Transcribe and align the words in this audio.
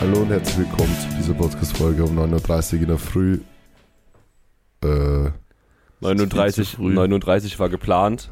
Hallo 0.00 0.18
und 0.20 0.28
herzlich 0.28 0.58
willkommen 0.58 0.94
zu 1.00 1.16
dieser 1.16 1.32
Podcast-Folge 1.32 2.04
um 2.04 2.18
9.30 2.18 2.74
Uhr 2.74 2.80
in 2.82 2.88
der 2.88 2.98
Früh. 2.98 3.40
Äh, 4.82 5.30
39, 6.00 6.72
früh. 6.72 6.92
39 6.92 7.58
war 7.58 7.70
geplant. 7.70 8.28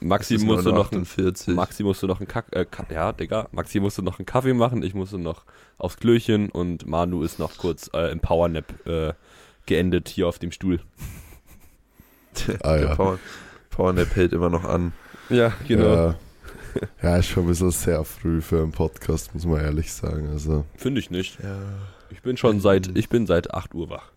Maxi 0.00 0.36
musste 0.36 0.68
noch, 0.70 0.92
ein, 0.92 1.00
48. 1.00 1.54
Maxi 1.54 1.82
musste 1.82 2.06
noch 2.06 2.20
einen 2.20 2.28
Kack, 2.28 2.46
äh, 2.52 2.66
ja, 2.92 3.12
Digga, 3.12 3.48
Maxi 3.52 3.80
musste 3.80 4.02
noch 4.02 4.18
einen 4.18 4.26
Kaffee 4.26 4.52
machen, 4.52 4.82
ich 4.82 4.92
musste 4.94 5.18
noch 5.18 5.44
aufs 5.78 5.96
Klöchen 5.96 6.50
und 6.50 6.86
Manu 6.86 7.22
ist 7.22 7.38
noch 7.38 7.56
kurz 7.56 7.90
äh, 7.94 8.12
im 8.12 8.20
Powernap 8.20 8.86
äh, 8.86 9.14
geendet 9.64 10.08
hier 10.10 10.28
auf 10.28 10.38
dem 10.38 10.52
Stuhl. 10.52 10.80
Ah, 12.60 12.76
Der 12.76 12.88
ja. 12.88 12.94
Power, 12.94 13.18
Powernap 13.70 14.14
hält 14.14 14.34
immer 14.34 14.50
noch 14.50 14.64
an. 14.64 14.92
Ja, 15.30 15.54
ja, 15.66 16.16
ja, 17.02 17.16
ist 17.16 17.26
schon 17.28 17.44
ein 17.44 17.48
bisschen 17.48 17.70
sehr 17.70 18.04
früh 18.04 18.40
für 18.40 18.62
einen 18.62 18.72
Podcast, 18.72 19.34
muss 19.34 19.44
man 19.46 19.60
ehrlich 19.60 19.92
sagen. 19.92 20.28
Also, 20.30 20.64
Finde 20.76 21.00
ich 21.00 21.10
nicht. 21.10 21.38
Ja. 21.42 21.58
Ich 22.10 22.22
bin 22.22 22.36
schon 22.36 22.60
seit, 22.60 22.96
ich 22.96 23.08
bin 23.08 23.26
seit 23.26 23.52
8 23.52 23.74
Uhr 23.74 23.90
wach. 23.90 24.12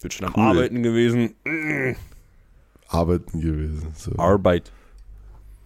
Bin 0.00 0.10
schon 0.10 0.26
am 0.26 0.32
Cool. 0.34 0.42
Arbeiten 0.42 0.82
gewesen. 0.82 1.34
arbeiten 2.88 3.40
gewesen. 3.40 3.88
So. 3.96 4.12
Arbeit. 4.16 4.72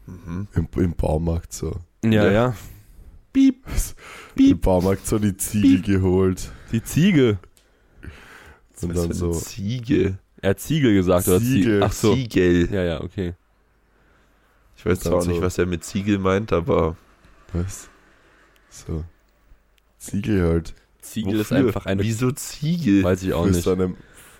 Mhm. 0.06 0.46
Im, 0.54 0.68
Im 0.76 0.94
Baumarkt 0.94 1.52
so. 1.52 1.76
Ja, 2.04 2.10
Ja. 2.26 2.30
ja. 2.32 2.56
Piep. 3.32 3.64
Im 4.36 4.58
Baumarkt 4.60 5.06
so 5.06 5.18
die 5.18 5.36
Ziege 5.36 5.80
geholt. 5.94 6.50
Die 6.72 6.82
Ziege. 6.82 7.38
Und 8.82 8.94
Was 8.94 8.94
dann 8.94 8.94
für 8.94 9.02
eine 9.04 9.14
so. 9.14 9.32
Ziege. 9.32 10.18
Er 10.42 10.50
hat 10.50 10.60
Ziegel 10.60 10.94
gesagt, 10.94 11.28
oder 11.28 11.38
Ziegel. 11.40 11.62
Ziegel? 11.62 11.82
Ach 11.82 11.92
so. 11.92 12.14
Ziegel. 12.14 12.72
Ja, 12.72 12.82
ja, 12.84 13.00
okay. 13.02 13.34
Ich 14.76 14.84
weiß 14.86 15.00
zwar 15.00 15.24
nicht, 15.26 15.40
was 15.40 15.58
er 15.58 15.66
mit 15.66 15.84
Ziegel 15.84 16.18
meint, 16.18 16.52
aber 16.52 16.96
Was? 17.52 17.88
So. 18.70 19.04
Ziege 19.98 20.42
halt. 20.42 20.74
Ziegel 21.00 21.40
ist 21.40 21.50
wofür? 21.50 21.66
einfach 21.66 21.86
eine, 21.86 22.02
Wieso 22.02 22.30
Ziegel? 22.32 23.02
weiß 23.04 23.22
ich 23.22 23.32
auch 23.32 23.46
nicht. 23.46 23.66
eine, 23.66 23.94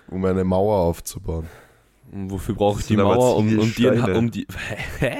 um 0.09 0.23
eine 0.25 0.43
Mauer 0.43 0.77
aufzubauen. 0.77 1.47
Wofür 2.11 2.55
brauche 2.55 2.79
ich 2.81 2.87
die 2.87 2.95
Mauer, 2.97 3.35
um, 3.37 3.57
um 3.59 3.73
die, 3.73 3.87
um 3.87 4.31
die, 4.31 4.47
hä? 4.99 5.15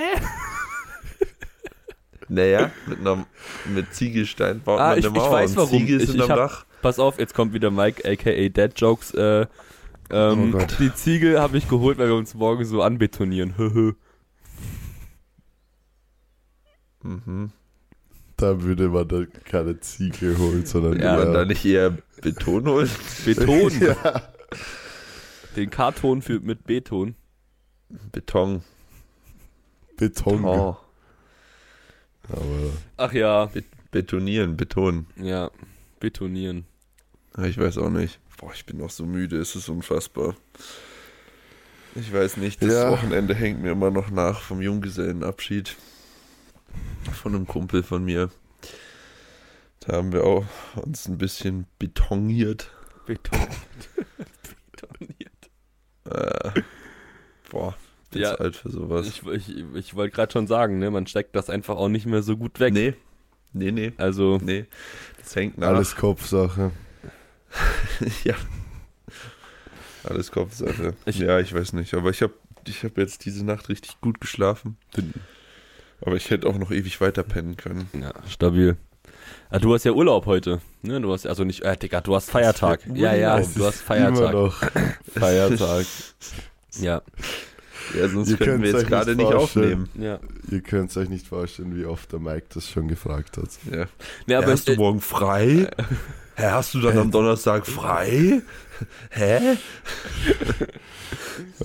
Naja, 2.30 2.72
mit, 2.86 3.00
einer, 3.00 3.26
mit 3.74 3.94
Ziegelstein 3.94 4.62
baut 4.62 4.80
Ah, 4.80 4.90
man 4.90 5.00
ich- 5.00 5.06
eine 5.06 5.16
ich 5.18 5.22
Mauer 5.24 5.32
weiß 5.32 5.52
und 5.52 5.58
warum. 5.58 5.70
Ziegel 5.80 6.02
Ich- 6.02 6.08
sind 6.08 6.16
ich 6.18 6.24
am 6.24 6.30
hab- 6.30 6.38
Dach. 6.38 6.66
Pass 6.82 7.00
auf, 7.00 7.20
jetzt 7.20 7.34
kommt 7.34 7.54
wieder 7.54 7.72
Mike, 7.72 8.10
aka 8.10 8.32
Dead 8.50 8.72
Jokes, 8.76 9.14
äh, 9.14 9.46
ähm, 10.12 10.54
Oh 10.54 10.58
Gott. 10.58 10.76
die 10.80 10.94
Ziegel 10.94 11.40
habe 11.40 11.58
ich 11.58 11.68
geholt, 11.68 11.98
weil 11.98 12.08
wir 12.08 12.16
uns 12.16 12.34
morgen 12.34 12.64
so 12.66 12.82
anbetonieren. 12.82 13.54
Mhm. 17.08 17.52
Da 18.36 18.62
würde 18.62 18.90
man 18.90 19.08
dann 19.08 19.28
keine 19.46 19.80
Ziege 19.80 20.38
holen, 20.38 20.66
sondern 20.66 21.00
Ja, 21.00 21.18
Will 21.18 21.26
man 21.26 21.28
eher- 21.28 21.40
da 21.40 21.46
nicht 21.46 21.66
eher 21.66 21.98
Beton 22.22 22.68
holen? 22.68 22.90
Beton. 23.26 23.72
ja. 23.82 24.24
Den 25.56 25.70
K-Ton 25.72 26.22
für 26.22 26.40
mit 26.40 26.66
B-Ton. 26.66 27.16
Beton. 28.12 28.64
Beton. 29.98 30.46
Oh. 30.46 30.78
Aber 32.30 32.72
Ach 32.98 33.14
ja, 33.14 33.46
Be 33.46 33.64
betonieren, 33.90 34.58
Beton. 34.58 35.08
ja, 35.16 35.50
betonieren. 36.00 36.66
Ah, 37.34 37.46
Ich 37.46 37.58
weiß 37.58 37.78
auch 37.78 37.90
nicht. 37.90 38.20
Boah, 38.38 38.52
ich 38.54 38.66
bin 38.66 38.78
noch 38.78 38.90
so 38.92 39.06
müde, 39.06 39.38
es 39.38 39.56
ist 39.56 39.70
unfassbar. 39.70 40.36
Ich 41.96 42.14
weiß 42.14 42.38
nicht, 42.38 42.62
das 42.62 42.74
Ja. 42.74 42.92
Wochenende 42.92 43.34
hängt 43.34 43.62
mir 43.64 43.72
immer 43.72 43.90
noch 43.90 44.12
nach 44.12 44.42
vom 44.42 44.62
Junggesellenabschied 44.62 45.76
von 47.14 47.36
einem 47.36 47.48
Kumpel 47.48 47.84
von 47.84 48.04
mir. 48.06 48.30
Da 49.82 49.94
haben 49.98 50.12
wir 50.12 50.24
auch 50.26 50.46
uns 50.76 51.08
ein 51.08 51.18
bisschen 51.18 51.66
betoniert. 51.80 52.72
Beton. 53.06 53.40
Betoniert. 54.72 55.32
Äh, 56.10 56.62
boah, 57.50 57.76
bin 58.12 58.22
Ja, 58.22 58.38
zu 58.38 58.40
alt 58.40 58.56
für 58.56 58.70
sowas. 58.70 59.08
Ich, 59.08 59.28
ich, 59.28 59.50
ich 59.76 59.94
wollte 59.94 60.16
gerade 60.16 60.32
schon 60.32 60.48
sagen, 60.48 60.80
ne, 60.80 60.90
man 60.90 61.06
steckt 61.06 61.36
das 61.36 61.50
einfach 61.50 61.76
auch 61.76 61.90
nicht 61.90 62.06
mehr 62.06 62.24
so 62.24 62.38
gut 62.38 62.62
weg. 62.62 62.74
nee, 62.74 62.94
nee, 63.52 63.72
nee, 63.74 63.92
Also, 63.98 64.40
nee. 64.42 64.68
Das 65.22 65.36
hängt 65.36 65.58
nach. 65.58 65.68
alles 65.68 65.98
Kopfsache. 65.98 66.72
ja. 68.24 68.36
Alles 70.06 70.32
Kopfsache. 70.32 70.94
Ich- 71.06 71.20
ja, 71.20 71.42
ich 71.42 71.54
weiß 71.54 71.74
nicht. 71.74 71.94
Aber 71.94 72.10
ich 72.12 72.22
habe 72.22 72.34
ich 72.66 72.86
hab 72.86 72.98
jetzt 72.98 73.26
diese 73.26 73.46
Nacht 73.46 73.68
richtig 73.68 74.00
gut 74.00 74.22
geschlafen. 74.22 74.78
Aber 76.02 76.16
ich 76.16 76.30
hätte 76.30 76.48
auch 76.48 76.58
noch 76.58 76.72
ewig 76.72 77.02
weiter 77.02 77.24
pennen 77.24 77.58
können. 77.58 77.90
ja, 78.00 78.14
stabil. 78.30 78.78
Ah, 79.50 79.60
du 79.60 79.74
hast 79.74 79.84
ja 79.86 79.92
Urlaub 79.94 80.26
heute. 80.26 80.62
Ne? 80.82 81.00
Du 81.02 81.12
hast 81.14 81.26
also 81.26 81.44
nicht, 81.44 81.62
äh, 81.64 81.76
Digga, 81.78 82.02
du 82.02 82.16
hast 82.16 82.30
Feiertag. 82.30 82.82
Ja, 82.94 83.14
ja, 83.16 83.38
du 83.40 83.44
hast 83.44 83.56
Immer 83.58 83.72
Feiertag. 83.72 84.34
noch. 84.34 84.56
Feiertag. 85.18 85.86
Ja, 86.80 87.02
Ja, 87.98 88.08
sonst 88.10 88.30
Ihr 88.30 88.38
können 88.38 88.62
wir 88.62 88.72
jetzt 88.72 88.82
euch 88.84 88.88
gerade 88.88 89.16
nicht 89.16 89.26
nicht 89.26 89.32
vorstellen. 89.34 89.84
aufnehmen. 89.84 90.04
ja. 90.06 90.20
Ihr 90.52 90.62
könnt 90.62 90.96
euch 90.98 91.10
nicht 91.10 91.28
vorstellen, 91.28 91.76
wie 91.78 91.86
oft 91.86 92.12
der 92.12 92.20
Mike 92.20 92.48
das 92.54 92.70
schon 92.70 92.88
gefragt 92.90 93.38
hat. 93.38 93.50
Ja. 93.72 93.86
Ne, 94.28 94.38
Aber 94.38 94.52
hast 94.52 94.68
du 94.68 94.74
äh, 94.74 94.76
morgen 94.76 95.00
frei? 95.02 95.70
Hä, 96.36 96.44
hast 96.52 96.74
du 96.74 96.82
dann 96.82 96.98
am 96.98 97.10
Donnerstag 97.12 97.66
frei? 97.66 98.42
Hä? 99.10 99.40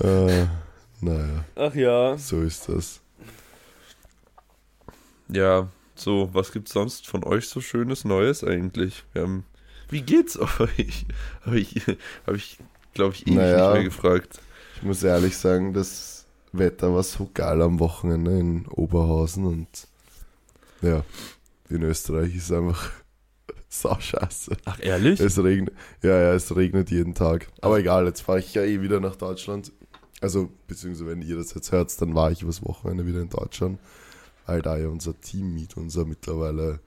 Äh, 0.01 0.45
naja, 1.01 1.45
ach 1.55 1.75
ja. 1.75 2.17
so 2.17 2.41
ist 2.41 2.69
das. 2.69 3.01
Ja, 5.33 5.67
so, 5.95 6.29
was 6.33 6.51
gibt's 6.51 6.73
sonst 6.73 7.07
von 7.07 7.23
euch 7.23 7.47
so 7.47 7.59
schönes 7.61 8.05
Neues 8.05 8.43
eigentlich? 8.43 9.03
Haben, 9.15 9.45
wie 9.89 10.01
geht's 10.01 10.37
euch? 10.59 11.05
Habe 11.45 11.59
ich, 11.59 11.81
hab 12.25 12.35
ich 12.35 12.57
glaube 12.93 13.15
ich, 13.15 13.25
ewig 13.27 13.35
Naja. 13.37 13.65
nicht 13.67 13.73
mehr 13.73 13.83
gefragt. 13.83 14.39
Ich 14.77 14.83
muss 14.83 15.03
ehrlich 15.03 15.37
sagen, 15.37 15.73
das 15.73 16.25
Wetter 16.51 16.93
war 16.93 17.03
so 17.03 17.29
geil 17.33 17.61
am 17.61 17.79
Wochenende 17.79 18.37
in 18.37 18.67
Oberhausen 18.67 19.45
und 19.45 19.67
ja, 20.81 21.03
in 21.69 21.81
Österreich 21.83 22.35
ist 22.35 22.51
einfach 22.51 22.91
sau 23.69 23.97
scheiße. 23.99 24.55
Ach, 24.65 24.77
ehrlich? 24.81 25.19
Es 25.19 25.41
regnet, 25.41 25.73
ja, 26.03 26.19
ja, 26.19 26.33
es 26.33 26.55
regnet 26.55 26.91
jeden 26.91 27.15
Tag. 27.15 27.47
Aber 27.61 27.79
egal, 27.79 28.05
jetzt 28.05 28.21
fahre 28.21 28.39
ich 28.39 28.53
ja 28.53 28.61
eh 28.63 28.81
wieder 28.81 28.99
nach 28.99 29.15
Deutschland. 29.15 29.71
Also, 30.21 30.49
beziehungsweise 30.67 31.09
wenn 31.09 31.21
ihr 31.21 31.37
das 31.37 31.53
jetzt 31.53 31.71
hört, 31.71 31.99
dann 32.01 32.13
war 32.13 32.31
ich 32.31 32.43
übers 32.43 32.63
Wochenende 32.63 33.05
wieder 33.07 33.21
in 33.21 33.29
Deutschland, 33.29 33.79
weil 34.45 34.61
da 34.61 34.77
ja 34.77 34.87
unser 34.87 35.19
Teammeet, 35.19 35.77
unser 35.77 36.05
mittlerweile 36.05 36.79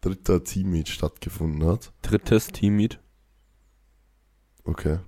dritter 0.00 0.42
Teammeet 0.44 0.88
stattgefunden 0.88 1.66
hat. 1.68 1.92
Drittes 2.02 2.48
Teammeet. 2.48 2.98
Okay. 4.64 4.98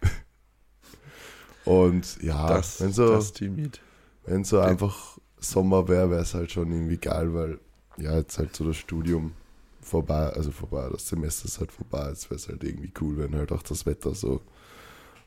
Und 1.64 2.22
ja, 2.22 2.48
das, 2.48 2.80
wenn 2.80 2.92
so, 2.92 3.08
das 3.08 3.32
Teammeet. 3.32 3.80
wenn 4.24 4.44
so 4.44 4.60
einfach 4.60 5.18
Sommer 5.38 5.88
wäre, 5.88 6.10
wäre 6.10 6.22
es 6.22 6.34
halt 6.34 6.52
schon 6.52 6.70
irgendwie 6.70 6.98
geil, 6.98 7.34
weil 7.34 7.58
ja, 7.96 8.16
jetzt 8.16 8.38
halt 8.38 8.54
so 8.54 8.64
das 8.64 8.76
Studium 8.76 9.32
vorbei, 9.80 10.30
also 10.30 10.50
vorbei, 10.50 10.88
das 10.90 11.08
Semester 11.08 11.46
ist 11.46 11.60
halt 11.60 11.70
vorbei. 11.72 12.08
Jetzt 12.08 12.30
wäre 12.30 12.36
es 12.36 12.48
halt 12.48 12.64
irgendwie 12.64 12.92
cool, 13.00 13.18
wenn 13.18 13.34
halt 13.34 13.52
auch 13.52 13.62
das 13.62 13.86
Wetter 13.86 14.14
so 14.14 14.40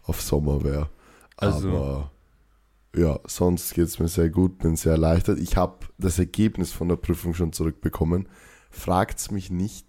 auf 0.03 0.21
Sommer 0.21 0.63
wäre. 0.63 0.89
Also- 1.37 1.69
Aber 1.69 2.11
ja, 2.95 3.19
sonst 3.25 3.73
geht 3.73 3.87
es 3.87 3.99
mir 3.99 4.07
sehr 4.07 4.29
gut, 4.29 4.59
bin 4.59 4.75
sehr 4.75 4.93
erleichtert. 4.93 5.39
Ich 5.39 5.55
habe 5.55 5.85
das 5.97 6.19
Ergebnis 6.19 6.71
von 6.71 6.87
der 6.87 6.95
Prüfung 6.95 7.33
schon 7.33 7.53
zurückbekommen. 7.53 8.27
Fragt's 8.69 9.31
mich 9.31 9.49
nicht. 9.49 9.85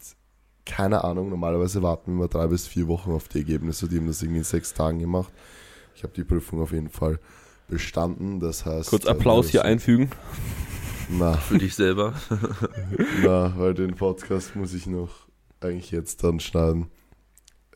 Keine 0.67 1.05
Ahnung, 1.05 1.31
normalerweise 1.31 1.83
warten 1.83 2.13
wir 2.13 2.15
immer 2.15 2.29
drei 2.29 2.47
bis 2.49 2.67
vier 2.67 2.89
Wochen 2.89 3.13
auf 3.13 3.29
die 3.29 3.39
Ergebnisse. 3.39 3.89
Die 3.89 3.97
haben 3.97 4.07
das 4.07 4.23
irgendwie 4.23 4.39
in 4.39 4.45
sechs 4.45 4.75
Tagen 4.75 4.99
gemacht. 4.99 5.33
Ich 5.95 6.03
habe 6.03 6.13
die 6.13 6.25
Prüfung 6.25 6.61
auf 6.61 6.73
jeden 6.73 6.91
Fall 6.91 7.19
bestanden. 7.69 8.41
Das 8.41 8.67
heißt. 8.67 8.91
Kurz 8.91 9.07
Applaus 9.07 9.47
also, 9.47 9.53
hier 9.53 9.65
einfügen. 9.65 10.11
Na, 11.09 11.35
Für 11.35 11.59
dich 11.59 11.75
selber. 11.75 12.13
na, 13.25 13.55
weil 13.59 13.73
den 13.73 13.95
Podcast 13.95 14.55
muss 14.55 14.75
ich 14.75 14.87
noch 14.87 15.27
eigentlich 15.61 15.91
jetzt 15.91 16.23
dann 16.23 16.39
schneiden. 16.41 16.89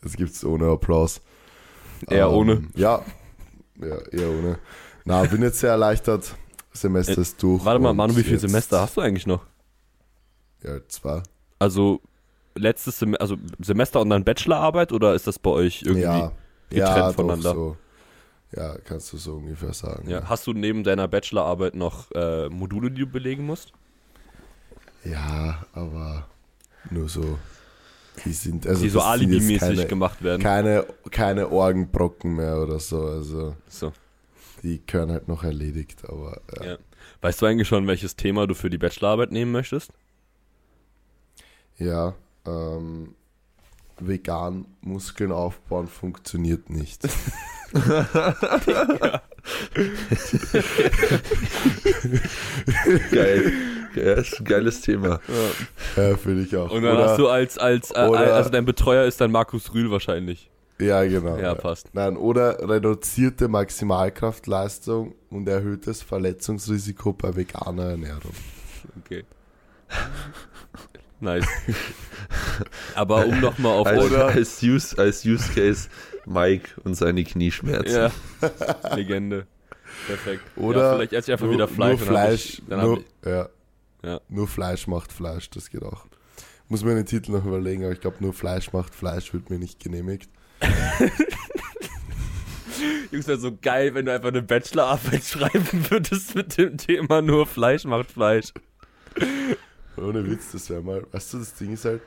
Es 0.02 0.16
gibt's 0.16 0.44
ohne 0.44 0.66
Applaus. 0.66 1.22
Eher 2.08 2.30
ohne. 2.30 2.64
Ja, 2.74 3.02
ja, 3.80 3.98
eher 4.10 4.28
ohne. 4.28 4.58
Na, 5.04 5.22
bin 5.24 5.42
jetzt 5.42 5.58
sehr 5.60 5.70
erleichtert. 5.70 6.34
Semester 6.72 7.18
Äh, 7.18 7.20
ist 7.22 7.42
durch. 7.42 7.64
Warte 7.64 7.80
mal, 7.80 7.92
Manu, 7.92 8.16
wie 8.16 8.22
viele 8.22 8.38
Semester 8.38 8.80
hast 8.80 8.96
du 8.96 9.00
eigentlich 9.00 9.26
noch? 9.26 9.44
Ja, 10.62 10.78
zwei. 10.88 11.22
Also, 11.58 12.00
letztes 12.54 12.98
Sem 12.98 13.16
also 13.18 13.36
Semester 13.60 14.00
und 14.00 14.10
dann 14.10 14.24
Bachelorarbeit 14.24 14.92
oder 14.92 15.14
ist 15.14 15.26
das 15.26 15.38
bei 15.38 15.50
euch 15.50 15.82
irgendwie? 15.82 16.02
ja, 16.02 16.32
getrennt 16.70 16.96
ja, 16.96 17.08
doch, 17.08 17.14
voneinander? 17.14 17.54
So. 17.54 17.76
Ja, 18.54 18.76
kannst 18.84 19.12
du 19.12 19.16
so 19.16 19.36
ungefähr 19.36 19.72
sagen. 19.72 20.08
Ja. 20.10 20.28
Hast 20.28 20.46
du 20.46 20.52
neben 20.52 20.84
deiner 20.84 21.08
Bachelorarbeit 21.08 21.74
noch 21.74 22.10
äh, 22.12 22.48
Module, 22.48 22.90
die 22.90 23.00
du 23.00 23.06
belegen 23.06 23.46
musst? 23.46 23.72
Ja, 25.04 25.64
aber 25.72 26.26
nur 26.90 27.08
so. 27.08 27.38
Die 28.24 28.32
sind, 28.32 28.66
also 28.66 28.82
die 28.82 28.90
so 28.90 29.00
alibimäßig 29.00 29.88
gemacht 29.88 30.22
werden. 30.22 30.42
keine, 30.42 30.84
keine 31.10 31.50
Orgenbrocken 31.50 32.36
mehr 32.36 32.58
oder 32.58 32.78
so. 32.78 33.02
Also 33.02 33.56
So. 33.68 33.92
Die 34.62 34.78
können 34.78 35.10
halt 35.12 35.28
noch 35.28 35.44
erledigt, 35.44 36.04
aber 36.08 36.40
ja. 36.58 36.64
Ja. 36.72 36.76
Weißt 37.20 37.40
du 37.42 37.46
eigentlich 37.46 37.68
schon, 37.68 37.86
welches 37.86 38.16
Thema 38.16 38.46
du 38.46 38.54
für 38.54 38.70
die 38.70 38.78
Bachelorarbeit 38.78 39.32
nehmen 39.32 39.52
möchtest? 39.52 39.92
Ja, 41.78 42.14
ähm, 42.46 43.14
vegan 43.98 44.66
Muskeln 44.80 45.32
aufbauen 45.32 45.88
funktioniert 45.88 46.70
nicht. 46.70 47.02
Geil. 53.10 53.52
Ja, 53.94 54.12
ist 54.14 54.38
ein 54.40 54.44
geiles 54.44 54.80
Thema. 54.80 55.20
ja, 55.96 56.16
finde 56.16 56.42
ich 56.44 56.56
auch. 56.56 56.70
Und 56.70 56.82
dann 56.82 56.96
Oder- 56.96 57.08
hast 57.10 57.18
du 57.18 57.28
als, 57.28 57.58
als, 57.58 57.90
äh, 57.90 58.06
oder- 58.08 58.34
also 58.34 58.48
dein 58.50 58.64
Betreuer 58.64 59.04
ist 59.06 59.20
dann 59.20 59.30
Markus 59.30 59.74
Rühl 59.74 59.90
wahrscheinlich. 59.90 60.50
Ja, 60.80 61.04
genau. 61.04 61.36
Ja, 61.36 61.54
passt. 61.54 61.90
Nein, 61.94 62.16
oder 62.16 62.68
reduzierte 62.68 63.46
Maximalkraftleistung 63.48 65.14
und 65.30 65.48
erhöhtes 65.48 66.02
Verletzungsrisiko 66.02 67.12
bei 67.12 67.36
veganer 67.36 67.90
Ernährung. 67.90 68.32
Okay. 69.04 69.24
Nice. 71.20 71.46
Aber 72.96 73.24
um 73.26 73.38
nochmal 73.38 73.78
auf 73.78 73.86
Als, 73.86 74.02
Oder- 74.04 74.26
als, 74.26 74.60
Use, 74.60 74.98
als 74.98 75.24
Use 75.24 75.52
Case 75.54 75.88
Mike 76.26 76.70
und 76.82 76.94
seine 76.96 77.22
Knieschmerzen. 77.22 77.94
Ja, 77.94 78.10
Legende. 78.96 79.46
Perfekt. 80.08 80.42
Oder 80.56 80.80
ja, 80.80 80.94
vielleicht 80.96 81.12
esse 81.12 81.30
ich 81.30 81.32
einfach 81.34 81.46
nur, 81.46 81.54
wieder 81.54 81.68
Fleisch. 81.68 82.00
Nur 82.00 82.00
und 82.00 82.00
dann 82.00 82.08
Fleisch, 82.08 82.44
ich, 82.58 82.62
dann 82.68 82.80
nur, 82.80 82.98
ich, 82.98 83.04
ja, 83.24 83.48
Ja. 84.02 84.20
nur 84.28 84.48
Fleisch 84.48 84.86
macht 84.88 85.12
Fleisch, 85.12 85.48
das 85.50 85.70
geht 85.70 85.84
auch. 85.84 86.06
Muss 86.68 86.82
mir 86.82 86.96
den 86.96 87.06
Titel 87.06 87.30
noch 87.30 87.44
überlegen, 87.44 87.84
aber 87.84 87.92
ich 87.92 88.00
glaube, 88.00 88.16
nur 88.18 88.32
Fleisch 88.32 88.72
macht 88.72 88.92
Fleisch 88.92 89.32
wird 89.32 89.48
mir 89.48 89.60
nicht 89.60 89.78
genehmigt. 89.78 90.28
Jungs, 93.10 93.26
wäre 93.26 93.38
so 93.38 93.56
geil, 93.60 93.94
wenn 93.94 94.06
du 94.06 94.12
einfach 94.14 94.28
eine 94.28 94.42
Bachelorarbeit 94.42 95.24
schreiben 95.28 95.90
würdest 95.90 96.34
mit 96.34 96.56
dem 96.56 96.76
Thema 96.78 97.22
nur 97.22 97.46
Fleisch 97.46 97.84
macht 97.84 98.10
Fleisch. 98.12 98.52
Ohne 99.96 100.28
Witz, 100.28 100.52
das 100.52 100.70
wäre 100.70 100.82
mal. 100.82 101.06
Weißt 101.12 101.34
du, 101.34 101.38
das 101.38 101.54
Ding 101.54 101.74
ist 101.74 101.84
halt, 101.84 102.00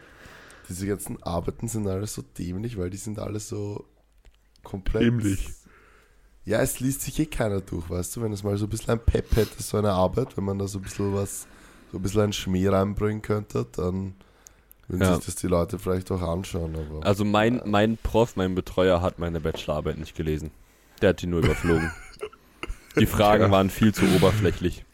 diese 0.67 0.87
ganzen 0.87 1.21
Arbeiten 1.23 1.67
sind 1.67 1.87
alle 1.87 2.07
so 2.07 2.23
dämlich, 2.23 2.77
weil 2.77 2.89
die 2.89 2.97
sind 2.97 3.19
alle 3.19 3.39
so 3.39 3.85
komplett. 4.63 5.03
Dämlich. 5.03 5.49
Ja, 6.43 6.61
es 6.61 6.79
liest 6.79 7.01
sich 7.01 7.19
eh 7.19 7.25
keiner 7.25 7.61
durch, 7.61 7.89
weißt 7.89 8.15
du, 8.15 8.21
wenn 8.21 8.31
es 8.31 8.43
mal 8.43 8.57
so 8.57 8.65
ein 8.65 8.69
bisschen 8.69 8.91
ein 8.91 8.99
Pep 8.99 9.35
hätte, 9.35 9.63
so 9.63 9.77
eine 9.77 9.91
Arbeit, 9.91 10.37
wenn 10.37 10.43
man 10.43 10.59
da 10.59 10.67
so 10.67 10.77
ein 10.79 10.83
bisschen 10.83 11.13
was, 11.13 11.47
so 11.91 11.97
ein 11.97 12.01
bisschen 12.03 12.21
einen 12.21 12.33
Schmäh 12.33 12.67
reinbringen 12.67 13.23
könnte, 13.23 13.65
dann 13.71 14.15
würden 14.87 15.01
Ja. 15.03 15.15
sich 15.15 15.25
das 15.25 15.35
die 15.35 15.47
Leute 15.47 15.79
vielleicht 15.79 16.11
auch 16.11 16.21
anschauen, 16.21 16.75
aber. 16.75 17.05
Also 17.05 17.25
mein, 17.25 17.61
mein 17.65 17.97
Prof, 17.97 18.35
mein 18.35 18.55
Betreuer 18.55 19.01
hat 19.01 19.19
meine 19.19 19.39
Bachelorarbeit 19.39 19.97
nicht 19.97 20.15
gelesen. 20.15 20.51
Der 21.01 21.09
hat 21.09 21.21
die 21.21 21.27
nur 21.27 21.39
überflogen. 21.43 21.91
Die 22.97 23.05
Fragen 23.07 23.43
Ja. 23.43 23.51
waren 23.51 23.69
viel 23.69 23.93
zu 23.93 24.05
oberflächlich. 24.15 24.85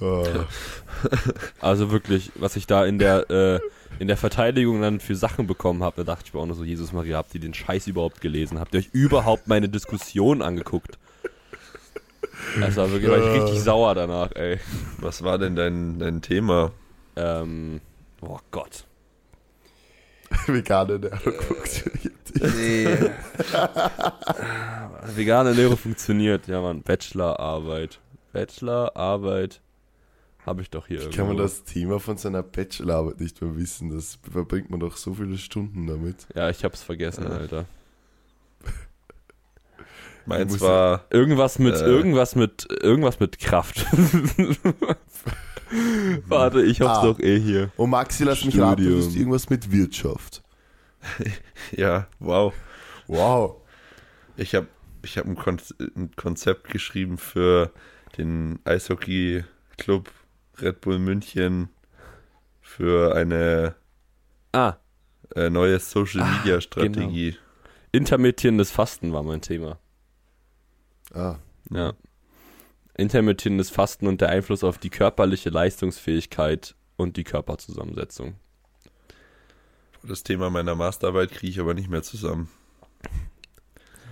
äh, 0.00 0.24
Also 1.60 1.90
wirklich, 1.90 2.32
was 2.36 2.56
ich 2.56 2.66
da 2.66 2.86
in 2.86 2.98
der, 2.98 3.28
äh, 3.30 3.60
in 3.98 4.08
der 4.08 4.16
Verteidigung 4.16 4.80
dann 4.80 4.98
für 4.98 5.14
Sachen 5.14 5.46
bekommen 5.46 5.82
habe, 5.82 5.96
da 5.96 6.04
dachte 6.14 6.24
ich 6.26 6.32
mir 6.34 6.40
auch 6.40 6.46
nur 6.46 6.56
so, 6.56 6.64
Jesus 6.64 6.92
Maria, 6.94 7.18
habt 7.18 7.34
ihr 7.34 7.40
den 7.40 7.52
Scheiß 7.52 7.86
überhaupt 7.86 8.22
gelesen? 8.22 8.58
Habt 8.58 8.72
ihr 8.74 8.80
euch 8.80 8.88
überhaupt 8.92 9.46
meine 9.46 9.68
Diskussion 9.68 10.40
angeguckt? 10.40 10.98
Das 12.58 12.76
war 12.76 12.90
wirklich, 12.90 13.10
war 13.10 13.18
ich 13.18 13.42
richtig 13.42 13.60
sauer 13.60 13.94
danach, 13.94 14.32
ey. 14.34 14.58
Was 14.98 15.22
war 15.22 15.36
denn 15.38 15.54
dein, 15.54 15.98
dein 15.98 16.22
Thema? 16.22 16.72
Ähm, 17.16 17.80
oh 18.22 18.38
Gott. 18.50 18.84
vegane 20.46 20.92
Ernährung 20.94 21.40
funktioniert. 21.40 22.12
Nee. 22.34 22.86
Vegane 25.16 25.50
Ernährung 25.50 25.76
funktioniert, 25.76 26.46
ja 26.48 26.60
man, 26.60 26.82
Bachelorarbeit. 26.82 28.00
Bachelorarbeit 28.32 29.60
habe 30.46 30.62
ich 30.62 30.70
doch 30.70 30.86
hier 30.86 30.98
Wie 30.98 31.02
irgendwo. 31.02 31.16
kann 31.18 31.26
man 31.28 31.36
das 31.36 31.64
Thema 31.64 32.00
von 32.00 32.16
seiner 32.16 32.42
Bachelorarbeit 32.42 33.20
nicht 33.20 33.40
mehr 33.42 33.56
wissen? 33.56 33.90
Das 33.94 34.18
verbringt 34.30 34.70
man 34.70 34.80
doch 34.80 34.96
so 34.96 35.14
viele 35.14 35.36
Stunden 35.38 35.86
damit. 35.86 36.26
Ja, 36.34 36.50
ich 36.50 36.64
hab's 36.64 36.82
vergessen, 36.82 37.24
Ja. 37.24 37.30
Alter. 37.30 37.64
Meins 40.26 40.60
war, 40.60 41.04
Irgendwas 41.10 41.58
mit, 41.58 41.74
Äh. 41.74 41.84
irgendwas 41.84 42.34
mit, 42.36 42.66
irgendwas 42.82 43.18
mit 43.20 43.38
Kraft. 43.40 43.84
Warte, 46.26 46.62
ich 46.62 46.80
hab's 46.80 46.98
Ah. 46.98 47.02
doch 47.06 47.18
eh 47.20 47.38
hier. 47.40 47.70
Und 47.76 47.90
Maxi, 47.90 48.24
lass 48.24 48.44
mich 48.44 48.58
raten, 48.60 48.84
du 48.84 48.96
bist 48.96 49.16
irgendwas 49.16 49.48
mit 49.50 49.70
Wirtschaft. 49.72 50.42
ja, 51.72 52.06
wow. 52.18 52.52
Wow. 53.06 53.56
Ich 54.36 54.54
habe 54.54 54.68
ich 55.02 55.18
hab 55.18 55.26
ein, 55.26 55.34
Kon 55.36 55.58
ein 55.96 56.10
Konzept 56.16 56.68
geschrieben 56.70 57.18
für 57.18 57.72
den 58.18 58.58
Eishockey-Club 58.64 60.10
Red 60.60 60.80
Bull 60.80 60.98
München 60.98 61.68
für 62.60 63.14
eine 63.16 63.74
Ah, 64.52 64.76
äh, 65.34 65.48
neue 65.50 65.78
Social-Media-Strategie. 65.80 67.36
intermittierendes 67.90 68.70
Fasten 68.70 69.12
war 69.12 69.22
mein 69.22 69.40
Thema. 69.40 69.78
Ah, 71.14 71.36
Ja. 71.70 71.94
Intermittierendes 72.94 73.70
Fasten 73.70 74.06
und 74.06 74.20
der 74.20 74.28
Einfluss 74.28 74.64
auf 74.64 74.78
die 74.78 74.90
körperliche 74.90 75.50
Leistungsfähigkeit 75.50 76.74
und 76.96 77.16
die 77.16 77.24
Körperzusammensetzung. 77.24 78.34
Das 80.02 80.22
Thema 80.24 80.50
meiner 80.50 80.74
Masterarbeit 80.74 81.30
kriege 81.30 81.50
ich 81.52 81.60
aber 81.60 81.74
nicht 81.74 81.88
mehr 81.88 82.02
zusammen. 82.02 82.48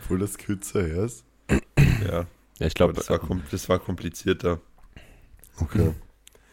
obwohl 0.02 0.18
das 0.20 0.38
kürzer 0.38 0.82
her 0.86 1.04
ist. 1.04 1.24
Ja, 1.50 2.26
Ja, 2.58 2.66
ich 2.66 2.66
aber 2.66 2.70
glaube, 2.74 2.92
das, 2.94 3.10
war 3.10 3.20
das 3.50 3.68
war 3.68 3.78
komplizierter. 3.78 4.60
Okay. 5.60 5.94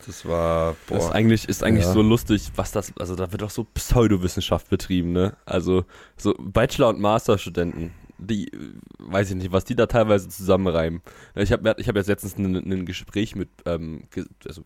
Das 0.05 0.25
war, 0.25 0.75
Das 0.87 0.99
ist 1.03 1.07
boah, 1.09 1.15
eigentlich, 1.15 1.49
ist 1.49 1.63
eigentlich 1.63 1.85
Ja. 1.85 1.93
so 1.93 2.01
lustig, 2.01 2.51
was 2.55 2.71
das, 2.71 2.93
also 2.97 3.15
da 3.15 3.31
wird 3.31 3.43
auch 3.43 3.49
so 3.49 3.63
Pseudowissenschaft 3.63 4.69
betrieben, 4.69 5.11
ne? 5.11 5.35
Also 5.45 5.85
so 6.17 6.33
Bachelor- 6.39 6.89
und 6.89 6.99
Masterstudenten, 6.99 7.91
die, 8.17 8.51
weiß 8.99 9.31
ich 9.31 9.35
nicht, 9.35 9.51
was 9.51 9.65
die 9.65 9.75
da 9.75 9.85
teilweise 9.85 10.29
zusammenreimen. 10.29 11.01
Ich 11.35 11.51
habe 11.51 11.75
ich 11.77 11.87
hab 11.87 11.95
jetzt 11.95 12.07
letztens 12.07 12.37
ein, 12.37 12.85
Gespräch 12.85 13.35
mit, 13.35 13.49
ähm, 13.65 14.03
also 14.45 14.63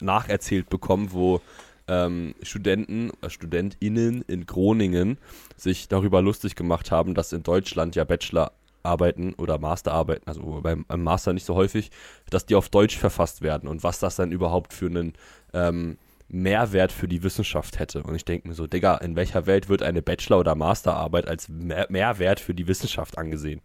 nacherzählt 0.00 0.68
bekommen, 0.68 1.12
wo 1.12 1.40
ähm, 1.88 2.34
Studenten, 2.42 3.10
äh, 3.22 3.30
StudentInnen 3.30 4.22
in 4.22 4.46
Groningen 4.46 5.18
sich 5.56 5.88
darüber 5.88 6.22
lustig 6.22 6.54
gemacht 6.54 6.90
haben, 6.90 7.14
dass 7.14 7.32
in 7.32 7.42
Deutschland 7.42 7.96
ja 7.96 8.04
Bachelorarbeiten 8.04 9.34
oder 9.34 9.58
Masterarbeiten, 9.58 10.26
also 10.26 10.60
beim, 10.62 10.84
beim 10.86 11.02
Master 11.02 11.32
nicht 11.32 11.46
so 11.46 11.54
häufig, 11.54 11.90
dass 12.30 12.46
die 12.46 12.54
auf 12.54 12.68
Deutsch 12.68 12.98
verfasst 12.98 13.42
werden 13.42 13.68
und 13.68 13.82
was 13.82 13.98
das 13.98 14.16
dann 14.16 14.32
überhaupt 14.32 14.72
für 14.72 14.86
einen 14.86 15.14
ähm, 15.52 15.98
Mehrwert 16.32 16.90
für 16.92 17.06
die 17.08 17.22
Wissenschaft 17.22 17.78
hätte. 17.78 18.02
Und 18.02 18.14
ich 18.14 18.24
denke 18.24 18.48
mir 18.48 18.54
so, 18.54 18.66
Digga, 18.66 18.96
in 18.96 19.14
welcher 19.16 19.46
Welt 19.46 19.68
wird 19.68 19.82
eine 19.82 20.02
Bachelor- 20.02 20.40
oder 20.40 20.54
Masterarbeit 20.54 21.28
als 21.28 21.48
Mehr 21.48 21.86
Mehrwert 21.90 22.40
für 22.40 22.54
die 22.54 22.66
Wissenschaft 22.66 23.18
angesehen? 23.18 23.60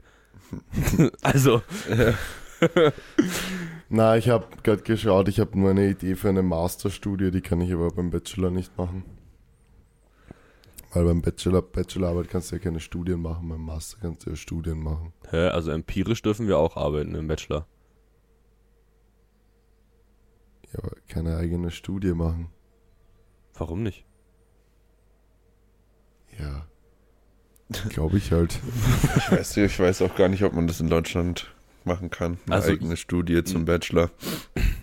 also, 1.21 1.61
Na, 3.89 4.17
ich 4.17 4.29
habe 4.29 4.47
gerade 4.63 4.81
geschaut, 4.81 5.29
ich 5.29 5.39
habe 5.39 5.57
nur 5.57 5.71
eine 5.71 5.89
Idee 5.89 6.15
für 6.15 6.29
eine 6.29 6.43
Masterstudie, 6.43 7.31
die 7.31 7.41
kann 7.41 7.61
ich 7.61 7.71
aber 7.73 7.89
beim 7.91 8.09
Bachelor 8.09 8.51
nicht 8.51 8.77
machen. 8.77 9.03
Weil 10.93 11.05
beim 11.05 11.21
Bachelor, 11.21 11.61
Bachelorarbeit 11.61 12.29
kannst 12.29 12.51
du 12.51 12.55
ja 12.55 12.61
keine 12.61 12.79
Studien 12.79 13.21
machen, 13.21 13.47
beim 13.49 13.61
Master 13.61 13.97
kannst 14.01 14.25
du 14.25 14.31
ja 14.31 14.35
Studien 14.35 14.79
machen. 14.79 15.13
hä, 15.29 15.47
also 15.49 15.71
empirisch 15.71 16.21
dürfen 16.21 16.47
wir 16.47 16.57
auch 16.57 16.75
arbeiten 16.75 17.15
im 17.15 17.27
Bachelor. 17.27 17.67
Ja, 20.73 20.79
aber 20.83 20.97
keine 21.07 21.37
eigene 21.37 21.71
Studie 21.71 22.13
machen. 22.13 22.49
Warum 23.57 23.83
nicht? 23.83 24.05
Ja. 26.39 26.65
Glaube 27.89 28.17
ich 28.17 28.31
halt. 28.31 28.59
ich, 29.17 29.31
weiß, 29.31 29.57
ich 29.57 29.79
weiß 29.79 30.01
auch 30.03 30.15
gar 30.15 30.29
nicht, 30.29 30.43
ob 30.43 30.53
man 30.53 30.67
das 30.67 30.79
in 30.79 30.89
Deutschland 30.89 31.53
machen 31.83 32.09
kann. 32.09 32.37
Eine 32.45 32.55
Also- 32.55 32.71
eigene 32.71 32.97
Studie 32.97 33.43
zum 33.43 33.65
Bachelor. 33.65 34.09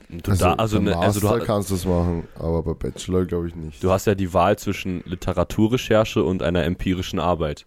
Du, 0.09 0.33
da, 0.33 0.55
also, 0.55 0.77
beim 0.77 0.85
ne, 0.85 0.97
also 0.99 1.21
du, 1.21 1.45
kannst 1.45 1.71
du 1.71 1.75
es 1.75 1.85
machen, 1.87 2.29
aber 2.37 2.63
bei 2.63 2.75
Bachelor 2.75 3.25
glaube 3.25 3.49
ich 3.49 3.57
nicht. 3.57 3.83
du 3.83 3.91
hast 3.91 4.07
ja 4.07 4.15
die 4.15 4.33
Wahl 4.33 4.57
zwischen 4.59 5.03
Literaturrecherche 5.07 6.23
und 6.23 6.43
einer 6.43 6.65
empirischen 6.65 7.19
Arbeit. 7.19 7.67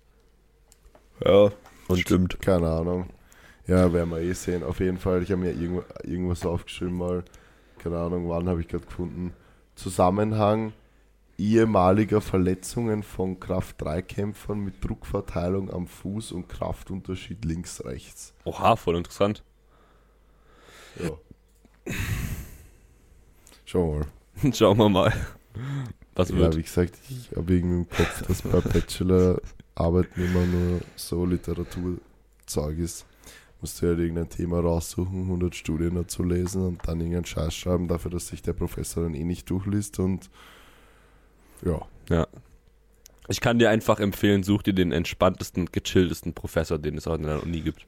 Ja, 1.26 1.52
Und 1.88 2.00
stimmt. 2.00 2.40
Keine 2.42 2.70
Ahnung. 2.70 3.08
Ja, 3.66 3.92
werden 3.92 4.12
wir 4.12 4.20
eh 4.20 4.34
sehen. 4.34 4.64
Auf 4.64 4.80
jeden 4.80 4.98
Fall, 4.98 5.24
ich 5.24 5.32
habe 5.32 5.42
mir 5.42 5.52
irgendwo, 5.52 5.84
irgendwas 6.04 6.46
aufgeschrieben 6.46 6.96
mal. 6.96 7.24
Keine 7.80 7.98
Ahnung, 7.98 8.30
wann 8.30 8.48
habe 8.48 8.62
ich 8.62 8.68
gerade 8.68 8.86
gefunden. 8.86 9.34
Zusammenhang 9.76 10.74
ehemaliger 11.38 12.22
Verletzungen 12.22 13.04
von 13.04 13.40
Kraft-3-Kämpfern 13.40 14.60
mit 14.60 14.84
Druckverteilung 14.84 15.72
am 15.72 15.88
Fuß 15.88 16.32
und 16.32 16.50
Kraftunterschied 16.50 17.46
links-rechts. 17.46 18.34
Oha, 18.44 18.76
voll 18.76 18.98
interessant. 18.98 19.44
Ja. 21.00 21.12
Schauen 23.66 23.90
wir 23.90 24.00
mal. 24.00 24.54
Schauen 24.54 24.78
wir 24.78 24.90
mal. 24.90 25.14
Was 26.16 26.30
Ja, 26.30 26.38
wird. 26.38 26.58
wie 26.58 26.64
gesagt, 26.64 26.98
ich 27.10 27.30
habe 27.36 27.54
irgendwie 27.54 27.78
im 27.82 27.90
Kopf, 27.90 28.24
dass 28.28 28.42
bei 28.42 28.60
Bachelor-Arbeiten 28.60 30.24
immer 30.24 30.46
nur 30.46 30.82
so 30.96 31.26
Literaturzeug 31.26 32.78
ist. 32.80 33.06
Musst 33.62 33.82
du 33.82 33.88
halt 33.88 34.00
irgendein 34.00 34.30
Thema 34.30 34.60
raussuchen, 34.60 35.24
100 35.24 35.56
Studien 35.56 35.96
dazu 35.96 36.24
lesen 36.24 36.64
und 36.66 36.88
dann 36.88 37.00
irgendeinen 37.00 37.26
Scheiß 37.26 37.56
schreiben 37.56 37.88
dafür, 37.88 38.12
dass 38.12 38.28
sich 38.28 38.42
der 38.44 38.54
Professor 38.54 39.04
dann 39.04 39.16
eh 39.16 39.24
nicht 39.24 39.50
durchliest 39.50 40.00
und 40.00 40.30
Ja. 41.64 41.82
Ja. 42.10 42.28
Ich 43.28 43.42
kann 43.42 43.60
dir 43.60 43.70
einfach 43.70 44.00
empfehlen, 44.00 44.44
such 44.44 44.64
dir 44.64 44.74
den 44.74 44.92
entspanntesten, 44.92 45.68
gechilltesten 45.72 46.34
Professor, 46.34 46.78
den 46.78 46.98
es 46.98 47.08
auch 47.08 47.16
in 47.16 47.24
der 47.24 47.44
Uni 47.44 47.62
gibt. 47.62 47.86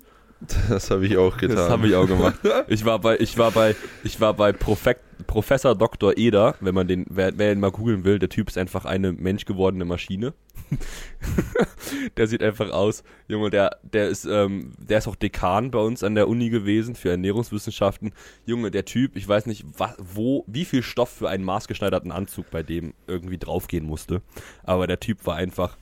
Das 0.69 0.89
habe 0.89 1.05
ich 1.05 1.17
auch 1.17 1.37
getan. 1.37 1.57
Das 1.57 1.69
habe 1.69 1.87
ich 1.87 1.95
auch 1.95 2.07
gemacht. 2.07 2.35
Ich 2.67 2.85
war 2.85 2.99
bei, 2.99 3.17
ich 3.17 3.37
war 3.37 3.51
bei, 3.51 3.75
ich 4.03 4.21
war 4.21 4.33
bei 4.33 4.53
Profek 4.53 4.99
Professor 5.27 5.75
Dr. 5.75 6.17
Eder, 6.17 6.55
wenn 6.61 6.73
man 6.73 6.87
den, 6.87 7.05
wer, 7.09 7.37
wer 7.37 7.51
ihn 7.51 7.59
mal 7.59 7.71
googeln 7.71 8.05
will, 8.05 8.19
der 8.19 8.29
Typ 8.29 8.47
ist 8.47 8.57
einfach 8.57 8.85
eine 8.85 9.11
menschgewordene 9.11 9.83
Maschine. 9.83 10.33
der 12.17 12.27
sieht 12.27 12.43
einfach 12.43 12.71
aus, 12.71 13.03
Junge, 13.27 13.49
der, 13.49 13.77
der 13.83 14.09
ist, 14.09 14.25
ähm, 14.25 14.71
der 14.77 14.99
ist 14.99 15.07
auch 15.07 15.15
Dekan 15.15 15.71
bei 15.71 15.79
uns 15.79 16.03
an 16.03 16.15
der 16.15 16.27
Uni 16.27 16.49
gewesen 16.49 16.95
für 16.95 17.11
Ernährungswissenschaften. 17.11 18.11
Junge, 18.45 18.71
der 18.71 18.85
Typ, 18.85 19.15
ich 19.15 19.27
weiß 19.27 19.45
nicht, 19.45 19.65
was, 19.77 19.95
wo, 19.99 20.43
wie 20.47 20.65
viel 20.65 20.83
Stoff 20.83 21.09
für 21.09 21.29
einen 21.29 21.43
maßgeschneiderten 21.43 22.11
Anzug 22.11 22.49
bei 22.51 22.63
dem 22.63 22.93
irgendwie 23.07 23.37
draufgehen 23.37 23.85
musste. 23.85 24.21
Aber 24.63 24.87
der 24.87 24.99
Typ 24.99 25.25
war 25.25 25.35
einfach, 25.35 25.77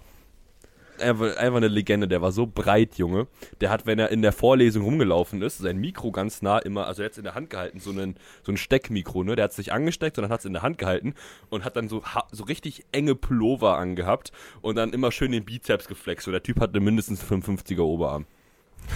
einfach, 1.01 1.37
einfach 1.37 1.57
eine 1.57 1.67
Legende, 1.67 2.07
der 2.07 2.21
war 2.21 2.31
so 2.31 2.47
breit, 2.47 2.95
Junge. 2.95 3.27
Der 3.61 3.69
hat, 3.69 3.85
wenn 3.85 3.99
er 3.99 4.09
in 4.09 4.21
der 4.21 4.31
Vorlesung 4.31 4.83
rumgelaufen 4.83 5.41
ist, 5.41 5.59
sein 5.59 5.77
Mikro 5.77 6.11
ganz 6.11 6.41
nah 6.41 6.59
immer, 6.59 6.87
also 6.87 7.03
jetzt 7.03 7.17
in 7.17 7.23
der 7.23 7.35
Hand 7.35 7.49
gehalten, 7.49 7.79
so, 7.79 7.91
einen, 7.91 8.15
so 8.43 8.51
ein 8.51 8.57
Steckmikro, 8.57 9.23
ne? 9.23 9.35
Der 9.35 9.45
hat 9.45 9.53
sich 9.53 9.73
angesteckt 9.73 10.17
und 10.17 10.23
dann 10.23 10.31
hat 10.31 10.39
es 10.39 10.45
in 10.45 10.53
der 10.53 10.61
Hand 10.61 10.77
gehalten 10.77 11.13
und 11.49 11.63
hat 11.63 11.75
dann 11.75 11.89
so, 11.89 12.03
so 12.31 12.43
richtig 12.43 12.85
enge 12.91 13.15
Pullover 13.15 13.77
angehabt 13.77 14.31
und 14.61 14.75
dann 14.75 14.93
immer 14.93 15.11
schön 15.11 15.31
den 15.31 15.45
Bizeps 15.45 15.87
geflext. 15.87 16.27
Und 16.27 16.33
der 16.33 16.43
Typ 16.43 16.59
hatte 16.59 16.79
mindestens 16.79 17.23
55er 17.23 17.81
Oberarm. 17.81 18.25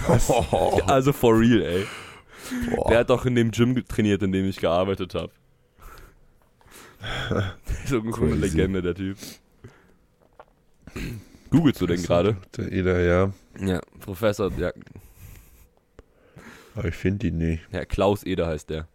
Also 0.88 1.12
for 1.12 1.38
real, 1.38 1.62
ey. 1.62 1.86
Boah. 2.76 2.90
Der 2.90 3.00
hat 3.00 3.10
doch 3.10 3.26
in 3.26 3.36
dem 3.36 3.52
Gym 3.52 3.84
trainiert, 3.88 4.24
in 4.24 4.32
dem 4.32 4.48
ich 4.48 4.58
gearbeitet 4.58 5.16
habe. 5.16 5.32
so 7.86 8.02
eine. 8.02 8.36
Legende, 8.36 8.82
der 8.82 8.96
Typ. 8.96 9.18
Googlest 11.52 11.80
du 11.82 11.88
denn 11.88 12.02
gerade? 12.02 12.38
Der 12.58 12.72
Eder, 12.72 13.00
ja. 13.02 13.34
Ja, 13.60 13.82
Professor, 14.00 14.52
ja, 14.58 14.72
Aber 16.76 16.88
ich 16.88 16.96
finde 16.96 17.28
ihn 17.28 17.38
nicht. 17.38 17.62
ja, 17.72 17.86
Klaus 17.86 18.24
Eder 18.24 18.48
heißt 18.48 18.70
der. 18.70 18.88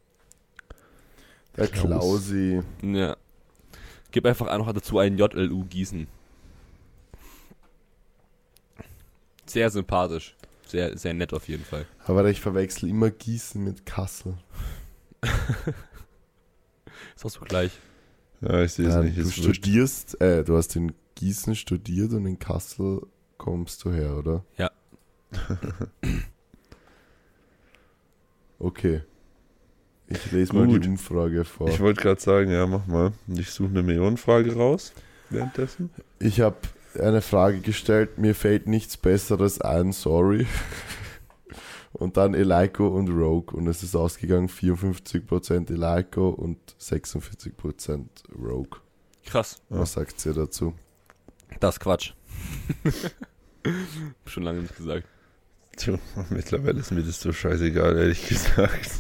Der 1.56 1.68
Klaus. 1.68 2.00
Klausi. 2.02 2.62
Ja. 2.82 3.16
Gib 4.10 4.26
einfach 4.26 4.56
noch 4.58 4.72
dazu 4.72 4.98
einen 4.98 5.16
JLU 5.18 5.64
Gießen. 5.64 6.06
Sehr 9.46 9.70
sympathisch. 9.70 10.34
Sehr, 10.66 10.96
sehr 10.98 11.14
nett 11.14 11.32
auf 11.32 11.48
jeden 11.48 11.64
Fall. 11.64 11.86
Aber 12.06 12.28
ich 12.28 12.40
verwechsel 12.40 12.88
immer 12.88 13.10
Gießen 13.10 13.62
mit 13.62 13.86
Kassel. 13.86 14.34
Ist 17.14 17.25
auch 17.25 17.30
so 17.30 17.40
gleich. 17.40 17.72
Ja, 18.40 18.62
ich 18.62 18.72
sehe 18.72 18.88
es 18.88 18.94
Ja, 18.94 19.02
nicht. 19.02 19.16
du 19.18 19.30
studierst, 19.30 20.20
äh, 20.20 20.42
du 20.44 20.56
hast 20.56 20.75
in 20.76 20.92
Gießen 21.16 21.56
studiert 21.56 22.12
und 22.12 22.26
in 22.26 22.38
Kassel 22.38 23.02
kommst 23.37 23.85
du 23.85 23.92
her, 23.92 24.16
oder? 24.16 24.44
Ja. 24.56 24.70
okay. 28.58 29.02
Ich 30.08 30.30
lese 30.30 30.54
mal 30.54 30.66
Gut. 30.66 30.85
die 30.85 30.88
Umfrage 30.88 31.44
vor. 31.44 31.68
Ich 31.68 31.80
wollte 31.80 32.00
gerade 32.00 32.20
sagen, 32.20 32.50
ja, 32.50 32.66
mach 32.66 32.87
mal. 32.87 33.12
Ich 33.26 33.50
suche 33.50 33.70
eine 33.70 33.82
Millionenfrage 33.82 34.54
raus. 34.54 34.92
Währenddessen. 35.30 35.90
Ich 36.20 36.40
habe 36.40 36.56
eine 37.00 37.20
Frage 37.23 37.61
gestellt, 37.61 38.18
mir 38.18 38.35
fällt 38.35 38.68
nichts 38.68 38.96
Besseres 38.96 39.61
ein, 39.61 39.92
sorry. 39.92 40.46
Und 41.92 42.18
dann 42.18 42.35
Eleiko 42.35 42.88
und 42.88 43.08
Rogue. 43.08 43.56
Und 43.56 43.66
es 43.68 43.82
ist 43.82 43.96
ausgegangen 43.96 44.50
54% 44.50 45.73
Eleiko 45.73 46.28
und 46.28 46.58
46% 46.78 48.04
Rogue. 48.38 48.80
Krass. 49.25 49.62
Was 49.70 49.94
sagt 49.94 50.26
ihr 50.26 50.35
dazu? 50.35 50.75
Das 51.60 51.76
ist 51.76 51.80
Quatsch. 51.80 52.12
Schon 54.26 54.42
lange 54.42 54.60
nicht 54.60 54.76
gesagt. 54.76 55.04
Tja, 55.76 55.98
mittlerweile 56.30 56.80
ist 56.80 56.92
mir 56.92 57.02
das 57.02 57.20
so 57.20 57.32
scheißegal, 57.32 57.98
ehrlich 57.98 58.26
gesagt. 58.28 58.90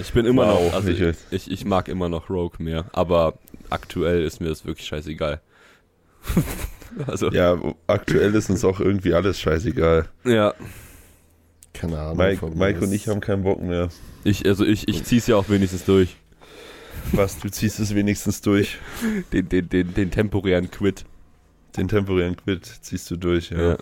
Ich 0.00 0.12
bin 0.12 0.26
immer 0.26 0.46
Wow, 0.46 0.66
noch, 0.66 0.74
also 0.74 0.88
ich, 0.88 1.16
ich, 1.30 1.50
ich 1.50 1.64
mag 1.64 1.88
immer 1.88 2.08
noch 2.08 2.28
Rogue 2.30 2.62
mehr, 2.62 2.86
aber 2.92 3.38
aktuell 3.70 4.22
ist 4.22 4.40
mir 4.40 4.48
das 4.48 4.64
wirklich 4.64 4.86
scheißegal. 4.86 5.40
also, 7.06 7.30
Ja, 7.30 7.58
aktuell 7.86 8.34
ist 8.34 8.50
uns 8.50 8.64
auch 8.64 8.80
irgendwie 8.80 9.14
alles 9.14 9.40
scheißegal. 9.40 10.08
ja. 10.24 10.54
Keine 11.72 11.98
Ahnung. 11.98 12.16
Mike, 12.18 12.46
Mike 12.54 12.80
und 12.84 12.92
ich 12.92 13.08
haben 13.08 13.20
keinen 13.20 13.42
Bock 13.42 13.60
mehr. 13.60 13.88
Ich, 14.22 14.46
also 14.46 14.64
ich, 14.64 14.86
ich 14.86 15.02
zieh's 15.02 15.26
ja 15.26 15.34
auch 15.34 15.48
wenigstens 15.48 15.84
durch. 15.84 16.16
Was, 17.12 17.38
du 17.38 17.48
ziehst 17.50 17.78
es 17.80 17.94
wenigstens 17.94 18.40
durch. 18.40 18.78
Den, 19.32 19.48
den, 19.48 19.68
den, 19.68 19.94
den 19.94 20.10
temporären 20.10 20.70
Quit. 20.70 21.04
Den 21.76 21.88
temporären 21.88 22.36
Quit 22.36 22.64
ziehst 22.66 23.10
du 23.10 23.16
durch, 23.16 23.50
ja. 23.50 23.70
Ja. 23.72 23.78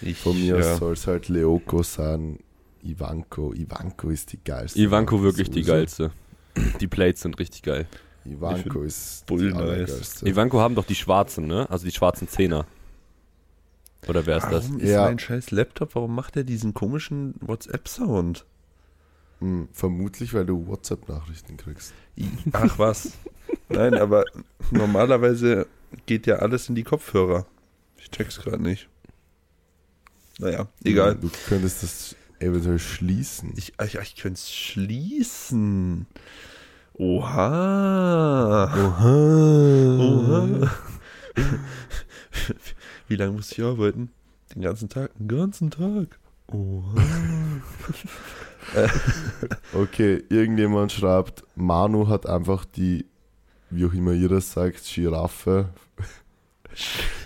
Ich, 0.00 0.18
Von 0.18 0.38
mir 0.40 0.58
ja. 0.58 0.76
soll 0.76 0.94
es 0.94 1.06
halt 1.06 1.28
Leoko 1.28 1.82
sein. 1.82 2.38
Ivanko. 2.82 3.52
Ivanko 3.54 4.10
ist 4.10 4.32
die 4.32 4.40
geilste. 4.42 4.78
Ivanko 4.80 5.22
wirklich 5.22 5.50
die 5.50 5.62
geilste. 5.62 6.10
Die 6.80 6.88
Plates 6.88 7.22
sind 7.22 7.38
richtig 7.38 7.62
geil. 7.62 7.86
Ivanko 8.24 8.82
ist 8.82 9.24
Bull 9.26 9.52
die 9.52 9.56
nice. 9.56 10.22
Ivanko 10.22 10.60
haben 10.60 10.74
doch 10.74 10.84
die 10.84 10.94
schwarzen, 10.94 11.46
ne? 11.46 11.68
Also 11.70 11.84
die 11.86 11.92
schwarzen 11.92 12.28
Zehner. 12.28 12.66
Oder 14.08 14.26
wer 14.26 14.38
ist 14.38 14.44
das? 14.50 14.64
Warum 14.68 14.80
ist 14.80 14.90
Ja. 14.90 15.04
mein 15.04 15.18
scheiß 15.20 15.52
Laptop, 15.52 15.94
warum 15.94 16.14
macht 16.14 16.36
er 16.36 16.42
diesen 16.44 16.74
komischen 16.74 17.34
WhatsApp-Sound? 17.40 18.44
Hm, 19.42 19.68
vermutlich, 19.72 20.32
weil 20.34 20.46
du 20.46 20.68
WhatsApp-Nachrichten 20.68 21.56
kriegst. 21.56 21.92
Ach 22.52 22.78
was. 22.78 23.14
Nein, 23.68 23.94
aber 23.94 24.24
normalerweise 24.70 25.66
geht 26.06 26.28
ja 26.28 26.36
alles 26.36 26.68
in 26.68 26.76
die 26.76 26.84
Kopfhörer. 26.84 27.44
Ich 27.96 28.08
check's 28.12 28.40
gerade 28.40 28.62
nicht. 28.62 28.88
Naja, 30.38 30.68
egal. 30.84 31.16
Du 31.16 31.28
könntest 31.48 31.82
das 31.82 32.14
eventuell 32.38 32.78
schließen. 32.78 33.52
Ich, 33.56 33.72
ich, 33.84 33.96
ich 33.96 34.14
könnte 34.14 34.38
es 34.38 34.52
schließen. 34.52 36.06
Oha. 36.94 38.72
Oha. 38.76 40.70
Wie 43.08 43.16
lange 43.16 43.32
muss 43.32 43.50
ich 43.50 43.60
arbeiten? 43.60 44.12
Den 44.54 44.62
ganzen 44.62 44.88
Tag? 44.88 45.10
Den 45.18 45.26
ganzen 45.26 45.72
Tag. 45.72 46.20
Oha. 46.46 46.94
Okay, 49.74 50.22
irgendjemand 50.28 50.92
schreibt, 50.92 51.44
Manu 51.56 52.08
hat 52.08 52.26
einfach 52.26 52.64
die, 52.64 53.06
wie 53.70 53.86
auch 53.86 53.92
immer 53.92 54.12
ihr 54.12 54.28
das 54.28 54.52
sagt, 54.52 54.84
Giraffe 54.84 55.70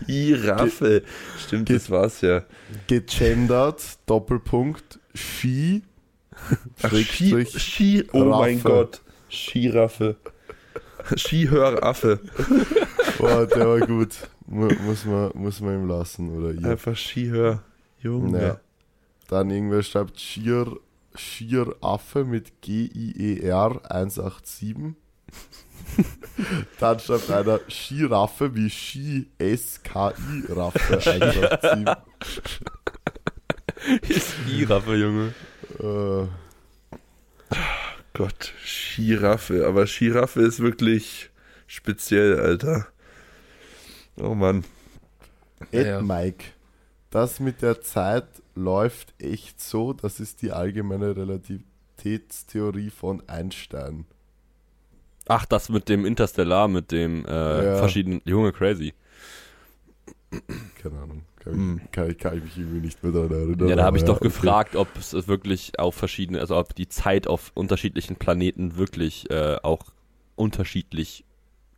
Giraffe. 0.07 1.03
Stimmt, 1.39 1.71
das 1.71 1.91
war's 1.91 2.21
ja. 2.21 2.43
gegendert, 2.87 3.83
Doppelpunkt, 4.07 4.99
Ski, 5.15 5.83
Ach, 6.83 6.93
Ski, 6.93 7.47
Ski, 7.47 8.05
oh 8.13 8.25
mein 8.25 8.57
Raffe. 8.57 8.69
Gott. 8.69 9.01
Skiraffe. 9.31 10.17
Skihöraffe. 11.17 12.21
Boah, 13.19 13.47
der 13.47 13.69
war 13.69 13.81
gut. 13.81 14.29
Mu 14.47 14.69
muss, 14.87 15.05
man, 15.05 15.31
muss 15.35 15.61
man 15.61 15.83
ihm 15.83 15.89
lassen, 15.89 16.37
oder 16.37 16.53
ihr. 16.53 16.69
Einfach 16.69 16.97
Skihör. 16.97 17.63
Junge. 18.01 18.39
Nee. 18.39 18.53
Dann 19.29 19.51
irgendwer 19.51 19.83
schreibt 19.83 20.21
Schier, 20.21 20.67
Schieraffe 21.17 22.25
mit 22.25 22.61
G-I-E-R 22.63 23.81
187. 23.91 24.75
Dann 26.79 27.01
schreibt 27.01 27.31
einer 27.31 27.61
Skiraffe 27.69 28.55
wie 28.55 28.71
Ski 28.71 29.31
S-K-I 29.39 30.45
Raffe 30.49 30.99
187. 30.99 31.87
Giraffe, 34.47 34.95
Junge. 34.97 35.35
äh, 35.79 36.27
Gott, 38.15 38.53
Skiraffe. 38.65 39.67
Aber 39.67 39.87
Skiraffe 39.87 40.41
ist 40.43 40.61
wirklich 40.61 41.31
speziell, 41.67 42.39
Alter. 42.41 42.87
Oh 44.17 44.35
Mann. 44.35 44.65
Ed 45.71 45.87
Ja, 45.87 45.87
ja. 45.87 46.01
Mike. 46.01 46.45
Das 47.17 47.41
mit 47.41 47.63
der 47.63 47.81
Zeit 47.81 48.27
läuft 48.55 49.15
echt 49.19 49.59
so, 49.59 49.95
das 49.95 50.21
ist 50.21 50.43
die 50.43 50.53
allgemeine 50.53 51.17
Relativitätstheorie 51.17 52.91
von 52.91 53.27
Einstein. 53.27 54.05
Ach, 55.27 55.47
das 55.47 55.71
mit 55.71 55.89
dem 55.89 56.05
Interstellar, 56.05 56.69
mit 56.69 56.93
dem 56.93 57.25
äh, 57.25 57.31
Ja. 57.65 57.77
verschiedenen. 57.79 58.21
Junge, 58.27 58.53
crazy. 58.53 58.93
Keine 60.83 60.99
Ahnung. 60.99 61.23
Kann, 61.37 61.53
Hm. 61.55 61.81
ich, 61.83 61.91
kann, 61.91 62.19
kann 62.19 62.37
ich 62.37 62.45
mich 62.45 62.59
irgendwie 62.59 62.81
nicht 62.81 63.03
mehr 63.03 63.13
daran 63.13 63.31
erinnern. 63.33 63.69
Ja, 63.69 63.77
da 63.77 63.85
habe 63.85 63.97
ich 63.97 64.05
doch 64.05 64.17
okay. 64.17 64.25
gefragt, 64.25 64.77
ob 64.77 64.95
es 64.99 65.15
wirklich 65.27 65.79
auf 65.79 65.95
verschiedene, 65.95 66.41
also 66.41 66.55
ob 66.59 66.75
die 66.75 66.91
Zeit 66.91 67.29
auf 67.29 67.51
unterschiedlichen 67.55 68.17
Planeten 68.17 68.77
wirklich 68.77 69.31
äh, 69.31 69.57
auch 69.63 69.87
unterschiedlich 70.35 71.25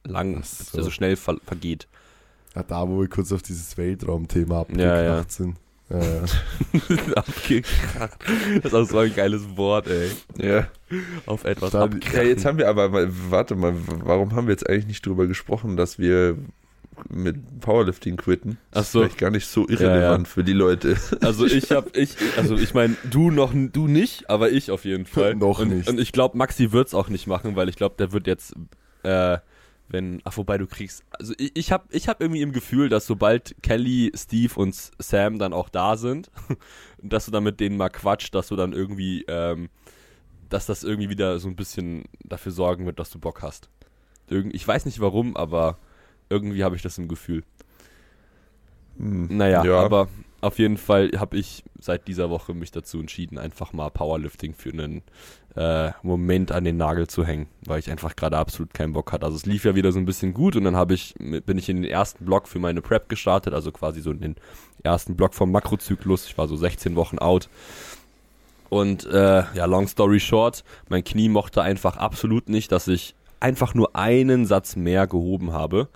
lang, 0.03 0.43
so. 0.43 0.79
also 0.79 0.91
schnell 0.91 1.15
ver 1.15 1.37
vergeht. 1.47 1.87
Ja, 2.59 2.65
da, 2.65 2.89
wo 2.89 3.01
wir 3.01 3.09
kurz 3.09 3.31
auf 3.31 3.41
dieses 3.43 3.77
Weltraumthema 3.79 4.63
abgeknackt 4.63 4.89
Ja, 4.97 5.03
ja. 5.19 5.25
sind. 5.29 5.57
Ja, 5.91 6.01
ja. 6.01 6.25
Abgekracht. 7.15 8.19
Das 8.57 8.65
ist 8.65 8.75
auch 8.75 8.85
so 8.85 8.99
ein 8.99 9.15
geiles 9.15 9.57
Wort, 9.57 9.87
ey. 9.87 10.11
Ja. 10.37 10.67
Auf 11.27 11.45
etwas 11.45 11.71
Dann- 11.71 12.01
ja, 12.13 12.23
jetzt 12.23 12.45
haben 12.45 12.59
wir 12.59 12.69
aber, 12.69 12.89
mal- 12.89 13.09
warte 13.31 13.55
mal, 13.55 13.75
warum 14.05 14.35
haben 14.35 14.49
wir 14.49 14.53
jetzt 14.53 14.69
eigentlich 14.69 14.87
nicht 14.89 15.07
drüber 15.07 15.29
gesprochen, 15.29 15.77
dass 15.77 16.01
wir 16.01 16.37
mit 17.09 17.61
Powerlifting 17.61 18.17
quitten? 18.17 18.59
Ach 18.73 18.81
ist 18.81 18.91
so. 18.91 19.01
vielleicht 19.03 19.19
gar 19.19 19.31
nicht 19.31 19.47
so 19.47 19.69
irrelevant 19.69 20.27
für 20.27 20.43
die 20.43 20.53
Leute. 20.53 20.97
Also 21.23 21.47
ich 21.47 21.71
hab, 21.71 21.97
ich, 21.97 22.17
also 22.37 22.57
ich 22.57 22.75
meine, 22.75 22.97
du 23.09 23.31
noch, 23.31 23.53
du 23.55 23.87
nicht, 23.87 24.29
aber 24.29 24.51
ich 24.51 24.73
auf 24.73 24.85
jeden 24.85 25.07
Fall. 25.07 25.37
Noch 25.37 25.61
und, 25.61 25.69
nicht. 25.69 25.89
Und 25.89 26.01
ich 26.01 26.11
glaube, 26.11 26.37
Maxi 26.37 26.73
wird's 26.73 26.93
auch 26.93 27.09
nicht 27.09 27.29
machen, 27.29 27.55
weil 27.55 27.69
ich 27.69 27.77
glaube, 27.77 27.95
der 27.99 28.11
wird 28.11 28.27
jetzt, 28.27 28.53
äh, 29.05 29.39
wenn, 29.89 30.21
ach 30.25 30.37
wobei 30.37 30.59
du 30.59 30.67
kriegst, 30.67 31.03
also 31.11 31.33
ich, 31.39 31.53
ich 31.57 31.73
habe 31.73 31.85
ich 31.91 32.09
hab 32.09 32.21
irgendwie 32.21 32.43
im 32.43 32.53
Gefühl, 32.53 32.89
dass 32.89 33.07
sobald 33.07 33.57
Kelly, 33.63 34.13
Steve 34.15 34.55
und 34.57 34.75
Sam 34.99 35.39
dann 35.39 35.53
auch 35.53 35.69
da 35.69 35.97
sind, 35.97 36.31
dass 37.03 37.25
du 37.25 37.31
dann 37.31 37.45
mit 37.45 37.59
denen 37.61 37.77
mal 37.77 37.89
quatscht, 37.89 38.35
dass 38.35 38.49
du 38.49 38.57
dann 38.57 38.73
irgendwie, 38.73 39.25
ähm, 39.29 39.69
dass 40.49 40.67
das 40.67 40.85
irgendwie 40.85 41.09
wieder 41.09 41.39
so 41.39 41.49
ein 41.49 41.57
bisschen 41.57 42.05
dafür 42.25 42.53
sorgen 42.53 42.87
wird, 42.87 42.99
dass 42.99 43.11
du 43.11 43.19
Bock 43.19 43.43
hast. 43.43 43.71
Irgend, 44.29 44.55
ich 44.55 44.67
weiß 44.67 44.85
nicht 44.85 45.01
warum, 45.01 45.37
aber 45.37 45.79
irgendwie 46.29 46.65
habe 46.65 46.77
ich 46.77 46.83
das 46.83 46.99
im 46.99 47.09
Gefühl. 47.09 47.45
Hm. 48.99 49.37
Naja, 49.37 49.65
Ja. 49.65 49.81
aber 49.81 50.09
auf 50.41 50.59
jeden 50.59 50.77
Fall 50.77 51.11
habe 51.17 51.37
ich 51.37 51.65
seit 51.81 52.07
dieser 52.07 52.31
Woche 52.31 52.55
mich 52.55 52.71
dazu 52.71 53.01
entschieden, 53.01 53.39
einfach 53.39 53.73
mal 53.73 53.91
Powerlifting 53.91 54.55
für 54.55 54.71
einen 54.71 55.03
äh, 55.57 55.91
Moment 56.03 56.53
an 56.53 56.65
den 56.65 56.77
Nagel 56.77 57.09
zu 57.09 57.25
hängen, 57.25 57.49
weil 57.65 57.81
ich 57.81 57.91
einfach 57.91 58.15
gerade 58.15 58.37
absolut 58.37 58.73
keinen 58.73 58.93
Bock 58.93 59.11
hatte. 59.13 59.27
Also 59.27 59.37
es 59.37 59.47
lief 59.47 59.65
ja 59.65 59.75
wieder 59.75 59.91
so 59.91 59.99
ein 59.99 60.05
bisschen 60.05 60.35
gut 60.35 60.55
und 60.55 60.65
dann 60.65 60.77
habe 60.77 60.95
ich 60.95 61.15
bin 61.19 61.59
ich 61.59 61.69
in 61.69 61.83
den 61.83 61.91
ersten 61.91 62.25
Block 62.25 62.47
für 62.47 62.61
meine 62.61 62.83
Prep 62.83 63.09
gestartet, 63.09 63.53
also 63.55 63.73
quasi 63.73 64.01
so 64.01 64.11
in 64.13 64.21
den 64.21 64.37
ersten 64.83 65.17
Block 65.17 65.35
vom 65.35 65.51
Makrozyklus. 65.51 66.27
Ich 66.27 66.39
war 66.39 66.47
so 66.47 66.57
16 66.57 66.95
Wochen 66.95 67.19
out. 67.19 67.49
Und 68.71 69.07
äh, 69.07 69.45
ja, 69.55 69.65
long 69.65 69.89
story 69.89 70.21
short, 70.21 70.63
mein 70.89 71.03
Knie 71.03 71.29
mochte 71.29 71.63
einfach 71.63 71.97
absolut 71.97 72.49
nicht, 72.49 72.71
dass 72.71 72.87
ich 72.87 73.15
einfach 73.41 73.75
nur 73.75 73.97
einen 73.97 74.47
Satz 74.47 74.77
mehr 74.77 75.07
gehoben 75.07 75.53
habe 75.53 75.89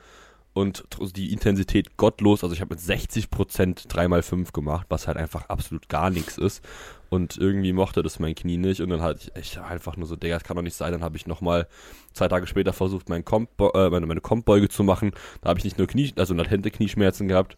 und 0.54 0.84
die 1.16 1.32
Intensität 1.32 1.96
gottlos, 1.96 2.42
also 2.42 2.54
ich 2.54 2.60
habe 2.60 2.74
mit 2.74 2.80
60% 2.80 3.88
3x5 3.88 4.52
gemacht, 4.52 4.86
was 4.90 5.06
halt 5.06 5.16
einfach 5.16 5.48
absolut 5.48 5.88
gar 5.88 6.10
nichts 6.10 6.36
ist. 6.38 6.62
Und 7.08 7.36
irgendwie 7.36 7.72
mochte 7.72 8.02
das 8.02 8.18
mein 8.18 8.34
Knie 8.34 8.56
nicht 8.56 8.80
und 8.80 8.88
dann 8.88 9.02
hatte 9.02 9.20
ich 9.22 9.36
echt 9.36 9.58
einfach 9.58 9.96
nur 9.98 10.06
so, 10.06 10.16
Digga, 10.16 10.36
das 10.36 10.44
kann 10.44 10.56
doch 10.56 10.62
nicht 10.62 10.76
sein, 10.76 10.92
dann 10.92 11.02
habe 11.02 11.16
ich 11.16 11.26
nochmal 11.26 11.68
zwei 12.14 12.28
Tage 12.28 12.46
später 12.46 12.72
versucht, 12.72 13.10
mein 13.10 13.24
Komp 13.24 13.50
äh, 13.60 13.90
meine, 13.90 14.06
meine 14.06 14.22
Kompbeuge 14.22 14.70
zu 14.70 14.82
machen, 14.82 15.12
da 15.42 15.50
habe 15.50 15.58
ich 15.58 15.64
nicht 15.64 15.76
nur 15.76 15.86
Knie, 15.86 16.12
also 16.16 16.32
latente 16.32 16.70
Knieschmerzen 16.70 17.28
gehabt, 17.28 17.56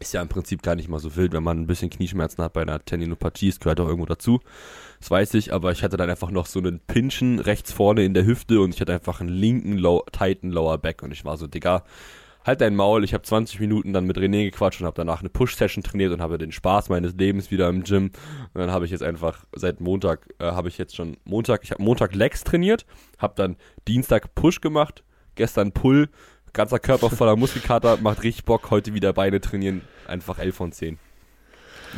ist 0.00 0.14
ja 0.14 0.22
im 0.22 0.28
Prinzip 0.28 0.62
gar 0.62 0.74
nicht 0.74 0.88
mal 0.88 0.98
so 0.98 1.14
wild, 1.14 1.32
wenn 1.32 1.42
man 1.42 1.60
ein 1.60 1.66
bisschen 1.66 1.90
Knieschmerzen 1.90 2.42
hat 2.42 2.54
bei 2.54 2.62
einer 2.62 2.84
Tendinopathie, 2.84 3.48
es 3.48 3.60
gehört 3.60 3.80
auch 3.80 3.86
irgendwo 3.86 4.06
dazu. 4.06 4.40
Das 4.98 5.10
weiß 5.10 5.34
ich, 5.34 5.52
aber 5.52 5.72
ich 5.72 5.82
hatte 5.82 5.96
dann 5.96 6.10
einfach 6.10 6.30
noch 6.30 6.46
so 6.46 6.58
einen 6.58 6.80
Pinchen 6.80 7.38
rechts 7.38 7.72
vorne 7.72 8.04
in 8.04 8.14
der 8.14 8.24
Hüfte 8.24 8.60
und 8.60 8.74
ich 8.74 8.80
hatte 8.80 8.94
einfach 8.94 9.20
einen 9.20 9.28
linken 9.28 9.76
low, 9.76 10.04
tighten 10.10 10.50
Lower 10.50 10.78
Back 10.78 11.02
und 11.02 11.12
ich 11.12 11.24
war 11.24 11.36
so, 11.36 11.46
Digga, 11.46 11.84
halt 12.44 12.60
dein 12.60 12.76
Maul. 12.76 13.04
Ich 13.04 13.14
habe 13.14 13.22
20 13.22 13.60
Minuten 13.60 13.92
dann 13.92 14.06
mit 14.06 14.16
René 14.16 14.44
gequatscht 14.44 14.80
und 14.80 14.86
habe 14.86 14.96
danach 14.96 15.20
eine 15.20 15.28
Push-Session 15.28 15.82
trainiert 15.82 16.12
und 16.12 16.20
habe 16.20 16.38
den 16.38 16.52
Spaß 16.52 16.88
meines 16.88 17.14
Lebens 17.14 17.50
wieder 17.50 17.68
im 17.68 17.82
Gym. 17.82 18.06
Und 18.54 18.60
dann 18.60 18.70
habe 18.70 18.84
ich 18.84 18.90
jetzt 18.90 19.02
einfach 19.02 19.44
seit 19.54 19.80
Montag, 19.80 20.28
äh, 20.38 20.44
habe 20.44 20.68
ich 20.68 20.78
jetzt 20.78 20.96
schon 20.96 21.16
Montag, 21.24 21.60
ich 21.64 21.72
habe 21.72 21.82
Montag 21.82 22.14
Legs 22.14 22.44
trainiert, 22.44 22.86
habe 23.18 23.34
dann 23.36 23.56
Dienstag 23.86 24.34
Push 24.34 24.60
gemacht, 24.60 25.04
gestern 25.34 25.72
Pull, 25.72 26.08
ganzer 26.52 26.78
Körper 26.78 27.10
voller 27.10 27.36
Muskelkater, 27.36 27.96
macht 27.98 28.22
richtig 28.22 28.44
Bock, 28.44 28.70
heute 28.70 28.94
wieder 28.94 29.12
Beine 29.12 29.40
trainieren, 29.40 29.82
einfach 30.06 30.38
11 30.38 30.54
von 30.54 30.72
10. 30.72 30.98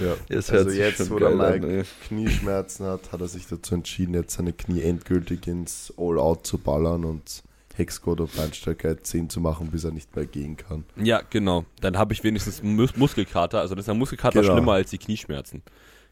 Ja. 0.01 0.15
Hört 0.29 0.51
Also 0.51 0.71
jetzt, 0.71 1.11
wo 1.11 1.19
der 1.19 1.31
Mike 1.31 1.67
an. 1.67 1.85
Knieschmerzen 2.09 2.87
hat, 2.87 3.13
hat 3.13 3.21
er 3.21 3.29
sich 3.29 3.47
dazu 3.47 3.75
entschieden, 3.75 4.15
jetzt 4.15 4.35
seine 4.35 4.53
Knie 4.53 4.83
endgültig 4.83 5.47
ins 5.47 5.93
All-Out 5.99 6.47
zu 6.47 6.59
ballern 6.59 7.05
und 7.05 7.43
Hexquad 7.75 8.21
und 8.21 8.35
Beinstärke 8.37 9.03
10 9.03 9.31
zu 9.31 9.41
machen, 9.41 9.71
bis 9.71 9.85
er 9.85 9.93
nicht 9.93 10.15
mehr 10.15 10.27
gehen 10.27 10.57
kann. 10.57 10.85
Ja, 10.97 11.23
genau. 11.29 11.65
Dann 11.81 11.97
habe 11.99 12.13
ich 12.13 12.23
wenigstens 12.25 12.63
Mus 12.63 12.97
Muskelkater, 12.97 13.61
also 13.61 13.75
das 13.75 13.83
ist 13.83 13.87
der 13.89 13.95
Muskelkater 13.95 14.41
Genau. 14.41 14.55
schlimmer 14.55 14.73
als 14.73 14.91
die 14.91 14.99
Knieschmerzen. 14.99 15.63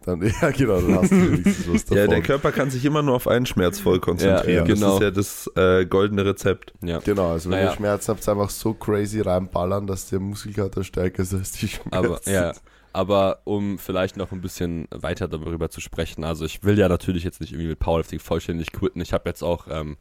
Dann, 0.04 0.22
ja, 0.42 0.50
genau, 0.50 0.80
dann 0.80 0.94
hast 0.96 1.12
du 1.12 1.32
wenigstens 1.32 1.68
was 1.72 1.84
davon. 1.84 1.96
Ja, 1.98 2.06
der 2.06 2.22
Körper 2.22 2.52
kann 2.52 2.70
sich 2.70 2.84
immer 2.84 3.02
nur 3.02 3.14
auf 3.16 3.28
einen 3.28 3.46
Schmerz 3.46 3.80
voll 3.80 4.00
konzentrieren. 4.00 4.66
Ja, 4.66 4.74
genau. 4.74 4.98
Das 4.98 5.16
ist 5.16 5.46
ja 5.56 5.56
das 5.56 5.80
äh, 5.80 5.86
goldene 5.86 6.24
Rezept. 6.24 6.72
Ja. 6.82 7.00
Genau, 7.00 7.32
also 7.32 7.50
wenn 7.50 7.58
Naja. 7.58 7.70
ihr 7.70 7.76
Schmerzen 7.76 8.08
habt, 8.08 8.28
einfach 8.28 8.50
so 8.50 8.72
crazy 8.72 9.20
reinballern, 9.20 9.86
dass 9.86 10.08
der 10.08 10.20
Muskelkater 10.20 10.84
stärker 10.84 11.22
ist 11.22 11.34
als 11.34 11.52
die 11.52 11.68
Schmerzen. 11.68 11.94
Aber 11.94 12.20
ja, 12.26 12.52
aber 12.92 13.40
um 13.44 13.78
vielleicht 13.78 14.16
noch 14.16 14.32
ein 14.32 14.40
bisschen 14.40 14.88
weiter 14.90 15.28
darüber 15.28 15.70
zu 15.70 15.80
sprechen, 15.80 16.24
also 16.24 16.44
ich 16.44 16.64
will 16.64 16.78
ja 16.78 16.88
natürlich 16.88 17.22
jetzt 17.22 17.40
nicht 17.40 17.52
irgendwie 17.52 17.68
mit 17.68 17.78
Powerlifting 17.78 18.18
vollständig 18.18 18.72
quitten. 18.72 19.00
Ich 19.00 19.12
habe 19.12 19.28
jetzt 19.28 19.42
auch, 19.42 19.68
ähm, 19.70 19.96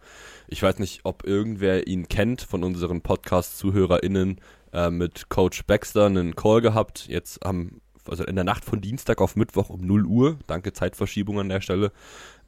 ich 0.48 0.64
weiß 0.64 0.80
nicht, 0.80 1.02
ob 1.04 1.24
irgendwer 1.24 1.88
ihn 1.88 2.08
kennt 2.08 2.42
von 2.42 2.64
unseren 2.64 3.02
Podcast-ZuhörerInnen 3.02 4.42
äh, 4.74 4.90
mit 4.90 5.30
Coach 5.30 5.66
Baxter 5.66 6.08
einen 6.08 6.36
Call 6.36 6.62
gehabt. 6.62 7.08
Jetzt 7.08 7.46
am, 7.46 7.82
also 8.10 8.24
in 8.24 8.36
der 8.36 8.44
Nacht 8.44 8.66
von 8.66 8.82
Dienstag 8.82 9.22
auf 9.22 9.36
Mittwoch 9.36 9.70
um 9.70 9.82
0 9.82 10.06
Uhr. 10.06 10.40
Danke 10.48 10.74
Zeitverschiebung 10.74 11.40
an 11.40 11.50
der 11.50 11.62
Stelle. 11.62 11.92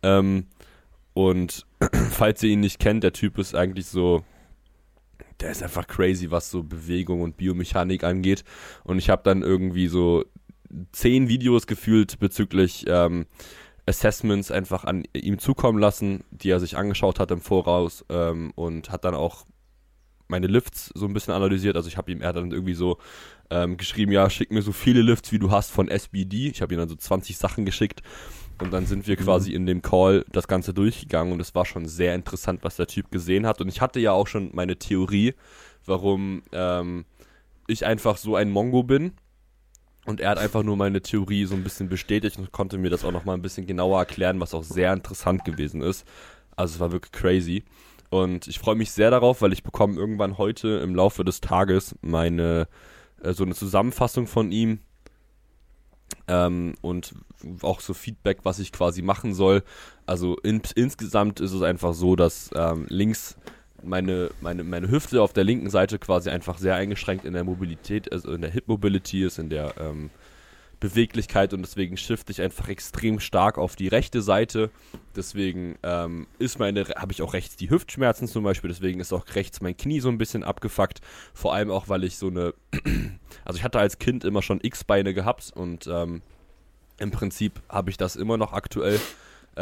Ähm, 0.04 0.48
und 1.14 1.66
falls 2.12 2.44
ihr 2.44 2.52
ihn 2.52 2.62
nicht 2.62 2.80
kennt, 2.80 3.04
der 3.04 3.14
Typ 3.14 3.38
ist 3.38 3.56
eigentlich 3.56 3.88
so, 3.88 4.24
der 5.40 5.52
ist 5.52 5.64
einfach 5.64 5.88
crazy, 5.88 6.32
was 6.32 6.52
so 6.52 6.64
Bewegung 6.64 7.22
und 7.22 7.38
Biomechanik 7.38 8.04
angeht. 8.04 8.44
Und 8.84 8.98
ich 9.00 9.10
habe 9.10 9.24
dann 9.24 9.42
irgendwie 9.42 9.88
so 9.88 10.26
zehn 10.92 11.28
Videos 11.28 11.68
gefühlt 11.68 12.20
bezüglich 12.20 12.86
ähm, 12.88 13.26
Assessments 13.86 14.52
einfach 14.52 14.86
an 14.86 15.04
ihm 15.14 15.40
zukommen 15.40 15.80
lassen, 15.80 16.24
die 16.32 16.50
er 16.50 16.60
sich 16.60 16.78
angeschaut 16.78 17.20
hat 17.20 17.32
im 17.32 17.42
Voraus 17.42 18.06
ähm, 18.10 18.52
und 18.56 18.90
hat 18.92 19.04
dann 19.06 19.16
auch 19.16 19.46
meine 20.28 20.48
Lifts 20.48 20.92
so 20.96 21.06
ein 21.06 21.14
bisschen 21.14 21.34
analysiert. 21.34 21.76
Also 21.76 21.90
ich 21.90 21.98
habe 21.98 22.12
ihm, 22.12 22.22
er 22.22 22.34
dann 22.34 22.52
irgendwie 22.52 22.74
so 22.74 22.98
ähm, 23.52 23.78
geschrieben, 23.78 24.12
ja, 24.12 24.30
schick 24.30 24.52
mir 24.52 24.62
so 24.62 24.72
viele 24.72 25.02
Lifts, 25.02 25.32
wie 25.32 25.40
du 25.40 25.52
hast 25.52 25.72
von 25.72 25.90
SBD. 25.90 26.48
Ich 26.48 26.62
habe 26.62 26.74
ihm 26.74 26.80
dann 26.80 26.90
so 26.90 26.96
20 26.96 27.38
Sachen 27.38 27.66
geschickt 27.66 28.02
und 28.60 28.72
dann 28.72 28.86
sind 28.86 29.08
wir 29.08 29.18
quasi 29.18 29.54
in 29.54 29.66
dem 29.66 29.82
Call 29.82 30.26
das 30.32 30.48
Ganze 30.48 30.74
durchgegangen 30.74 31.34
und 31.34 31.40
es 31.42 31.54
war 31.54 31.66
schon 31.66 31.88
sehr 31.88 32.16
interessant, 32.16 32.64
was 32.64 32.78
der 32.78 32.88
Typ 32.88 33.12
gesehen 33.12 33.46
hat. 33.46 33.60
Und 33.60 33.68
ich 33.68 33.82
hatte 33.82 34.00
ja 34.00 34.14
auch 34.14 34.28
schon 34.28 34.52
meine 34.54 34.78
Theorie, 34.78 35.34
warum 35.86 36.44
ähm, 36.54 37.06
ich 37.68 37.86
einfach 37.86 38.18
so 38.18 38.36
ein 38.36 38.50
Mongo 38.50 38.84
bin. 38.84 39.14
Und 40.06 40.20
er 40.20 40.32
hat 40.32 40.38
einfach 40.40 40.64
nur 40.64 40.78
meine 40.78 41.02
Theorie 41.02 41.46
so 41.46 41.54
ein 41.54 41.64
bisschen 41.64 41.90
bestätigt 41.90 42.38
und 42.40 42.52
konnte 42.52 42.78
mir 42.78 42.90
das 42.90 43.06
auch 43.06 43.12
nochmal 43.12 43.36
ein 43.36 43.44
bisschen 43.44 43.68
genauer 43.68 44.00
erklären, 44.00 44.40
was 44.40 44.54
auch 44.54 44.64
sehr 44.64 44.94
interessant 44.94 45.46
gewesen 45.46 45.82
ist. 45.82 46.08
Also 46.56 46.76
es 46.76 46.80
war 46.80 46.92
wirklich 46.92 47.12
crazy. 47.12 47.64
Und 48.10 48.48
ich 48.48 48.60
freue 48.60 48.76
mich 48.76 48.92
sehr 48.92 49.12
darauf, 49.12 49.42
weil 49.42 49.54
ich 49.54 49.64
bekomme 49.64 49.96
irgendwann 49.96 50.38
heute 50.38 50.80
im 50.84 50.96
Laufe 50.96 51.24
des 51.24 51.40
Tages 51.40 51.96
meine, 52.02 52.68
äh, 53.24 53.34
so 53.34 53.44
eine 53.44 53.56
Zusammenfassung 53.56 54.28
von 54.28 54.52
ihm 54.52 54.80
ähm, 56.28 56.76
und 56.82 57.14
auch 57.62 57.80
so 57.80 57.94
Feedback, 57.94 58.40
was 58.44 58.60
ich 58.60 58.72
quasi 58.72 59.02
machen 59.02 59.34
soll. 59.34 59.64
Also 60.06 60.38
in, 60.38 60.62
insgesamt 60.76 61.40
ist 61.40 61.54
es 61.54 61.62
einfach 61.62 61.94
so, 61.94 62.16
dass 62.16 62.52
ähm, 62.56 62.86
links 62.90 63.38
meine, 63.84 64.30
meine, 64.42 64.64
meine 64.64 64.90
Hüfte 64.90 65.22
auf 65.22 65.34
der 65.34 65.44
linken 65.44 65.70
Seite 65.70 65.98
quasi 66.00 66.30
einfach 66.30 66.58
sehr 66.58 66.76
eingeschränkt 66.76 67.26
in 67.26 67.34
der 67.34 67.44
Mobilität, 67.44 68.12
also 68.12 68.32
in 68.34 68.42
der 68.42 68.52
Hip 68.52 68.68
Mobility 68.68 69.24
ist, 69.24 69.40
in 69.40 69.50
der 69.50 69.74
ähm, 69.80 70.12
Beweglichkeit 70.82 71.54
und 71.54 71.62
deswegen 71.62 71.96
shifte 71.96 72.34
ich 72.34 72.42
einfach 72.42 72.68
extrem 72.68 73.22
stark 73.22 73.58
auf 73.58 73.78
die 73.78 73.88
rechte 73.88 74.22
Seite. 74.22 74.72
Deswegen 75.16 75.76
ähm, 75.84 76.28
ist 76.40 76.60
meine, 76.60 76.84
habe 76.98 77.14
ich 77.14 77.22
auch 77.22 77.34
rechts 77.34 77.56
die 77.56 77.70
Hüftschmerzen 77.70 78.28
zum 78.28 78.44
Beispiel, 78.44 78.70
deswegen 78.70 79.00
ist 79.00 79.14
auch 79.14 79.26
rechts 79.36 79.62
mein 79.62 79.78
Knie 79.78 80.02
so 80.02 80.10
ein 80.10 80.18
bisschen 80.18 80.44
abgefuckt. 80.44 81.00
Vor 81.34 81.54
allem 81.54 81.72
auch, 81.72 81.88
weil 81.88 82.04
ich 82.04 82.18
so 82.18 82.28
eine, 82.28 82.54
also 83.46 83.58
ich 83.58 83.64
hatte 83.64 83.80
als 83.80 84.00
Kind 84.00 84.26
immer 84.26 84.42
schon 84.42 84.60
X-Beine 84.62 85.14
gehabt 85.14 85.52
und 85.56 85.88
ähm, 85.88 86.22
im 86.98 87.12
Prinzip 87.12 87.62
habe 87.70 87.92
ich 87.92 87.98
das 87.98 88.16
immer 88.16 88.38
noch 88.38 88.52
aktuell. 88.52 89.00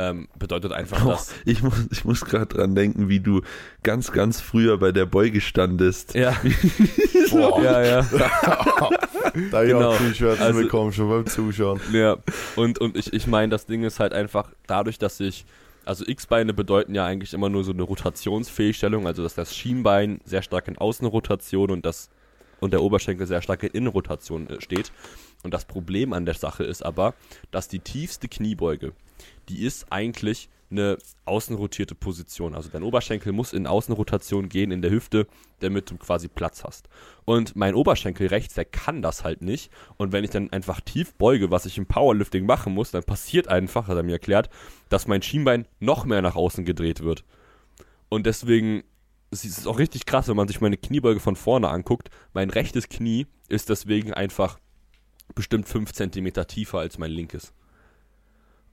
Ähm, 0.01 0.29
bedeutet 0.39 0.71
einfach, 0.71 1.03
Oh, 1.05 1.09
dass. 1.09 1.33
ich 1.43 1.61
muss, 1.61 1.73
ich 1.91 2.05
muss 2.05 2.21
gerade 2.23 2.45
dran 2.45 2.73
denken, 2.73 3.09
wie 3.09 3.19
du 3.19 3.41
ganz, 3.83 4.13
ganz 4.13 4.39
früher 4.39 4.77
bei 4.77 4.93
der 4.93 5.05
Beuge 5.05 5.41
standest. 5.41 6.13
Ja, 6.15 6.37
Boah, 7.31 7.61
ja, 7.61 7.83
ja. 7.83 8.01
da 8.11 8.29
habe 8.79 9.65
ich 9.65 9.71
genau. 9.73 9.89
auch 9.91 9.97
Knieschmerzen 9.97 10.41
Also- 10.41 10.61
bekommen, 10.61 10.93
schon 10.93 11.09
beim 11.09 11.25
Zuschauen. 11.25 11.81
Ja, 11.91 12.17
und, 12.55 12.79
und 12.79 12.95
ich, 12.95 13.11
ich 13.11 13.27
meine, 13.27 13.49
das 13.49 13.65
Ding 13.65 13.83
ist 13.83 13.99
halt 13.99 14.13
einfach 14.13 14.51
dadurch, 14.67 14.99
dass 14.99 15.19
ich, 15.19 15.45
also 15.85 16.05
X-Beine 16.07 16.53
bedeuten 16.53 16.95
ja 16.95 17.05
eigentlich 17.05 17.33
immer 17.33 17.49
nur 17.49 17.63
so 17.65 17.71
eine 17.73 17.83
Rotationsfehlstellung, 17.83 19.05
also 19.05 19.23
dass 19.23 19.35
das 19.35 19.55
Schienbein 19.55 20.21
sehr 20.23 20.43
stark 20.43 20.67
in 20.69 20.77
Außenrotation 20.77 21.71
und 21.71 21.85
das 21.85 22.09
und 22.61 22.71
der 22.71 22.81
Oberschenkel 22.81 23.25
sehr 23.25 23.41
stark 23.41 23.63
in 23.63 23.69
Innenrotation 23.71 24.49
äh, 24.49 24.61
steht. 24.61 24.91
Und 25.43 25.53
das 25.53 25.65
Problem 25.65 26.11
an 26.13 26.25
der 26.25 26.35
Sache 26.35 26.63
ist 26.63 26.83
aber, 26.85 27.13
dass 27.51 27.67
die 27.69 27.79
tiefste 27.79 28.27
Kniebeuge, 28.27 28.91
die 29.49 29.63
ist 29.63 29.91
eigentlich 29.91 30.49
eine 30.71 30.97
außenrotierte 31.25 31.95
Position. 31.95 32.53
Also 32.53 32.69
dein 32.69 32.83
Oberschenkel 32.83 33.31
muss 33.31 33.53
in 33.53 33.65
Außenrotation 33.65 34.49
gehen 34.49 34.71
in 34.71 34.81
der 34.83 34.91
Hüfte, 34.91 35.25
damit 35.61 35.89
du 35.89 35.97
quasi 35.97 36.27
Platz 36.27 36.63
hast. 36.63 36.89
Und 37.25 37.55
mein 37.55 37.73
Oberschenkel 37.73 38.27
rechts, 38.27 38.53
der 38.53 38.65
kann 38.65 39.01
das 39.01 39.23
halt 39.23 39.41
nicht. 39.41 39.71
Und 39.97 40.11
wenn 40.11 40.23
ich 40.23 40.29
dann 40.29 40.51
einfach 40.51 40.79
tief 40.81 41.15
beuge, 41.15 41.49
was 41.49 41.65
ich 41.65 41.77
im 41.77 41.87
Powerlifting 41.87 42.45
machen 42.45 42.73
muss, 42.73 42.91
dann 42.91 43.03
passiert 43.03 43.47
einfach, 43.47 43.87
hat 43.87 43.97
er 43.97 44.03
mir 44.03 44.13
erklärt, 44.13 44.49
dass 44.89 45.07
mein 45.07 45.23
Schienbein 45.23 45.67
noch 45.79 46.05
mehr 46.05 46.21
nach 46.21 46.35
außen 46.35 46.65
gedreht 46.65 47.01
wird. 47.01 47.23
Und 48.09 48.25
deswegen 48.25 48.83
es 49.31 49.45
ist 49.45 49.67
auch 49.67 49.77
richtig 49.77 50.05
krass, 50.05 50.27
wenn 50.27 50.35
man 50.35 50.47
sich 50.47 50.61
meine 50.61 50.77
Kniebeuge 50.77 51.19
von 51.19 51.35
vorne 51.35 51.69
anguckt. 51.69 52.09
Mein 52.33 52.49
rechtes 52.49 52.89
Knie 52.89 53.27
ist 53.47 53.69
deswegen 53.69 54.13
einfach 54.13 54.59
bestimmt 55.35 55.67
5 55.67 55.93
cm 55.93 56.33
tiefer 56.47 56.79
als 56.79 56.97
mein 56.97 57.11
linkes. 57.11 57.53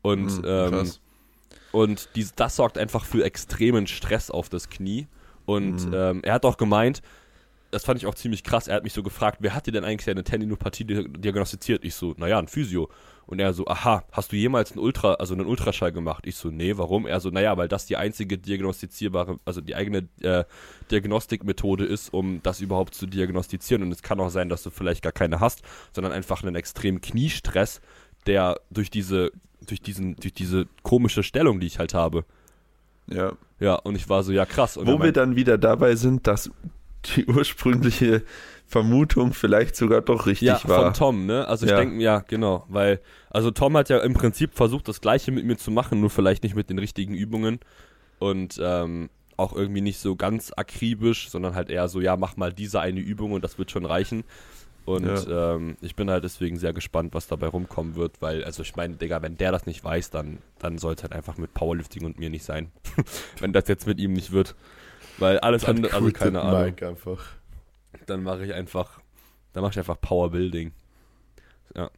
Und, 0.06 0.30
Hm, 0.30 0.42
ähm, 0.44 0.92
und 1.72 2.08
dies, 2.14 2.34
das 2.34 2.56
sorgt 2.56 2.78
einfach 2.78 3.04
für 3.04 3.24
extremen 3.24 3.86
Stress 3.86 4.30
auf 4.30 4.48
das 4.48 4.68
Knie. 4.68 5.08
Und 5.46 5.86
Mhm. 5.88 5.94
ähm, 5.94 6.20
er 6.22 6.34
hat 6.34 6.44
auch 6.44 6.56
gemeint, 6.56 7.02
das 7.72 7.84
fand 7.84 7.98
ich 7.98 8.06
auch 8.06 8.14
ziemlich 8.14 8.42
krass, 8.44 8.68
er 8.68 8.76
hat 8.76 8.84
mich 8.84 8.92
so 8.92 9.02
gefragt, 9.02 9.38
wer 9.40 9.54
hat 9.54 9.66
dir 9.66 9.72
denn 9.72 9.84
eigentlich 9.84 10.08
eine 10.08 10.22
Tendinopathie 10.24 10.84
di- 10.84 11.08
diagnostiziert? 11.08 11.84
Ich 11.84 11.94
so, 11.94 12.14
naja, 12.16 12.38
ein 12.38 12.46
Physio. 12.48 12.88
Und 13.26 13.40
er 13.40 13.52
so, 13.52 13.66
aha, 13.66 14.04
hast 14.12 14.30
du 14.30 14.36
jemals 14.36 14.70
einen 14.70 14.78
Ultra, 14.78 15.14
also 15.14 15.34
einen 15.34 15.46
Ultraschall 15.46 15.90
gemacht? 15.90 16.24
Ich 16.28 16.36
so, 16.36 16.48
nee, 16.50 16.76
warum? 16.76 17.06
Er 17.08 17.18
so, 17.18 17.30
naja, 17.30 17.56
weil 17.56 17.66
das 17.66 17.84
die 17.86 17.96
einzige 17.96 18.38
diagnostizierbare, 18.38 19.40
also 19.44 19.60
die 19.60 19.74
eigene 19.74 20.08
äh, 20.20 20.44
Diagnostikmethode 20.92 21.84
ist, 21.84 22.14
um 22.14 22.40
das 22.44 22.60
überhaupt 22.60 22.94
zu 22.94 23.06
diagnostizieren. 23.06 23.82
Und 23.82 23.90
es 23.92 24.02
kann 24.02 24.20
auch 24.20 24.30
sein, 24.30 24.48
dass 24.48 24.62
du 24.62 24.70
vielleicht 24.70 25.02
gar 25.02 25.12
keine 25.12 25.40
hast, 25.40 25.62
sondern 25.92 26.12
einfach 26.12 26.44
einen 26.44 26.54
extremen 26.54 27.00
Kniestress, 27.00 27.80
der 28.26 28.60
durch 28.70 28.90
diese, 28.90 29.30
durch 29.66 29.80
diesen, 29.80 30.16
durch 30.16 30.34
diese 30.34 30.66
komische 30.82 31.22
Stellung, 31.22 31.60
die 31.60 31.66
ich 31.66 31.78
halt 31.78 31.94
habe. 31.94 32.24
Ja. 33.08 33.32
Ja, 33.58 33.74
und 33.76 33.94
ich 33.94 34.08
war 34.08 34.22
so, 34.22 34.32
ja 34.32 34.44
krass. 34.44 34.76
Und 34.76 34.86
Wo 34.86 35.02
wir 35.02 35.12
dann 35.12 35.36
wieder 35.36 35.56
dabei 35.58 35.96
sind, 35.96 36.26
dass 36.26 36.50
die 37.16 37.24
ursprüngliche 37.26 38.22
Vermutung 38.66 39.32
vielleicht 39.32 39.76
sogar 39.76 40.02
doch 40.02 40.26
richtig 40.26 40.48
ja, 40.48 40.60
war. 40.68 40.84
von 40.84 40.94
Tom, 40.94 41.26
ne? 41.26 41.46
Also 41.46 41.66
ich 41.66 41.70
Ja. 41.70 41.78
denke, 41.78 42.02
ja, 42.02 42.18
genau, 42.18 42.64
weil, 42.68 43.00
also 43.30 43.50
Tom 43.52 43.76
hat 43.76 43.88
ja 43.88 43.98
im 43.98 44.12
Prinzip 44.12 44.54
versucht, 44.54 44.88
das 44.88 45.00
Gleiche 45.00 45.30
mit 45.30 45.44
mir 45.44 45.56
zu 45.56 45.70
machen, 45.70 46.00
nur 46.00 46.10
vielleicht 46.10 46.42
nicht 46.42 46.56
mit 46.56 46.68
den 46.68 46.78
richtigen 46.78 47.14
Übungen 47.14 47.60
und 48.18 48.60
ähm, 48.60 49.08
auch 49.36 49.54
irgendwie 49.54 49.82
nicht 49.82 50.00
so 50.00 50.16
ganz 50.16 50.52
akribisch, 50.56 51.28
sondern 51.30 51.54
halt 51.54 51.70
eher 51.70 51.88
so, 51.88 52.00
ja, 52.00 52.16
mach 52.16 52.36
mal 52.36 52.52
diese 52.52 52.80
eine 52.80 53.00
Übung 53.00 53.32
und 53.32 53.44
das 53.44 53.56
wird 53.58 53.70
schon 53.70 53.84
reichen. 53.84 54.24
Und 54.86 55.26
ähm, 55.28 55.76
ich 55.80 55.96
bin 55.96 56.08
halt 56.08 56.22
deswegen 56.22 56.58
sehr 56.58 56.72
gespannt, 56.72 57.12
was 57.12 57.26
dabei 57.26 57.48
rumkommen 57.48 57.96
wird, 57.96 58.22
weil, 58.22 58.44
also 58.44 58.62
ich 58.62 58.76
meine, 58.76 58.94
Digga, 58.94 59.20
wenn 59.20 59.36
der 59.36 59.50
das 59.50 59.66
nicht 59.66 59.82
weiß, 59.82 60.10
dann, 60.10 60.38
dann 60.60 60.78
soll 60.78 60.94
es 60.94 61.02
halt 61.02 61.12
einfach 61.12 61.36
mit 61.38 61.54
Powerlifting 61.54 62.04
und 62.04 62.20
mir 62.20 62.30
nicht 62.30 62.44
sein. 62.44 62.70
wenn 63.40 63.52
das 63.52 63.66
jetzt 63.66 63.88
mit 63.88 63.98
ihm 63.98 64.12
nicht 64.12 64.30
wird. 64.30 64.54
Weil 65.18 65.40
alles 65.40 65.62
Dann 65.62 65.76
andere, 65.76 65.94
also 65.94 66.12
keine 66.12 66.40
Ahnung 66.40 66.66
Mike 66.66 66.86
einfach. 66.86 67.24
dann 68.06 68.22
mache 68.22 68.46
ich 68.46 68.54
einfach, 68.54 69.00
dann 69.52 69.62
mache 69.62 69.72
ich 69.72 69.78
einfach 69.78 70.00
Powerbuilding. 70.00 70.70
Ja. 71.74 71.90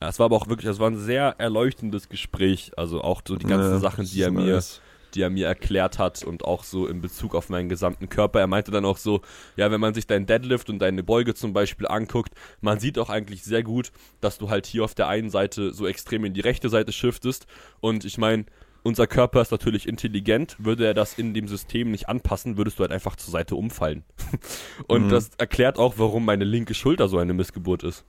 ja. 0.00 0.08
Es 0.08 0.20
war 0.20 0.26
aber 0.26 0.36
auch 0.36 0.46
wirklich, 0.46 0.70
es 0.70 0.78
war 0.78 0.88
ein 0.88 0.98
sehr 0.98 1.34
erleuchtendes 1.38 2.08
Gespräch. 2.08 2.70
Also 2.76 3.02
auch 3.02 3.22
so 3.26 3.34
die 3.34 3.46
ganzen 3.46 3.72
Ja, 3.72 3.78
Sachen, 3.80 4.04
die 4.04 4.22
er 4.22 4.30
mir, 4.30 4.54
nice. 4.54 4.80
Die 5.14 5.22
er 5.22 5.30
mir 5.30 5.46
erklärt 5.46 5.98
hat 5.98 6.22
und 6.22 6.44
auch 6.44 6.64
so 6.64 6.86
in 6.86 7.00
Bezug 7.00 7.34
auf 7.34 7.48
meinen 7.48 7.68
gesamten 7.68 8.08
Körper. 8.08 8.40
Er 8.40 8.46
meinte 8.46 8.70
dann 8.70 8.84
auch 8.84 8.96
so, 8.98 9.20
ja, 9.56 9.70
wenn 9.70 9.80
man 9.80 9.94
sich 9.94 10.06
deinen 10.06 10.26
Deadlift 10.26 10.70
und 10.70 10.78
deine 10.78 11.02
Beuge 11.02 11.34
zum 11.34 11.52
Beispiel 11.52 11.86
anguckt, 11.86 12.34
man 12.60 12.80
sieht 12.80 12.98
auch 12.98 13.10
eigentlich 13.10 13.42
sehr 13.42 13.62
gut, 13.62 13.92
dass 14.20 14.38
du 14.38 14.50
halt 14.50 14.66
hier 14.66 14.84
auf 14.84 14.94
der 14.94 15.08
einen 15.08 15.30
Seite 15.30 15.72
so 15.72 15.86
extrem 15.86 16.24
in 16.24 16.34
die 16.34 16.40
rechte 16.40 16.68
Seite 16.68 16.92
shiftest. 16.92 17.46
Und 17.80 18.04
ich 18.04 18.18
meine, 18.18 18.44
unser 18.82 19.06
Körper 19.06 19.42
ist 19.42 19.50
natürlich 19.50 19.86
intelligent. 19.86 20.56
Würde 20.58 20.86
er 20.86 20.94
das 20.94 21.18
in 21.18 21.34
dem 21.34 21.48
System 21.48 21.90
nicht 21.90 22.08
anpassen, 22.08 22.56
würdest 22.56 22.78
du 22.78 22.82
halt 22.82 22.92
einfach 22.92 23.16
zur 23.16 23.30
Seite 23.30 23.54
umfallen. 23.54 24.04
und 24.86 25.06
Mhm. 25.06 25.10
das 25.10 25.30
erklärt 25.36 25.78
auch, 25.78 25.94
warum 25.98 26.24
meine 26.24 26.44
linke 26.44 26.72
Schulter 26.74 27.08
so 27.08 27.18
eine 27.18 27.34
Missgeburt 27.34 27.82
ist. 27.82 28.04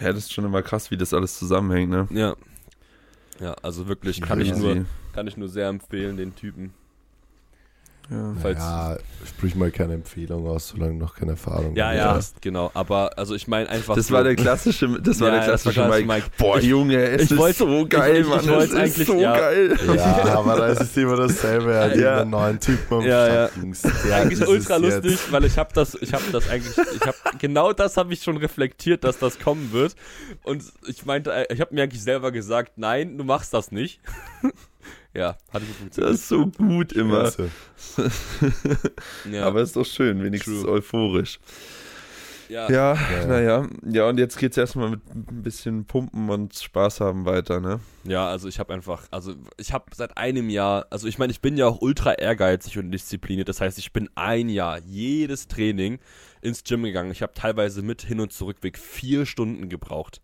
Ja, 0.00 0.08
das 0.12 0.18
ist 0.24 0.32
schon 0.32 0.44
immer 0.44 0.62
krass, 0.62 0.90
wie 0.90 0.96
das 0.96 1.12
alles 1.12 1.38
zusammenhängt, 1.38 1.90
ne? 1.90 2.08
Ja. 2.10 2.36
Ja, 3.40 3.54
also 3.62 3.88
wirklich 3.88 4.20
kann 4.20 4.40
ich 4.40 4.54
nur, 4.54 4.84
kann 5.12 5.26
ich 5.26 5.36
nur 5.36 5.48
sehr 5.48 5.68
empfehlen, 5.68 6.16
den 6.16 6.34
Typen. 6.34 6.74
Ja. 8.10 8.34
Falls- 8.42 8.58
Ja, 8.58 8.96
sprich 9.24 9.54
mal 9.54 9.70
keine 9.70 9.94
Empfehlung 9.94 10.46
aus, 10.48 10.68
solange 10.68 10.94
noch 10.94 11.14
keine 11.14 11.32
Erfahrung 11.32 11.76
Ja, 11.76 11.92
ja, 11.92 12.14
hast. 12.14 12.42
genau. 12.42 12.70
Aber 12.74 13.16
also 13.16 13.34
ich 13.36 13.46
meine 13.46 13.68
einfach. 13.68 13.94
Das 13.94 14.08
so, 14.08 14.14
war 14.14 14.24
der 14.24 14.34
klassische, 14.34 15.00
das 15.00 15.20
war 15.20 15.28
Ja, 15.32 15.34
der 15.36 15.44
klassische 15.44 15.74
klassisch 15.74 16.06
Mike. 16.06 16.06
Mike. 16.12 16.26
Boah, 16.36 16.58
Ich- 16.58 16.64
Junge, 16.64 16.96
es 17.02 17.30
ich 17.30 17.30
ist 17.38 17.58
so 17.58 17.86
geil, 17.86 18.14
ich- 18.16 18.20
ich 18.22 18.26
Mann. 18.28 18.60
es 18.62 18.98
ist 18.98 19.06
so 19.06 19.20
ja. 19.20 19.36
geil. 19.38 19.78
Ja, 19.96 20.34
aber 20.38 20.56
da 20.56 20.66
ist 20.66 20.80
es 20.80 20.96
immer 20.96 21.16
dasselbe. 21.16 21.70
Ja. 21.72 21.94
ja. 21.94 22.24
neuen 22.24 22.58
Typen 22.58 22.94
am 22.98 23.00
Ja, 23.02 23.26
ja. 23.28 23.50
Der 24.04 24.16
eigentlich 24.16 24.40
ist 24.40 24.48
ultra 24.48 24.76
lustig, 24.76 25.12
jetzt. 25.12 25.30
weil 25.30 25.44
ich 25.44 25.56
habe 25.56 25.70
das, 25.72 25.94
ich 26.00 26.12
habe 26.12 26.24
das 26.32 26.48
eigentlich, 26.50 26.76
ich 26.96 27.02
habe 27.06 27.16
genau 27.38 27.72
das 27.72 27.96
habe 27.96 28.12
ich 28.12 28.22
schon 28.24 28.36
reflektiert, 28.38 29.04
dass 29.04 29.18
das 29.18 29.38
kommen 29.38 29.72
wird. 29.72 29.94
Und 30.42 30.64
ich 30.88 31.06
meinte, 31.06 31.46
ich 31.48 31.60
habe 31.60 31.72
mir 31.74 31.84
eigentlich 31.84 32.02
selber 32.02 32.32
gesagt, 32.32 32.72
nein, 32.76 33.16
du 33.18 33.22
machst 33.24 33.54
das 33.54 33.70
nicht. 33.70 34.00
Ja, 35.14 35.36
hat 35.52 35.62
gut 35.62 35.68
Das 35.70 35.76
funktioniert. 35.78 36.14
ist 36.14 36.28
so 36.28 36.46
gut 36.46 36.92
immer. 36.92 37.32
Ja, 39.30 39.46
Aber 39.46 39.60
ist 39.62 39.76
doch 39.76 39.86
schön, 39.86 40.22
wenigstens 40.22 40.62
True. 40.62 40.72
euphorisch. 40.72 41.38
ja, 42.48 42.68
Ja, 42.70 42.94
Ja. 42.94 43.26
naja. 43.26 43.68
Ja, 43.84 44.08
und 44.08 44.18
jetzt 44.18 44.38
geht's 44.38 44.56
erstmal 44.56 44.90
mit 44.90 45.00
ein 45.14 45.42
bisschen 45.42 45.84
Pumpen 45.84 46.28
und 46.30 46.54
Spaß 46.54 47.00
haben 47.00 47.24
weiter, 47.24 47.60
ne? 47.60 47.80
Ja, 48.04 48.28
also 48.28 48.48
ich 48.48 48.58
habe 48.58 48.72
einfach, 48.74 49.06
also 49.10 49.34
ich 49.56 49.72
habe 49.72 49.84
seit 49.94 50.16
einem 50.16 50.50
Jahr, 50.50 50.86
also 50.90 51.06
ich 51.06 51.18
meine, 51.18 51.30
ich 51.32 51.40
bin 51.40 51.56
ja 51.56 51.66
auch 51.66 51.80
ultra 51.80 52.14
ehrgeizig 52.14 52.78
und 52.78 52.90
diszipliniert. 52.90 53.48
Das 53.48 53.60
heißt, 53.60 53.78
ich 53.78 53.92
bin 53.92 54.08
ein 54.14 54.48
Jahr 54.48 54.78
jedes 54.80 55.48
Training 55.48 55.98
ins 56.42 56.64
Gym 56.64 56.82
gegangen. 56.82 57.10
Ich 57.12 57.22
habe 57.22 57.34
teilweise 57.34 57.82
mit 57.82 58.02
Hin- 58.02 58.20
und 58.20 58.32
Zurückweg 58.32 58.78
vier 58.78 59.26
Stunden 59.26 59.68
gebraucht, 59.68 60.20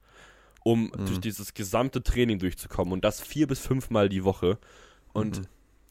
um 0.66 0.90
durch 1.06 1.20
dieses 1.20 1.54
gesamte 1.54 2.02
Training 2.02 2.40
durchzukommen 2.40 2.92
und 2.92 3.04
das 3.04 3.20
vier 3.20 3.46
bis 3.46 3.60
fünfmal 3.60 4.08
die 4.08 4.24
Woche. 4.24 4.58
Und 5.12 5.42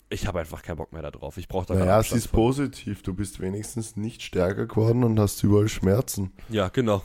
ich 0.09 0.27
habe 0.27 0.41
einfach 0.41 0.63
keinen 0.63 0.75
Bock 0.75 0.91
mehr 0.91 1.01
darauf. 1.01 1.37
Ich 1.37 1.47
brauche 1.47 1.67
da 1.67 1.75
Naja, 1.75 1.97
es 2.01 2.11
ist 2.11 2.27
von. 2.27 2.41
positiv. 2.41 3.01
Du 3.01 3.13
bist 3.13 3.39
wenigstens 3.39 3.95
nicht 3.95 4.21
stärker 4.21 4.65
geworden 4.65 5.05
und 5.05 5.17
hast 5.17 5.41
überall 5.43 5.69
Schmerzen. 5.69 6.33
Ja, 6.49 6.67
genau. 6.67 7.01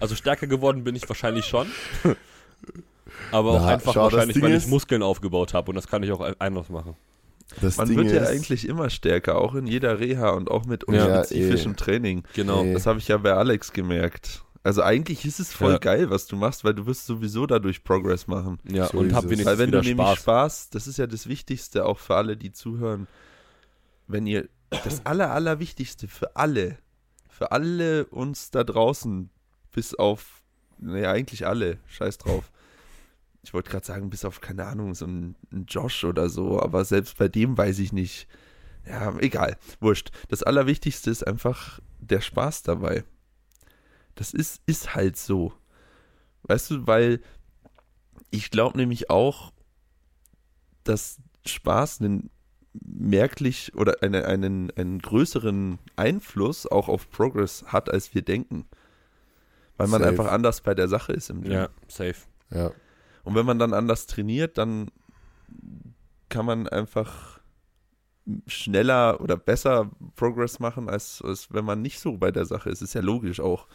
Also 0.00 0.14
stärker 0.14 0.46
geworden 0.46 0.82
bin 0.82 0.96
ich 0.96 1.06
wahrscheinlich 1.10 1.44
schon. 1.44 1.66
Aber 3.32 3.50
auch 3.50 3.60
Na, 3.60 3.74
einfach 3.74 3.92
schau, 3.92 4.04
wahrscheinlich, 4.04 4.40
weil 4.40 4.54
ich 4.54 4.66
Muskeln 4.66 5.02
aufgebaut 5.02 5.52
habe 5.52 5.72
und 5.72 5.74
das 5.74 5.88
kann 5.88 6.02
ich 6.02 6.12
auch 6.12 6.26
anders 6.38 6.70
machen. 6.70 6.96
Das 7.60 7.76
Man 7.76 7.86
Ding 7.88 7.98
wird 7.98 8.12
ja 8.12 8.22
eigentlich 8.22 8.66
immer 8.66 8.88
stärker, 8.88 9.36
auch 9.36 9.54
in 9.54 9.66
jeder 9.66 10.00
Reha 10.00 10.30
und 10.30 10.50
auch 10.50 10.64
mit 10.64 10.84
Ja, 10.90 11.18
unspezifischem 11.18 11.72
eh. 11.72 11.76
Training. 11.76 12.22
Genau. 12.34 12.64
Nee. 12.64 12.72
Das 12.72 12.86
habe 12.86 12.98
ich 12.98 13.08
ja 13.08 13.18
bei 13.18 13.34
Alex 13.34 13.74
gemerkt. 13.74 14.42
Also 14.62 14.82
eigentlich 14.82 15.24
ist 15.24 15.40
es 15.40 15.52
voll 15.54 15.72
Ja. 15.72 15.78
geil, 15.78 16.10
was 16.10 16.26
du 16.26 16.36
machst, 16.36 16.64
weil 16.64 16.74
du 16.74 16.84
wirst 16.86 17.06
sowieso 17.06 17.46
dadurch 17.46 17.82
Progress 17.82 18.26
machen. 18.26 18.58
Ja, 18.68 18.88
So 18.88 18.98
und 18.98 19.14
hab 19.14 19.24
wenigstens 19.24 19.46
Weil 19.46 19.58
wenn 19.58 19.70
du 19.70 19.78
nämlich 19.80 19.96
Spaß. 20.06 20.18
Spaß. 20.20 20.70
das 20.70 20.86
ist 20.86 20.98
ja 20.98 21.06
das 21.06 21.26
Wichtigste 21.28 21.86
auch 21.86 21.98
für 21.98 22.16
alle, 22.16 22.36
die 22.36 22.52
zuhören. 22.52 23.06
Wenn 24.06 24.26
ihr 24.26 24.48
das 24.84 25.04
aller, 25.06 25.30
allerwichtigste 25.30 26.08
für 26.08 26.36
alle, 26.36 26.76
für 27.28 27.52
alle 27.52 28.04
uns 28.06 28.50
da 28.50 28.62
draußen, 28.62 29.30
bis 29.72 29.94
auf, 29.94 30.42
naja, 30.78 31.10
eigentlich 31.12 31.46
alle, 31.46 31.78
scheiß 31.86 32.18
drauf. 32.18 32.50
Ich 33.42 33.54
wollte 33.54 33.70
gerade 33.70 33.86
sagen, 33.86 34.10
bis 34.10 34.26
auf, 34.26 34.42
keine 34.42 34.66
Ahnung, 34.66 34.94
so 34.94 35.06
ein, 35.06 35.36
ein 35.52 35.64
Josh 35.66 36.04
oder 36.04 36.28
so, 36.28 36.60
aber 36.60 36.84
selbst 36.84 37.16
bei 37.16 37.28
dem 37.28 37.56
weiß 37.56 37.78
ich 37.78 37.92
nicht. 37.94 38.28
Ja, 38.86 39.14
egal, 39.20 39.56
wurscht. 39.80 40.10
Das 40.28 40.42
Allerwichtigste 40.42 41.10
ist 41.10 41.26
einfach 41.26 41.80
der 42.00 42.20
Spaß 42.20 42.62
dabei. 42.64 43.04
Das 44.14 44.32
ist, 44.32 44.60
ist 44.66 44.94
halt 44.94 45.16
so. 45.16 45.52
Weißt 46.42 46.70
du, 46.70 46.86
weil 46.86 47.20
ich 48.30 48.50
glaube 48.50 48.78
nämlich 48.78 49.10
auch, 49.10 49.52
dass 50.84 51.18
Spaß 51.46 52.00
einen 52.00 52.30
merklich 52.72 53.74
oder 53.74 54.02
eine, 54.02 54.26
einen, 54.26 54.70
einen 54.76 55.00
größeren 55.00 55.78
Einfluss 55.96 56.66
auch 56.66 56.88
auf 56.88 57.10
Progress 57.10 57.64
hat, 57.66 57.90
als 57.90 58.14
wir 58.14 58.22
denken. 58.22 58.66
Weil 59.76 59.88
man 59.88 60.02
Safe. 60.02 60.10
einfach 60.10 60.30
anders 60.30 60.60
bei 60.60 60.74
der 60.74 60.88
Sache 60.88 61.12
ist 61.12 61.30
im 61.30 61.42
Gym. 61.42 61.52
Ja, 61.52 61.68
safe. 61.88 62.26
ja, 62.50 62.70
Und 63.24 63.34
wenn 63.34 63.46
man 63.46 63.58
dann 63.58 63.72
anders 63.72 64.06
trainiert, 64.06 64.58
dann 64.58 64.90
kann 66.28 66.46
man 66.46 66.68
einfach 66.68 67.40
schneller 68.46 69.20
oder 69.20 69.36
besser 69.36 69.90
Progress 70.14 70.58
machen, 70.58 70.88
als, 70.88 71.22
als 71.22 71.52
wenn 71.52 71.64
man 71.64 71.82
nicht 71.82 71.98
so 71.98 72.18
bei 72.18 72.30
der 72.30 72.44
Sache 72.44 72.70
ist. 72.70 72.82
Ist 72.82 72.94
ja 72.94 73.00
logisch 73.00 73.40
auch. 73.40 73.66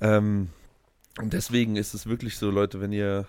Ähm, 0.00 0.48
und 1.20 1.32
deswegen 1.32 1.76
ist 1.76 1.94
es 1.94 2.06
wirklich 2.06 2.36
so, 2.36 2.50
Leute, 2.50 2.80
wenn 2.80 2.92
ihr, 2.92 3.26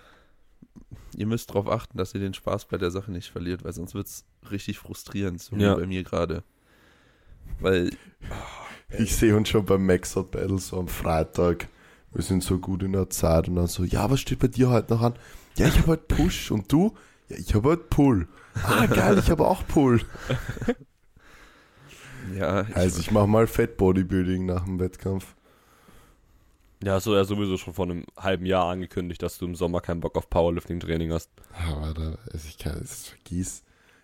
ihr 1.16 1.26
müsst 1.26 1.50
darauf 1.50 1.70
achten, 1.70 1.98
dass 1.98 2.14
ihr 2.14 2.20
den 2.20 2.34
Spaß 2.34 2.66
bei 2.66 2.78
der 2.78 2.92
Sache 2.92 3.12
nicht 3.12 3.30
verliert, 3.32 3.64
weil 3.64 3.74
sonst 3.74 3.94
wird 3.96 4.08
es 4.08 4.26
richtig 4.52 4.78
frustrierend, 4.80 5.42
so 5.42 5.56
Ja. 5.56 5.76
wie 5.78 5.82
bei 5.82 5.88
mir 5.88 6.04
gerade. 6.04 6.44
Weil, 7.60 7.92
ich 8.98 9.16
sehe 9.16 9.36
uns 9.36 9.50
schon 9.50 9.66
beim 9.66 9.86
Maxout 9.86 10.26
Battle 10.32 10.60
so 10.60 10.80
am 10.80 10.88
Freitag. 10.90 11.68
Wir 12.14 12.24
sind 12.24 12.44
so 12.44 12.58
gut 12.60 12.84
in 12.84 12.94
der 12.94 13.10
Zeit 13.10 13.48
und 13.48 13.56
dann 13.56 13.68
so, 13.68 13.84
ja, 13.84 14.10
was 14.10 14.20
steht 14.20 14.40
bei 14.40 14.48
dir 14.48 14.70
heute 14.70 14.94
noch 14.94 15.02
an? 15.02 15.14
Ja, 15.56 15.68
ich 15.68 15.78
habe 15.78 15.88
heute 15.88 16.16
Push 16.16 16.52
und 16.52 16.72
du? 16.72 16.94
Ja, 17.30 17.38
ich 17.38 17.54
habe 17.56 17.70
halt 17.70 17.90
Pull. 17.90 18.28
Ah, 18.64 18.86
geil, 18.86 19.18
ich 19.20 19.30
habe 19.30 19.46
auch 19.48 19.66
Pull. 19.68 20.02
Ja, 22.36 22.64
ich, 22.64 22.76
Also 22.76 23.00
ich 23.00 23.12
mache 23.12 23.28
mal 23.28 23.48
Fat 23.48 23.78
Bodybuilding 23.78 24.46
nach 24.46 24.66
dem 24.66 24.80
Wettkampf. 24.80 25.34
Ja, 26.84 26.94
hast 26.94 27.08
du 27.08 27.16
ja 27.16 27.24
sowieso 27.24 27.58
schon 27.58 27.74
vor 27.74 27.86
einem 27.86 28.06
halben 28.18 28.46
Jahr 28.46 28.70
angekündigt, 28.70 29.22
dass 29.24 29.38
du 29.40 29.46
im 29.46 29.56
Sommer 29.56 29.82
keinen 29.82 30.00
Bock 30.02 30.16
auf 30.16 30.30
Powerlifting-Training 30.30 31.12
hast. 31.12 31.30
Aber 31.68 31.94
da, 31.94 32.18
also 32.32 32.48
ich 32.48 32.58
kann 32.60 32.80
es 32.84 33.08
vergiss. 33.08 33.64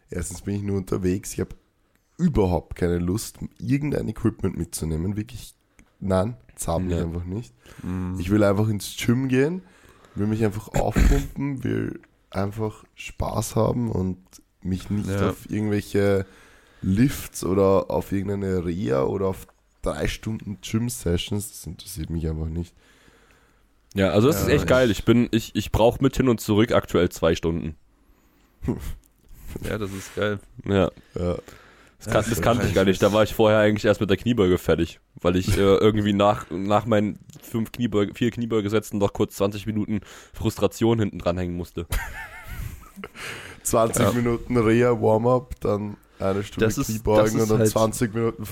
Erstens 0.10 0.42
bin 0.42 0.56
ich 0.56 0.64
nur 0.64 0.78
unterwegs. 0.78 1.34
Ich 1.34 1.40
habe 1.40 1.56
überhaupt 2.18 2.76
keine 2.76 2.98
Lust, 3.00 3.38
irgendein 3.60 4.08
Equipment 4.08 4.58
mitzunehmen. 4.58 5.16
Wirklich, 5.18 5.54
nein, 6.00 6.36
zahm 6.56 6.86
mich 6.88 6.96
Ja. 6.96 7.04
einfach 7.04 7.26
nicht. 7.26 7.54
mm, 7.84 8.20
Ich 8.20 8.30
will 8.32 8.44
einfach 8.44 8.68
ins 8.70 8.96
Gym 8.98 9.28
gehen, 9.28 9.62
will 10.16 10.28
mich 10.28 10.44
einfach 10.44 10.68
aufpumpen, 10.70 11.64
will 11.64 12.00
einfach 12.32 12.84
Spaß 12.96 13.56
haben 13.56 13.92
und 13.92 14.18
mich 14.62 14.90
nicht 14.90 15.10
Ja. 15.10 15.30
auf 15.30 15.50
irgendwelche 15.50 16.26
Lifts 16.82 17.44
oder 17.44 17.90
auf 17.92 18.12
irgendeine 18.12 18.66
Reha 18.66 19.04
oder 19.04 19.28
auf 19.28 19.48
drei 19.84 20.08
Stunden 20.08 20.58
Gym-Sessions, 20.62 21.50
das 21.50 21.68
interessiert 21.68 22.10
mich 22.10 22.28
einfach 22.28 22.48
nicht. 22.48 22.74
Ja, 23.94 24.10
also 24.10 24.28
das 24.28 24.38
Ja, 24.38 24.42
ist 24.48 24.48
echt 24.54 24.64
ich- 24.64 24.70
geil. 24.70 24.90
Ich 24.90 25.06
bin, 25.06 25.28
ich, 25.32 25.56
ich 25.56 25.72
brauche 25.72 26.02
mit 26.02 26.18
hin 26.18 26.28
und 26.28 26.42
zurück 26.42 26.72
aktuell 26.72 27.10
zwei 27.10 27.36
Stunden. 27.36 27.76
ja, 29.64 29.78
das 29.78 29.92
ist 29.92 30.16
geil. 30.16 30.40
Ja, 30.66 30.90
Ja. 31.14 31.36
das, 32.00 32.08
kann, 32.12 32.26
das 32.28 32.42
kannte 32.42 32.66
ich 32.68 32.74
gar 32.74 32.86
nicht. 32.86 33.02
Da 33.04 33.14
war 33.14 33.22
ich 33.24 33.34
vorher 33.36 33.60
eigentlich 33.60 33.86
erst 33.86 34.02
mit 34.02 34.10
der 34.10 34.18
Kniebeuge 34.18 34.58
fertig, 34.58 35.00
weil 35.22 35.36
ich 35.36 35.56
äh, 35.58 35.62
irgendwie 35.62 36.14
nach, 36.14 36.50
nach 36.50 36.86
meinen 36.86 37.20
fünf 37.42 37.72
Kniebeuge, 37.72 38.14
vier 38.16 38.32
Kniebeugesätzen 38.32 38.98
noch 39.00 39.14
kurz 39.14 39.36
20 39.36 39.68
Minuten 39.68 40.02
Frustration 40.34 40.98
hinten 41.00 41.20
dranhängen 41.20 41.56
musste. 41.56 41.86
20 43.64 44.02
Ja. 44.04 44.12
Minuten 44.12 44.58
Reha 44.58 44.90
Warm-up, 45.00 45.60
dann 45.62 45.98
eine 46.20 46.44
Stunde 46.44 46.66
Das 46.66 46.78
ist- 46.78 46.88
das 46.90 46.96
Kniebeugen 46.96 47.26
ist 47.38 47.42
und 47.44 47.52
dann 47.52 47.60
halt- 47.60 47.70
20 47.70 48.14
Minuten 48.14 48.46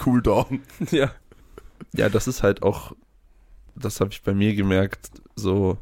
Frustrations-Cooldown. 0.00 0.62
ja. 0.90 1.10
Ja, 1.94 2.08
das 2.08 2.26
ist 2.28 2.42
halt 2.42 2.62
auch, 2.62 2.92
das 3.74 4.00
habe 4.00 4.10
ich 4.10 4.22
bei 4.22 4.34
mir 4.34 4.54
gemerkt, 4.54 5.10
so 5.34 5.78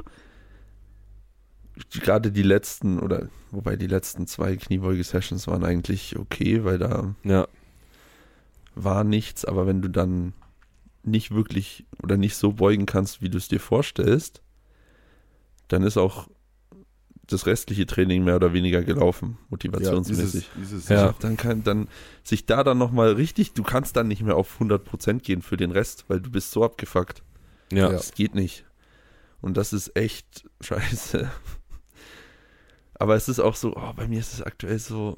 gerade 1.90 2.33
die 2.33 2.42
letzten 2.42 2.98
oder 2.98 3.28
wobei 3.50 3.76
die 3.76 3.87
letzten 3.87 4.26
zwei 4.26 4.57
Kniebeuge-Sessions 4.57 5.46
waren 5.46 5.64
eigentlich 5.64 6.18
okay, 6.18 6.64
weil 6.64 6.78
da 6.78 7.14
Ja, 7.24 7.46
war 8.74 9.04
nichts, 9.04 9.44
aber 9.44 9.66
wenn 9.66 9.83
du 9.83 9.88
dann 9.88 10.35
nicht 11.04 11.33
wirklich 11.33 11.87
oder 12.02 12.16
nicht 12.16 12.37
so 12.37 12.52
beugen 12.52 12.87
kannst, 12.87 13.22
wie 13.22 13.28
du 13.28 13.38
es 13.38 13.48
dir 13.48 13.61
vorstellst, 13.61 14.42
dann 15.68 15.83
ist 15.83 15.96
auch 15.96 16.28
das 17.28 17.46
restliche 17.46 17.86
Training 17.86 18.24
mehr 18.24 18.36
oder 18.36 18.52
weniger 18.52 18.82
gelaufen, 18.82 19.38
motivationsmäßig. 19.50 20.44
Ja, 20.44 20.60
dieses, 20.60 20.88
Ja. 20.88 21.14
Dann 21.20 21.36
kann 21.36 21.62
dann 21.62 21.88
sich 22.24 22.46
da 22.46 22.64
dann 22.64 22.78
nochmal 22.78 23.12
richtig, 23.12 23.52
du 23.52 23.62
kannst 23.62 23.96
dann 23.96 24.08
nicht 24.08 24.22
mehr 24.22 24.36
auf 24.36 24.60
100% 24.60 25.20
gehen 25.20 25.42
für 25.42 25.56
den 25.56 25.70
Rest, 25.70 26.06
weil 26.08 26.20
du 26.20 26.30
bist 26.30 26.50
so 26.50 26.64
abgefuckt. 26.64 27.22
ja. 27.70 27.90
Das 27.90 28.12
geht 28.12 28.34
nicht. 28.34 28.64
Und 29.40 29.56
das 29.56 29.72
ist 29.72 29.94
echt 29.96 30.48
scheiße. 30.60 31.30
Aber 32.94 33.14
es 33.14 33.28
ist 33.28 33.40
auch 33.40 33.54
so, 33.54 33.76
oh, 33.76 33.92
bei 33.94 34.08
mir 34.08 34.18
ist 34.18 34.34
es 34.34 34.42
aktuell 34.42 34.78
so, 34.78 35.16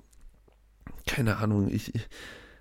keine 1.06 1.38
Ahnung, 1.38 1.72
ich, 1.72 1.92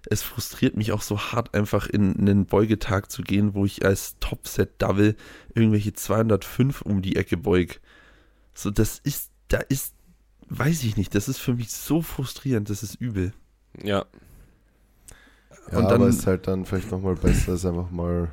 es 0.09 0.21
frustriert 0.21 0.77
mich 0.77 0.91
auch 0.91 1.01
so 1.01 1.19
hart, 1.19 1.53
einfach 1.53 1.87
in 1.87 2.17
einen 2.17 2.45
Beugetag 2.45 3.11
zu 3.11 3.21
gehen, 3.23 3.53
wo 3.53 3.65
ich 3.65 3.83
als 3.83 4.17
Topset-Double 4.19 5.15
irgendwelche 5.53 5.93
205 5.93 6.81
um 6.81 7.01
die 7.01 7.15
Ecke 7.15 7.35
beug. 7.35 7.81
So, 8.53 8.71
das 8.71 8.99
ist, 8.99 9.31
da 9.49 9.57
ist, 9.57 9.93
weiß 10.49 10.83
ich 10.83 10.95
nicht, 10.97 11.13
das 11.13 11.27
ist 11.27 11.37
für 11.39 11.53
mich 11.53 11.69
so 11.71 12.01
frustrierend, 12.01 12.69
das 12.69 12.81
ist 12.83 12.95
übel. 12.95 13.33
ja. 13.83 14.05
Ja, 15.71 15.77
Und 15.77 15.85
aber 15.85 15.99
dann- 15.99 16.09
ist 16.09 16.25
halt 16.25 16.47
dann 16.47 16.65
vielleicht 16.65 16.89
nochmal 16.89 17.13
besser, 17.15 17.51
als 17.51 17.63
einfach 17.63 17.91
mal 17.91 18.31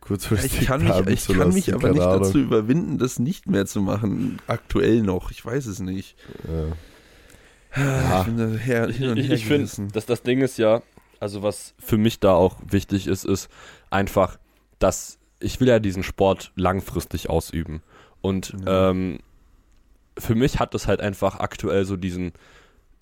kurzfristig 0.00 0.60
Ich 0.60 0.66
kann 0.66 0.82
mich, 0.84 0.92
ich 1.08 1.20
zu 1.22 1.32
kann 1.32 1.38
lassen, 1.46 1.54
mich 1.54 1.72
aber 1.72 1.80
keine 1.80 1.92
nicht 1.94 2.02
Ahnung. 2.02 2.22
dazu 2.24 2.38
überwinden, 2.38 2.98
das 2.98 3.18
nicht 3.18 3.46
mehr 3.48 3.64
zu 3.64 3.80
machen. 3.80 4.38
Aktuell 4.46 5.00
noch, 5.02 5.30
ich 5.30 5.42
weiß 5.42 5.64
es 5.66 5.78
nicht. 5.80 6.16
Ja. 6.46 7.82
Ja. 7.82 8.20
Ich 8.20 8.26
bin 8.26 8.36
da 8.36 8.46
her, 8.58 8.88
hin 8.88 9.08
und 9.10 9.16
ich, 9.16 9.28
her 9.28 9.36
ich 9.36 9.46
finde, 9.46 9.70
dass 9.92 10.04
das 10.04 10.22
Ding 10.22 10.42
ist 10.42 10.58
ja, 10.58 10.82
also 11.20 11.42
was 11.42 11.72
für 11.78 11.96
mich 11.96 12.20
da 12.20 12.32
auch 12.34 12.56
wichtig 12.68 13.06
ist, 13.06 13.24
ist 13.24 13.48
einfach, 13.88 14.38
dass 14.78 15.18
ich 15.40 15.60
will 15.60 15.68
ja 15.68 15.78
diesen 15.78 16.02
Sport 16.02 16.52
langfristig 16.56 17.30
ausüben. 17.30 17.80
Und 18.20 18.54
Ja. 18.66 18.90
ähm, 18.90 19.18
für 20.18 20.34
mich 20.34 20.58
hat 20.58 20.74
das 20.74 20.86
halt 20.86 21.00
einfach 21.00 21.40
aktuell 21.40 21.84
so 21.84 21.96
diesen 21.96 22.32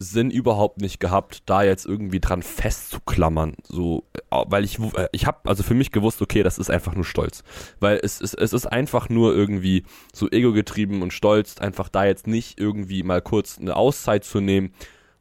Sinn 0.03 0.31
überhaupt 0.31 0.81
nicht 0.81 0.99
gehabt, 0.99 1.43
da 1.45 1.63
jetzt 1.63 1.85
irgendwie 1.85 2.21
dran 2.21 2.43
festzuklammern. 2.43 3.55
So, 3.69 4.05
äh, 4.15 4.45
weil 4.47 4.65
ich, 4.65 4.79
äh, 4.79 5.09
ich 5.13 5.27
habe 5.27 5.47
also 5.49 5.63
für 5.63 5.75
mich 5.75 5.93
gewusst, 5.93 6.23
okay, 6.23 6.43
das 6.43 6.57
ist 6.57 6.71
einfach 6.71 6.95
nur 6.95 7.05
Stolz. 7.05 7.45
Weil 7.81 8.01
es, 8.03 8.23
es, 8.23 8.33
es 8.33 8.55
ist 8.55 8.67
einfach 8.67 9.11
nur 9.11 9.35
irgendwie 9.35 9.85
so 10.15 10.31
ego-getrieben 10.31 11.03
und 11.03 11.13
stolz, 11.13 11.59
einfach 11.59 11.91
da 11.91 12.07
jetzt 12.07 12.27
nicht 12.27 12.59
irgendwie 12.59 13.03
mal 13.03 13.21
kurz 13.21 13.59
eine 13.59 13.77
Auszeit 13.77 14.25
zu 14.25 14.41
nehmen, 14.41 14.73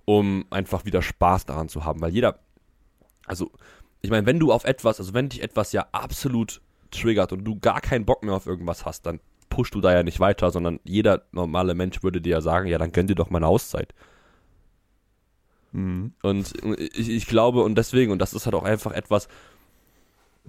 um 0.06 0.45
einfach 0.49 0.86
wieder 0.86 1.02
Spaß 1.02 1.45
daran 1.45 1.67
zu 1.67 1.84
haben. 1.84 1.99
Weil 1.99 2.13
jeder, 2.13 2.39
also, 3.25 3.52
ich 3.99 4.12
meine, 4.12 4.25
wenn 4.25 4.39
du 4.39 4.54
auf 4.54 4.63
etwas, 4.63 4.99
also 4.99 5.13
wenn 5.13 5.28
dich 5.28 5.43
etwas 5.43 5.73
ja 5.73 5.88
absolut 5.91 6.62
triggert 6.89 7.34
und 7.34 7.43
du 7.43 7.60
gar 7.60 7.82
keinen 7.82 8.06
Bock 8.06 8.23
mehr 8.23 8.34
auf 8.34 8.45
irgendwas 8.45 8.86
hast, 8.86 9.06
dann 9.06 9.19
pushst 9.50 9.76
du 9.76 9.82
da 9.82 9.94
ja 9.94 10.04
nicht 10.04 10.20
weiter, 10.20 10.52
sondern 10.52 10.80
jeder 10.84 11.24
normale 11.32 11.76
Mensch 11.76 12.04
würde 12.04 12.22
dir 12.22 12.32
ja 12.32 12.42
sagen, 12.42 12.68
ja, 12.68 12.78
dann 12.78 12.92
gönn 12.92 13.08
dir 13.08 13.16
doch 13.16 13.30
mal 13.30 13.38
eine 13.38 13.48
Auszeit. 13.48 13.94
Mhm. 15.72 16.14
Und 16.22 16.54
ich, 16.94 17.10
ich 17.10 17.28
glaube, 17.28 17.62
und 17.62 17.76
deswegen, 17.76 18.12
und 18.12 18.20
das 18.20 18.34
ist 18.34 18.46
halt 18.46 18.56
auch 18.56 18.64
einfach 18.64 18.92
etwas, 18.92 19.28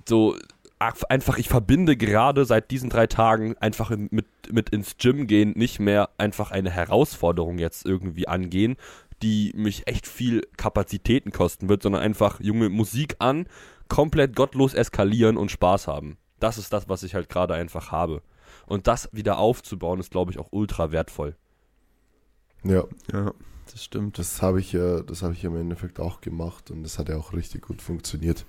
so 0.09 0.37
ach, 0.81 0.95
einfach, 1.09 1.39
ich 1.39 1.49
verbinde 1.49 1.97
gerade 1.97 2.45
seit 2.45 2.71
diesen 2.73 2.91
drei 2.91 3.07
Tagen 3.07 3.57
einfach 3.59 3.91
mit, 3.91 4.27
mit 4.51 4.71
ins 4.71 4.97
Gym 4.97 5.29
gehen 5.29 5.53
nicht 5.55 5.79
mehr 5.79 6.11
einfach 6.19 6.51
eine 6.51 6.71
Herausforderung 6.71 7.59
jetzt 7.59 7.87
irgendwie 7.87 8.27
angehen, 8.27 8.77
die 9.23 9.53
mich 9.55 9.87
echt 9.87 10.09
viel 10.09 10.43
Kapazitäten 10.57 11.31
kosten 11.31 11.69
wird, 11.69 11.83
sondern 11.83 12.03
einfach 12.03 12.41
junge 12.41 12.71
Musik 12.71 13.17
an, 13.19 13.47
komplett 13.89 14.35
gottlos 14.35 14.73
eskalieren 14.73 15.37
und 15.37 15.51
Spaß 15.51 15.87
haben. 15.87 16.17
Das 16.41 16.57
ist 16.57 16.73
das, 16.73 16.89
was 16.89 17.03
ich 17.03 17.15
halt 17.15 17.29
gerade 17.29 17.55
einfach 17.55 17.93
habe. 17.93 18.23
Und 18.71 18.87
das 18.87 19.09
wieder 19.13 19.39
aufzubauen, 19.39 19.99
ist, 19.99 20.11
glaube 20.13 20.31
ich, 20.31 20.39
auch 20.39 20.49
ultra 20.53 20.93
wertvoll. 20.93 21.35
ja, 22.63 22.85
Ja, 23.13 23.33
das 23.71 23.85
stimmt. 23.85 24.17
das 24.19 24.43
habe 24.43 24.61
ich 24.61 24.73
ja, 24.73 25.01
das 25.01 25.23
habe 25.23 25.33
ich 25.33 25.43
im 25.45 25.57
Endeffekt 25.57 25.99
auch 25.99 26.21
gemacht 26.21 26.71
und 26.71 26.85
das 26.85 26.99
hat 26.99 27.09
ja 27.09 27.17
auch 27.17 27.33
richtig 27.33 27.63
gut 27.63 27.83
funktioniert. 27.83 28.47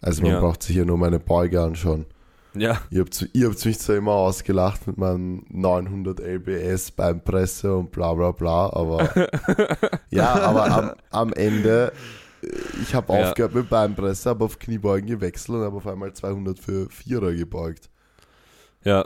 Also 0.00 0.22
man 0.22 0.32
Ja. 0.32 0.40
braucht 0.40 0.62
sich 0.62 0.76
ja 0.76 0.84
nur 0.86 0.96
meine 0.96 1.18
Beuge 1.20 1.60
anschauen. 1.62 2.06
Ja, 2.56 2.80
Ihr 2.90 3.00
habt, 3.00 3.28
ihr 3.34 3.48
habt 3.50 3.64
mich 3.66 3.78
zwar 3.80 3.96
immer 3.96 4.12
ausgelacht 4.12 4.86
mit 4.86 4.96
meinem 4.96 5.44
900 5.50 6.20
LBS 6.20 6.92
beim 6.92 7.22
Presse 7.22 7.74
und 7.76 7.90
bla 7.90 8.14
bla 8.14 8.30
bla, 8.30 8.72
aber 8.72 9.10
ja, 10.10 10.32
aber 10.34 10.70
am, 10.70 10.92
am 11.10 11.32
Ende, 11.34 11.92
ich 12.80 12.94
habe 12.94 13.12
Ja. 13.12 13.28
aufgehört 13.28 13.54
mit 13.54 13.68
Beinpresse, 13.68 14.30
habe 14.30 14.44
auf 14.44 14.58
Kniebeugen 14.58 15.06
gewechselt 15.08 15.58
und 15.58 15.64
habe 15.64 15.76
auf 15.76 15.86
einmal 15.86 16.12
200 16.14 16.58
für 16.58 16.88
Vierer 16.88 17.32
gebeugt. 17.34 17.90
ja. 18.84 19.04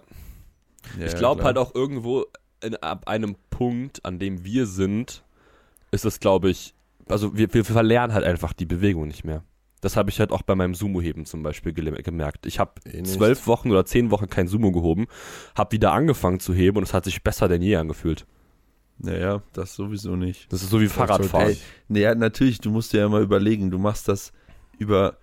Ja, 0.99 1.07
ich 1.07 1.17
glaube 1.17 1.45
halt 1.45 1.59
auch 1.59 1.75
irgendwo 1.75 2.27
in, 2.63 2.77
ab 2.77 3.09
einem 3.09 3.37
Punkt, 3.51 4.05
an 4.05 4.19
dem 4.19 4.45
wir 4.45 4.67
sind, 4.67 5.25
ist 5.91 6.05
es, 6.05 6.21
glaube 6.21 6.51
ich, 6.51 6.75
also 7.09 7.37
wir, 7.37 7.53
wir 7.53 7.65
verlernen 7.65 8.13
halt 8.15 8.25
einfach 8.25 8.53
die 8.53 8.67
Bewegung 8.67 9.09
nicht 9.09 9.25
mehr. 9.25 9.43
Das 9.81 9.97
habe 9.97 10.11
ich 10.11 10.19
halt 10.19 10.33
auch 10.33 10.43
bei 10.43 10.57
meinem 10.57 10.75
Sumo-Heben 10.75 11.25
zum 11.25 11.43
Beispiel 11.43 11.73
gemerkt. 11.73 12.47
Ich 12.47 12.59
habe 12.59 12.73
Eh 12.85 13.03
zwölf 13.05 13.47
Wochen 13.47 13.71
oder 13.71 13.85
zehn 13.85 14.11
Wochen 14.11 14.29
kein 14.29 14.49
Sumo 14.49 14.73
gehoben, 14.73 15.07
habe 15.57 15.73
wieder 15.73 15.93
angefangen 15.93 16.41
zu 16.41 16.53
heben 16.53 16.79
und 16.79 16.83
es 16.83 16.95
hat 16.95 17.05
sich 17.05 17.23
besser 17.23 17.47
denn 17.47 17.63
je 17.63 17.77
angefühlt. 17.77 18.27
Naja, 18.99 19.43
das 19.53 19.75
sowieso 19.75 20.17
nicht. 20.17 20.53
Das 20.53 20.63
ist 20.63 20.71
so 20.71 20.81
wie 20.81 20.89
Fahrradfahren. 20.89 21.51
Ey, 21.51 21.59
naja, 21.87 22.15
natürlich, 22.17 22.59
du 22.61 22.71
musst 22.71 22.93
dir 22.93 22.99
ja 22.99 23.09
mal 23.09 23.23
überlegen, 23.23 23.71
du 23.71 23.79
machst 23.79 24.09
das 24.09 24.33
über, 24.79 25.17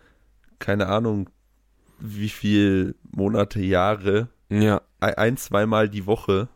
keine 0.60 0.88
Ahnung, 0.88 1.30
wie 2.00 2.30
viel 2.30 2.96
Monate, 3.12 3.60
Jahre, 3.60 4.30
Ja, 4.50 4.82
ein, 5.00 5.38
zweimal 5.38 5.90
die 5.90 6.06
Woche. 6.06 6.48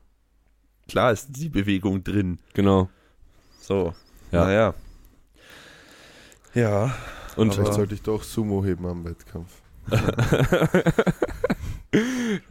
Klar 0.87 1.11
ist 1.11 1.27
die 1.29 1.49
Bewegung 1.49 2.03
drin. 2.03 2.39
genau. 2.53 2.89
So, 3.61 3.93
Ja. 4.31 4.45
naja. 4.45 4.73
Ja, 6.55 6.95
Und 7.35 7.53
Vielleicht 7.53 7.73
sollte 7.73 7.93
ich 7.93 8.01
doch 8.01 8.23
Sumo 8.23 8.63
heben 8.65 8.85
am 8.87 9.05
Wettkampf. 9.05 9.51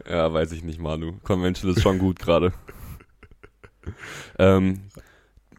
ja, 0.09 0.31
weiß 0.33 0.51
ich 0.53 0.63
nicht, 0.63 0.79
Manu. 0.79 1.13
Convention 1.23 1.71
ist 1.71 1.81
schon 1.81 1.99
gut 1.99 2.19
gerade. 2.19 2.53
ähm, 4.37 4.81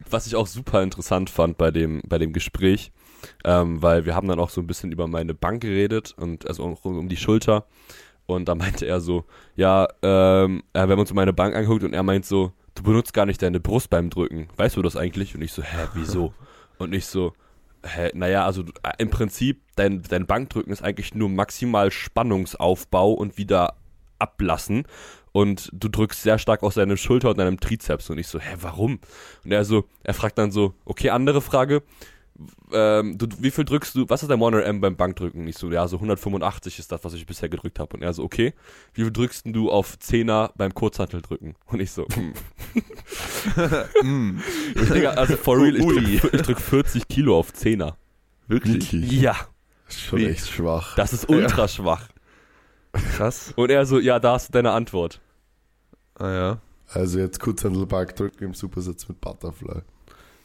was 0.09 0.27
ich 0.27 0.37
auch 0.37 0.47
super 0.47 0.83
interessant 0.83 1.31
fand 1.31 1.57
bei 1.59 1.71
dem, 1.71 2.03
bei 2.07 2.19
dem 2.19 2.33
Gespräch, 2.33 2.93
ähm, 3.45 3.83
weil 3.83 4.05
wir 4.07 4.15
haben 4.15 4.29
dann 4.29 4.41
auch 4.41 4.51
so 4.51 4.61
ein 4.61 4.67
bisschen 4.67 4.93
über 4.93 5.07
meine 5.07 5.35
Bank 5.35 5.63
geredet 5.63 6.15
und 6.17 6.47
also 6.49 6.65
auch 6.65 6.85
um 6.85 7.09
die 7.09 7.17
Schulter. 7.17 7.67
Und 8.35 8.49
da 8.49 8.55
meinte 8.55 8.87
er 8.87 9.01
so, 9.01 9.25
ja, 9.57 9.89
ähm, 10.03 10.63
äh, 10.73 10.81
wenn 10.81 10.91
man 10.91 11.01
uns 11.01 11.13
meine 11.13 11.33
Bank 11.33 11.55
anguckt 11.55 11.85
und 11.85 11.93
er 11.93 12.03
meint 12.03 12.25
so, 12.25 12.53
du 12.75 12.83
benutzt 12.83 13.13
gar 13.13 13.27
nicht 13.27 13.43
deine 13.43 13.61
Brust 13.61 13.91
beim 13.91 14.11
Drücken. 14.11 14.49
Weißt 14.57 14.77
du 14.77 14.83
das 14.83 14.97
eigentlich? 14.97 15.35
Und 15.35 15.43
ich 15.43 15.53
so, 15.53 15.63
hä, 15.63 15.89
wieso? 15.95 16.33
Und 16.79 16.95
ich 16.95 17.05
so, 17.05 17.35
hä, 17.85 18.11
naja, 18.15 18.47
also 18.47 18.63
äh, 18.63 18.93
im 18.97 19.11
Prinzip, 19.11 19.61
dein, 19.77 20.03
dein 20.03 20.27
Bankdrücken 20.27 20.73
ist 20.73 20.83
eigentlich 20.83 21.15
nur 21.15 21.29
maximal 21.29 21.91
Spannungsaufbau 21.91 23.13
und 23.13 23.37
wieder 23.37 23.75
ablassen. 24.19 24.85
Und 25.33 25.71
du 25.73 25.89
drückst 25.89 26.23
sehr 26.23 26.39
stark 26.39 26.63
aus 26.63 26.75
deiner 26.75 26.97
Schulter 26.97 27.31
und 27.31 27.39
deinem 27.39 27.61
Trizeps. 27.61 28.11
Und 28.11 28.19
ich 28.19 28.29
so, 28.29 28.41
hä, 28.41 28.57
warum? 28.61 28.99
Und 29.45 29.53
er 29.53 29.65
so, 29.65 29.85
er 30.03 30.15
fragt 30.15 30.39
dann 30.39 30.51
so, 30.51 30.75
okay, 30.85 31.11
andere 31.11 31.41
Frage. 31.41 31.83
Ähm, 32.73 33.19
du, 33.19 33.27
wie 33.39 33.51
viel 33.51 33.65
drückst 33.65 33.95
du, 33.95 34.09
was 34.09 34.23
ist 34.23 34.29
dein 34.31 34.41
1RM 34.41 34.81
beim 34.81 34.97
Bankdrücken? 34.97 35.47
Ich 35.47 35.59
so, 35.59 35.71
ja, 35.71 35.87
so 35.89 35.97
185 35.97 36.79
ist 36.79 36.91
das, 36.93 37.05
was 37.05 37.13
ich 37.15 37.27
bisher 37.27 37.49
gedrückt 37.49 37.79
habe. 37.79 37.97
Und 37.97 38.03
er 38.03 38.13
so, 38.13 38.23
okay, 38.25 38.55
wie 38.95 39.03
viel 39.03 39.13
drückst 39.13 39.43
du 39.47 39.71
auf 39.71 39.97
10er 40.03 40.51
beim 40.57 40.73
Kurzhanteldrücken? 40.75 41.55
Und 41.67 41.81
ich 41.81 41.91
so, 41.93 42.07
hm. 42.13 42.33
Mm, 44.03 44.41
ich 44.75 44.89
Digga, 44.91 45.11
also 45.11 45.37
for 45.37 45.57
real, 45.59 45.77
ich 45.77 45.85
Ui. 45.85 46.19
drück, 46.19 46.35
ich 46.35 46.43
drück 46.43 46.61
40 46.61 47.09
Kilo 47.09 47.39
auf 47.39 47.53
10er. 47.53 47.95
wirklich? 48.49 48.93
Ja, 48.93 49.37
Ist 49.89 50.01
schon 50.01 50.21
Wie? 50.21 50.27
echt 50.27 50.49
schwach. 50.49 50.95
das 50.97 51.13
ist 51.13 51.29
ultra 51.29 51.69
schwach. 51.69 52.09
Krass. 53.17 53.53
Und 53.57 53.71
er 53.71 53.87
so, 53.87 53.99
ja, 53.99 54.19
da 54.19 54.33
hast 54.35 54.49
du 54.49 54.53
deine 54.53 54.73
Antwort. 54.73 55.21
Ah 56.15 56.31
ja. 56.33 56.59
Also 56.93 57.19
jetzt 57.21 57.39
Kurzhandelback 57.39 58.17
drücken 58.17 58.45
im 58.45 58.55
Supersatz 58.55 59.09
mit 59.09 59.21
Butterfly. 59.21 59.83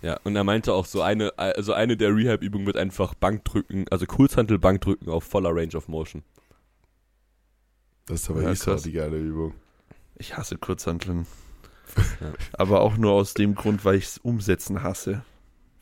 Ja, 0.02 0.20
und 0.24 0.36
er 0.36 0.44
meinte 0.44 0.74
auch 0.74 0.86
so 0.86 1.02
eine, 1.02 1.38
also 1.38 1.74
eine 1.74 1.98
der 1.98 2.16
Rehab-Übungen 2.16 2.66
wird 2.68 2.78
einfach 2.78 3.14
Bankdrücken, 3.16 3.86
also 3.90 4.06
Kurzhantel 4.06 4.60
Bankdrücken 4.60 5.10
auf 5.10 5.24
voller 5.24 5.50
Range 5.56 5.76
of 5.76 5.88
Motion. 5.88 6.24
Das 8.06 8.22
ist 8.22 8.30
aber 8.30 8.44
Ja, 8.44 8.54
so 8.56 8.72
krass. 8.72 8.84
die 8.84 8.92
geile 8.92 9.18
Übung. 9.18 9.54
Ich 10.16 10.38
hasse 10.38 10.58
Kurzhanteln. 10.58 11.26
Ja. 12.22 12.34
Aber 12.54 12.82
auch 12.82 12.98
nur 12.98 13.12
aus 13.14 13.34
dem 13.34 13.56
Grund, 13.56 13.84
weil 13.86 13.96
ich 13.96 14.06
es 14.06 14.18
umsetzen 14.18 14.82
hasse. 14.84 15.24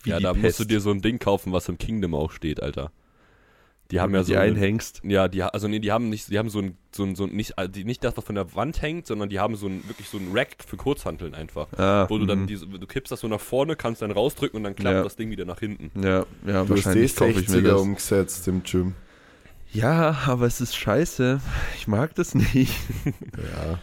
Wie 0.03 0.09
ja, 0.11 0.19
da 0.19 0.31
Pest. 0.33 0.43
musst 0.43 0.59
du 0.61 0.65
dir 0.65 0.79
so 0.79 0.91
ein 0.91 1.01
Ding 1.01 1.19
kaufen, 1.19 1.53
was 1.53 1.69
im 1.69 1.77
Kingdom 1.77 2.13
auch 2.15 2.31
steht, 2.31 2.61
Alter. 2.61 2.91
Die 3.91 3.99
haben 3.99 4.13
ja 4.15 4.23
so 4.23 4.31
die 4.33 4.37
einhängst. 4.37 5.01
Ja, 5.03 5.27
die, 5.27 5.43
also 5.43 5.67
nee, 5.67 5.79
die 5.79 5.91
haben 5.91 6.09
nicht, 6.09 6.29
die 6.31 6.39
haben 6.39 6.49
so 6.49 6.59
ein, 6.59 6.77
so 6.91 7.03
ein, 7.03 7.15
so 7.15 7.25
ein 7.25 7.31
nicht, 7.35 7.53
äh, 7.57 7.69
die, 7.69 7.83
nicht 7.83 8.03
das, 8.03 8.17
was 8.17 8.23
von 8.25 8.33
der 8.35 8.55
Wand 8.55 8.81
hängt, 8.81 9.05
sondern 9.05 9.29
die 9.29 9.39
haben 9.39 9.55
so 9.55 9.67
ein, 9.67 9.87
wirklich 9.87 10.09
so 10.09 10.17
ein 10.17 10.29
Rack 10.33 10.55
für 10.65 10.77
Kurzhanteln 10.77 11.35
einfach. 11.35 11.67
Ah, 11.77 12.07
Wo 12.09 12.17
du 12.17 12.25
dann 12.25 12.41
mhm. 12.43 12.47
diese, 12.47 12.65
du 12.65 12.87
kippst 12.87 13.11
das 13.11 13.19
so 13.19 13.27
nach 13.27 13.41
vorne, 13.41 13.75
kannst 13.75 14.01
dann 14.01 14.11
rausdrücken 14.11 14.57
und 14.57 14.63
dann 14.63 14.75
klappt 14.75 14.95
Ja. 14.95 15.03
das 15.03 15.15
Ding 15.15 15.29
wieder 15.29 15.45
nach 15.45 15.59
hinten. 15.59 15.91
Ja, 16.01 16.25
ja, 16.47 16.63
Du 16.63 16.69
wahrscheinlich 16.69 17.15
kaufe 17.15 17.39
ich 17.39 17.49
mir 17.49 17.57
60er 17.59 17.61
das. 17.63 17.81
umgesetzt 17.81 18.47
im 18.47 18.63
Gym. 18.63 18.95
Ja, 19.71 20.17
aber 20.27 20.45
es 20.45 20.61
ist 20.61 20.75
scheiße. 20.75 21.39
Ich 21.77 21.87
mag 21.87 22.15
das 22.15 22.35
nicht. 22.35 22.73
Ja. 23.37 23.79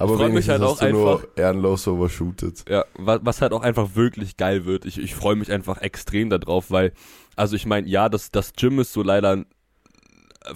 Aber 0.00 0.12
mich 0.16 0.26
wenigstens 0.28 0.52
halt 0.52 0.62
hast 0.62 0.70
auch 0.70 0.78
du 0.78 0.90
nur 0.92 1.12
einfach- 1.14 1.28
ehrenlos 1.36 1.88
overshootet. 1.88 2.64
Ja, 2.68 2.84
was, 2.94 3.18
was 3.24 3.40
halt 3.42 3.52
auch 3.52 3.62
einfach 3.62 3.96
wirklich 3.96 4.36
geil 4.36 4.64
wird. 4.64 4.84
Ich, 4.84 4.98
ich 4.98 5.14
freue 5.16 5.34
mich 5.34 5.50
einfach 5.50 5.78
extrem 5.82 6.30
darauf, 6.30 6.70
weil, 6.70 6.92
also 7.38 7.56
ich 7.56 7.66
meine, 7.66 7.88
ja, 7.88 8.08
das, 8.08 8.30
das 8.30 8.52
Gym 8.52 8.80
ist 8.80 8.92
so 8.92 9.02
leider 9.02 9.44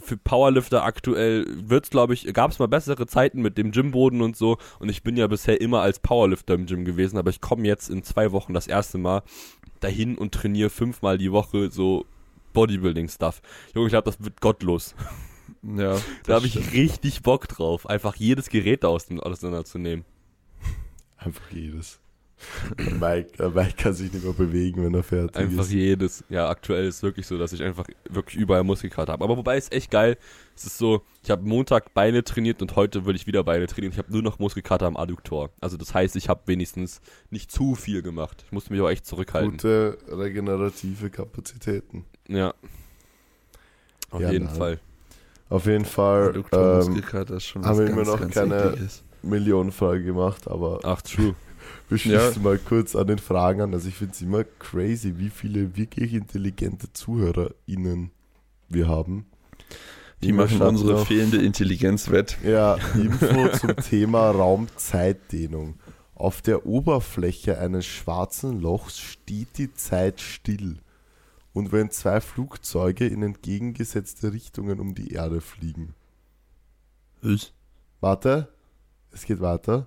für 0.02 0.16
Powerlifter 0.16 0.84
aktuell 0.84 1.46
wird's 1.48 1.90
glaube 1.90 2.14
ich, 2.14 2.32
gab 2.32 2.50
es 2.50 2.58
mal 2.58 2.68
bessere 2.68 3.06
Zeiten 3.06 3.42
mit 3.42 3.58
dem 3.58 3.72
Gymboden 3.72 4.22
und 4.22 4.36
so 4.36 4.58
und 4.78 4.88
ich 4.88 5.02
bin 5.02 5.16
ja 5.16 5.26
bisher 5.26 5.60
immer 5.60 5.82
als 5.82 5.98
Powerlifter 5.98 6.54
im 6.54 6.66
Gym 6.66 6.84
gewesen, 6.84 7.18
aber 7.18 7.30
ich 7.30 7.40
komme 7.40 7.66
jetzt 7.66 7.88
in 7.88 8.02
zwei 8.02 8.32
Wochen 8.32 8.54
das 8.54 8.66
erste 8.66 8.98
Mal 8.98 9.22
dahin 9.80 10.16
und 10.16 10.32
trainiere 10.32 10.70
fünfmal 10.70 11.18
die 11.18 11.32
Woche 11.32 11.70
so 11.70 12.06
Bodybuilding-Stuff. 12.52 13.42
Junge, 13.74 13.86
ich 13.86 13.92
glaube, 13.92 14.10
das 14.10 14.22
wird 14.22 14.40
gottlos. 14.40 14.94
Ja, 15.64 15.96
Da 16.24 16.34
habe 16.34 16.46
ich 16.46 16.72
richtig 16.72 17.22
Bock 17.22 17.46
drauf, 17.46 17.88
einfach 17.88 18.16
jedes 18.16 18.48
Gerät 18.48 18.82
da 18.82 18.88
aus 18.88 19.06
dem 19.06 19.20
auseinanderzunehmen. 19.20 20.04
Einfach 21.16 21.52
jedes. 21.52 22.01
Der 22.78 22.94
Mike, 22.94 23.32
der 23.38 23.50
Mike 23.50 23.74
kann 23.76 23.92
sich 23.94 24.12
nicht 24.12 24.24
mehr 24.24 24.32
bewegen, 24.32 24.84
wenn 24.84 24.94
er 24.94 25.02
fertig 25.02 25.36
Einfach 25.36 25.62
ist. 25.64 25.72
jedes. 25.72 26.24
Ja, 26.28 26.48
aktuell 26.48 26.86
ist 26.86 26.96
es 26.96 27.02
wirklich 27.02 27.26
so, 27.26 27.38
dass 27.38 27.52
ich 27.52 27.62
einfach 27.62 27.86
wirklich 28.08 28.36
überall 28.36 28.64
Muskelkater 28.64 29.12
habe. 29.12 29.24
Aber 29.24 29.36
wobei 29.36 29.56
es 29.56 29.70
echt 29.70 29.90
geil. 29.90 30.16
Es 30.54 30.64
ist 30.66 30.78
so, 30.78 31.02
ich 31.22 31.30
habe 31.30 31.42
Montag 31.48 31.94
Beine 31.94 32.22
trainiert 32.24 32.60
und 32.62 32.76
heute 32.76 33.06
will 33.06 33.16
ich 33.16 33.26
wieder 33.26 33.42
Beine 33.44 33.66
trainieren. 33.66 33.92
Ich 33.92 33.98
habe 33.98 34.12
nur 34.12 34.22
noch 34.22 34.38
Muskelkater 34.38 34.86
am 34.86 34.96
Adduktor. 34.96 35.50
Also 35.60 35.76
das 35.76 35.94
heißt, 35.94 36.14
ich 36.16 36.28
habe 36.28 36.42
wenigstens 36.46 37.00
nicht 37.30 37.50
zu 37.50 37.74
viel 37.74 38.02
gemacht. 38.02 38.42
Ich 38.46 38.52
musste 38.52 38.72
mich 38.72 38.82
auch 38.82 38.90
echt 38.90 39.06
zurückhalten. 39.06 39.52
Gute 39.52 39.98
regenerative 40.10 41.10
Kapazitäten. 41.10 42.04
Ja. 42.28 42.54
Auf 44.10 44.20
Ja, 44.20 44.30
jeden 44.30 44.46
nein. 44.46 44.54
Fall. 44.54 44.80
Auf 45.48 45.66
jeden 45.66 45.84
Fall 45.84 46.34
ähm, 46.52 46.76
Muskelkater 46.76 47.36
ist 47.36 47.44
schon 47.44 47.64
haben 47.64 47.78
wir 47.78 47.86
ganz, 47.86 47.96
immer 47.98 48.10
noch 48.10 48.20
ganz 48.20 48.34
keine-. 48.34 48.74
Millionenfrage 49.22 50.02
gemacht, 50.02 50.48
aber 50.48 50.80
Ach, 50.82 51.00
true. 51.02 51.34
Wir 51.88 51.98
Ja. 51.98 52.20
schließen 52.20 52.42
mal 52.42 52.58
kurz 52.58 52.94
an 52.96 53.06
den 53.06 53.18
Fragen 53.18 53.60
an. 53.60 53.74
Also 53.74 53.88
ich 53.88 53.94
finde 53.96 54.14
es 54.14 54.22
immer 54.22 54.44
crazy, 54.58 55.14
wie 55.18 55.30
viele 55.30 55.76
wirklich 55.76 56.14
intelligente 56.14 56.92
ZuhörerInnen 56.92 58.10
wir 58.68 58.88
haben. 58.88 59.26
Die 60.22 60.28
Immer 60.28 60.44
machen 60.44 60.62
unsere 60.62 60.92
noch- 60.92 61.06
fehlende 61.06 61.38
Intelligenz 61.42 62.10
wett. 62.10 62.38
Ja, 62.44 62.74
Info 62.94 63.48
zum 63.58 63.76
Thema 63.76 64.30
Raumzeitdehnung. 64.30 65.74
Auf 66.14 66.40
der 66.42 66.66
Oberfläche 66.66 67.58
eines 67.58 67.84
schwarzen 67.86 68.60
Lochs 68.60 69.00
steht 69.00 69.58
die 69.58 69.74
Zeit 69.74 70.20
still. 70.20 70.76
Und 71.52 71.72
wenn 71.72 71.90
zwei 71.90 72.20
Flugzeuge 72.20 73.06
in 73.06 73.22
entgegengesetzte 73.22 74.32
Richtungen 74.32 74.78
um 74.80 74.94
die 74.94 75.12
Erde 75.12 75.40
fliegen. 75.40 75.94
Was? 77.20 77.52
Warte, 78.00 78.48
es 79.12 79.24
geht 79.26 79.40
weiter. 79.40 79.86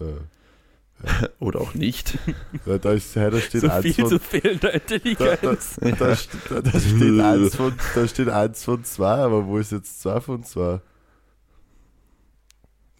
Äh, 0.00 1.28
Oder 1.40 1.60
auch 1.60 1.74
nicht. 1.74 2.18
da, 2.64 2.78
da, 2.78 2.92
ist, 2.92 3.14
da 3.14 3.38
steht 3.38 3.60
So 3.60 3.68
eins 3.68 3.82
viel 3.82 3.92
von, 3.94 4.08
zu 4.08 4.18
fehlender 4.18 4.72
Intelligenz. 4.72 5.76
da, 5.80 5.90
da, 5.90 6.16
da, 6.48 6.60
da 6.62 6.80
steht 6.80 7.20
eins 7.20 7.54
von, 7.56 7.74
da 7.94 8.08
steht 8.08 8.28
eins 8.30 8.64
von 8.64 8.84
zwei, 8.84 9.16
aber 9.18 9.46
wo 9.46 9.58
ist 9.58 9.72
jetzt 9.72 10.00
zwei 10.00 10.20
von 10.20 10.42
zwei? 10.42 10.80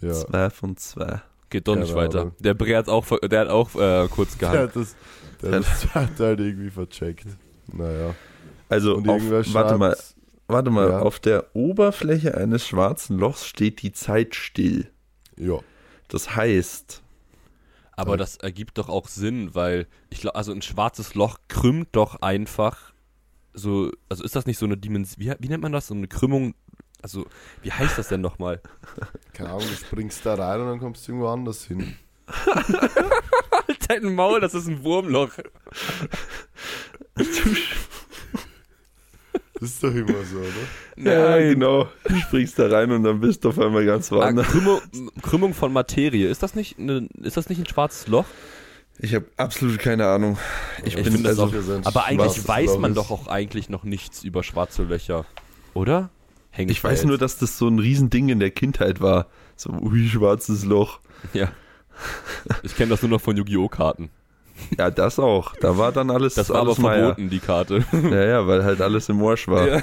Ja. 0.01 0.13
Zwei 0.13 0.51
von 0.51 0.77
zwei. 0.77 1.23
Geht 1.49 1.69
doch 1.69 1.77
nicht 1.77 1.89
Keine 1.95 2.01
weiter. 2.01 2.21
Ahnung. 2.23 2.35
Der 2.41 2.55
Bre 2.55 2.77
hat 2.77 2.89
auch, 2.89 3.05
ver- 3.05 3.21
der 3.21 3.41
hat 3.41 3.49
auch 3.49 3.75
äh, 3.77 4.09
kurz 4.09 4.33
Der 4.39 4.51
gehandelt. 4.51 4.69
hat 4.75 4.77
das, 4.77 4.97
der 5.43 5.53
hat 5.53 5.61
das 5.65 5.81
zweite 5.81 6.25
halt 6.27 6.41
irgendwie 6.41 6.71
vercheckt. 6.71 7.27
Naja. 7.73 8.15
Also, 8.69 8.97
auf, 8.99 9.05
warte 9.55 9.79
mal, 9.79 9.97
warte 10.49 10.71
mal. 10.71 10.89
Ja. 10.91 10.99
Auf 10.99 11.19
der 11.21 11.47
Oberfläche 11.55 12.37
eines 12.37 12.67
schwarzen 12.67 13.17
Lochs 13.19 13.47
steht 13.47 13.81
die 13.83 13.93
Zeit 13.93 14.35
still. 14.35 14.91
Ja. 15.37 15.61
Das 16.09 16.35
heißt, 16.37 17.03
Aber 17.99 18.13
Ja. 18.13 18.17
das 18.19 18.37
ergibt 18.37 18.77
doch 18.79 18.89
auch 18.91 19.09
Sinn, 19.09 19.55
weil 19.55 19.87
ich 20.11 20.21
glaube, 20.21 20.37
also 20.37 20.53
ein 20.53 20.61
schwarzes 20.63 21.15
Loch 21.15 21.39
krümmt 21.49 21.89
doch 21.93 22.17
einfach 22.21 22.93
so, 23.55 23.91
also 24.11 24.23
ist 24.23 24.37
das 24.37 24.45
nicht 24.45 24.59
so 24.59 24.67
eine 24.67 24.77
Dimension, 24.77 25.19
wie, 25.25 25.33
wie 25.39 25.49
nennt 25.49 25.63
man 25.63 25.73
das, 25.73 25.87
so 25.87 25.95
eine 25.95 26.07
Krümmung, 26.07 26.55
also 27.01 27.25
wie 27.63 27.73
heißt 27.73 27.97
das 27.97 28.09
denn 28.09 28.21
nochmal? 28.21 28.61
Keine 29.33 29.49
Ahnung, 29.49 29.63
du 29.67 29.75
springst 29.75 30.27
da 30.27 30.35
rein 30.35 30.61
und 30.61 30.67
dann 30.67 30.79
kommst 30.79 31.09
du 31.09 31.13
irgendwo 31.13 31.29
anders 31.29 31.65
hin. 31.65 31.97
Halt 32.37 33.89
dein 33.89 34.15
Maul, 34.15 34.41
das 34.41 34.53
ist 34.53 34.67
ein 34.69 34.83
Wurmloch. 34.85 35.31
Das 39.59 39.71
ist 39.71 39.83
doch 39.83 39.95
immer 39.95 40.23
so, 40.25 40.37
oder? 40.37 41.11
ja, 41.13 41.39
genau. 41.39 41.89
Du 42.07 42.17
springst 42.17 42.59
da 42.59 42.67
rein 42.69 42.91
und 42.91 43.05
dann 43.05 43.21
bist 43.21 43.45
du 43.45 43.49
auf 43.49 43.59
einmal 43.59 43.85
ganz 43.87 44.13
Ah, 44.13 44.17
woanders. 44.17 44.47
Krümmung, 44.49 44.81
Krümmung 45.23 45.55
von 45.55 45.73
Materie, 45.73 46.29
ist 46.29 46.43
das 46.43 46.55
nicht, 46.55 46.79
eine, 46.79 47.09
ist 47.23 47.37
das 47.37 47.49
nicht 47.49 47.59
ein 47.59 47.67
schwarzes 47.67 48.07
Loch? 48.07 48.27
Ich 48.99 49.15
habe 49.15 49.27
absolut 49.37 49.79
keine 49.79 50.07
Ahnung. 50.07 50.39
Ich, 50.85 50.97
Ich 50.97 51.05
bin 51.05 51.23
das 51.23 51.39
also, 51.39 51.61
sein 51.63 51.85
Aber 51.87 52.05
eigentlich 52.05 52.47
weiß 52.47 52.79
man 52.79 52.95
doch 52.95 53.11
auch 53.11 53.27
eigentlich 53.29 53.69
noch 53.69 53.85
nichts 53.85 54.25
über 54.25 54.43
schwarze 54.43 54.85
Löcher, 54.85 55.25
oder? 55.75 56.11
Hängt 56.51 56.71
ich 56.71 56.83
weiß 56.83 57.05
nur, 57.05 57.19
dass 57.19 57.37
das 57.37 57.59
so 57.59 57.69
ein 57.69 57.79
Riesending 57.79 58.31
in 58.31 58.41
der 58.41 58.51
Kindheit 58.51 59.01
war. 59.03 59.27
So, 59.57 59.71
ui, 59.71 60.09
schwarzes 60.09 60.65
Loch. 60.65 61.01
Ja. 61.35 61.51
Ich 62.63 62.77
kenne 62.77 62.91
das 62.91 63.03
nur 63.03 63.11
noch 63.11 63.21
von 63.21 63.37
Yu-Gi-Oh! 63.37 63.69
Karten. 63.69 64.11
Ja, 64.79 64.91
das 64.91 65.19
auch. 65.19 65.55
Da 65.57 65.77
war 65.79 65.93
dann 65.93 66.11
alles, 66.11 66.35
Das 66.35 66.49
war 66.51 66.57
aber 66.61 66.69
alles 66.71 66.79
mal, 66.79 66.99
verboten, 66.99 67.31
die 67.31 67.39
Karte. 67.41 67.85
Ja, 67.93 68.25
ja, 68.25 68.47
weil 68.47 68.65
halt 68.65 68.81
alles 68.81 69.09
im 69.09 69.23
Arsch 69.25 69.49
war. 69.49 69.67
Ja. 69.69 69.83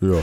Ja. 0.00 0.18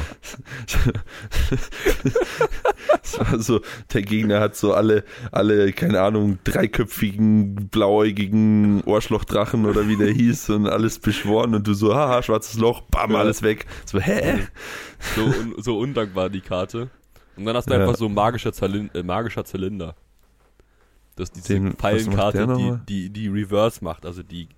Es 3.03 3.19
war 3.19 3.39
so, 3.39 3.59
der 3.93 4.01
Gegner 4.03 4.39
hat 4.39 4.55
so 4.55 4.73
alle, 4.73 5.03
alle, 5.31 5.73
keine 5.73 6.01
Ahnung, 6.01 6.39
dreiköpfigen, 6.45 7.67
blauäugigen 7.69 8.81
Ohrschlochdrachen 8.85 9.65
oder 9.65 9.87
wie 9.87 9.97
der 9.97 10.11
hieß 10.11 10.49
und 10.51 10.67
alles 10.67 10.99
beschworen 10.99 11.55
und 11.55 11.67
du 11.67 11.73
so, 11.73 11.93
haha, 11.93 12.23
schwarzes 12.23 12.57
Loch, 12.57 12.81
bam, 12.83 13.11
Ja. 13.11 13.19
alles 13.19 13.43
weg. 13.43 13.65
So, 13.85 13.99
hä? 13.99 14.47
So, 15.15 15.23
un 15.25 15.53
so 15.57 15.77
undankbar 15.79 16.29
die 16.29 16.41
Karte. 16.41 16.89
Und 17.35 17.45
dann 17.45 17.55
hast 17.57 17.69
du 17.69 17.73
Ja. 17.73 17.81
einfach 17.81 17.97
so 17.97 18.07
magischer, 18.07 18.53
Zylin 18.53 18.89
äh, 18.93 19.03
magischer 19.03 19.43
Zylinder. 19.43 19.95
Das 21.15 21.29
ist 21.29 21.35
diese 21.37 21.53
Den- 21.53 21.73
Pfeilenkarte, 21.73 22.47
die, 22.57 22.77
die, 22.87 23.09
die 23.09 23.27
Reverse 23.29 23.83
macht, 23.83 24.05
also 24.05 24.21
die 24.23 24.49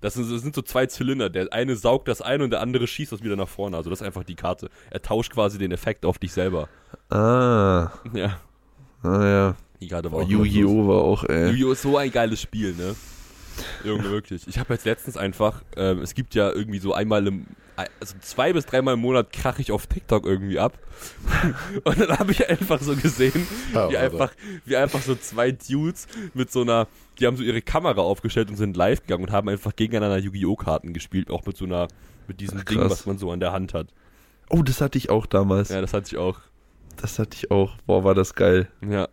das 0.00 0.14
sind, 0.14 0.32
das 0.32 0.40
sind 0.40 0.54
so 0.54 0.62
zwei 0.62 0.86
Zylinder. 0.86 1.28
Der 1.28 1.52
eine 1.52 1.76
saugt 1.76 2.08
das 2.08 2.22
ein 2.22 2.40
und 2.40 2.50
der 2.50 2.60
andere 2.62 2.86
schießt 2.86 3.12
das 3.12 3.22
wieder 3.22 3.36
nach 3.36 3.48
vorne. 3.48 3.76
Also 3.76 3.90
das 3.90 4.00
ist 4.00 4.06
einfach 4.06 4.24
die 4.24 4.36
Karte. 4.36 4.70
Er 4.90 5.02
tauscht 5.02 5.32
quasi 5.32 5.58
den 5.58 5.70
Effekt 5.72 6.06
auf 6.06 6.18
dich 6.18 6.32
selber. 6.32 6.68
Ah, 7.10 7.90
Ja, 8.14 8.38
ah 9.02 9.24
ja. 9.26 9.56
die 9.82 9.88
Karte 9.88 10.10
war 10.10 10.20
Oh, 10.20 10.22
auch 10.22 10.28
Yu-Gi-Oh! 10.28 10.88
war 10.88 11.02
auch, 11.02 11.24
ey. 11.24 11.50
Yu-Gi-Oh! 11.50 11.72
ist 11.72 11.82
so 11.82 11.98
ein 11.98 12.10
geiles 12.10 12.40
Spiel, 12.40 12.74
ne? 12.74 12.94
Junge, 13.84 14.04
wirklich. 14.04 14.48
Ich 14.48 14.58
habe 14.58 14.72
jetzt 14.72 14.86
letztens 14.86 15.16
einfach, 15.18 15.62
ähm, 15.76 15.98
es 16.00 16.14
gibt 16.14 16.34
ja 16.34 16.50
irgendwie 16.50 16.78
so 16.78 16.94
einmal 16.94 17.26
im, 17.26 17.46
also 17.76 18.14
zwei 18.20 18.52
bis 18.52 18.66
dreimal 18.66 18.94
im 18.94 19.00
Monat 19.00 19.32
krach 19.32 19.58
ich 19.58 19.72
auf 19.72 19.86
TikTok 19.86 20.24
irgendwie 20.26 20.58
ab. 20.58 20.78
Und 21.84 22.00
dann 22.00 22.18
habe 22.18 22.32
ich 22.32 22.48
einfach 22.48 22.80
so 22.80 22.94
gesehen, 22.94 23.46
Ja, 23.72 23.90
wie 23.90 23.96
Alter. 23.96 24.12
einfach, 24.12 24.34
wie 24.64 24.76
einfach 24.76 25.02
so 25.02 25.14
zwei 25.16 25.50
Dudes 25.50 26.06
mit 26.34 26.52
so 26.52 26.62
einer, 26.62 26.86
die 27.18 27.26
haben 27.26 27.36
so 27.36 27.42
ihre 27.42 27.62
Kamera 27.62 28.00
aufgestellt 28.00 28.48
und 28.48 28.56
sind 28.56 28.76
live 28.76 29.00
gegangen 29.00 29.24
und 29.24 29.32
haben 29.32 29.48
einfach 29.48 29.74
gegeneinander 29.74 30.18
Yu-Gi-Oh! 30.18 30.56
Karten 30.56 30.92
gespielt, 30.92 31.30
auch 31.30 31.44
mit 31.46 31.56
so 31.56 31.64
einer, 31.64 31.88
mit 32.28 32.40
diesem 32.40 32.58
Ach, 32.60 32.64
Ding, 32.64 32.80
was 32.80 33.06
man 33.06 33.18
so 33.18 33.30
an 33.30 33.40
der 33.40 33.52
Hand 33.52 33.74
hat. 33.74 33.88
Oh, 34.50 34.62
das 34.62 34.80
hatte 34.80 34.98
ich 34.98 35.10
auch 35.10 35.26
damals. 35.26 35.70
Ja, 35.70 35.80
das 35.80 35.92
hatte 35.94 36.06
ich 36.08 36.16
auch. 36.16 36.40
Das 36.96 37.18
hatte 37.18 37.36
ich 37.36 37.50
auch. 37.50 37.76
Boah, 37.86 38.04
war 38.04 38.14
das 38.14 38.34
geil. 38.34 38.68
Ja, 38.88 39.08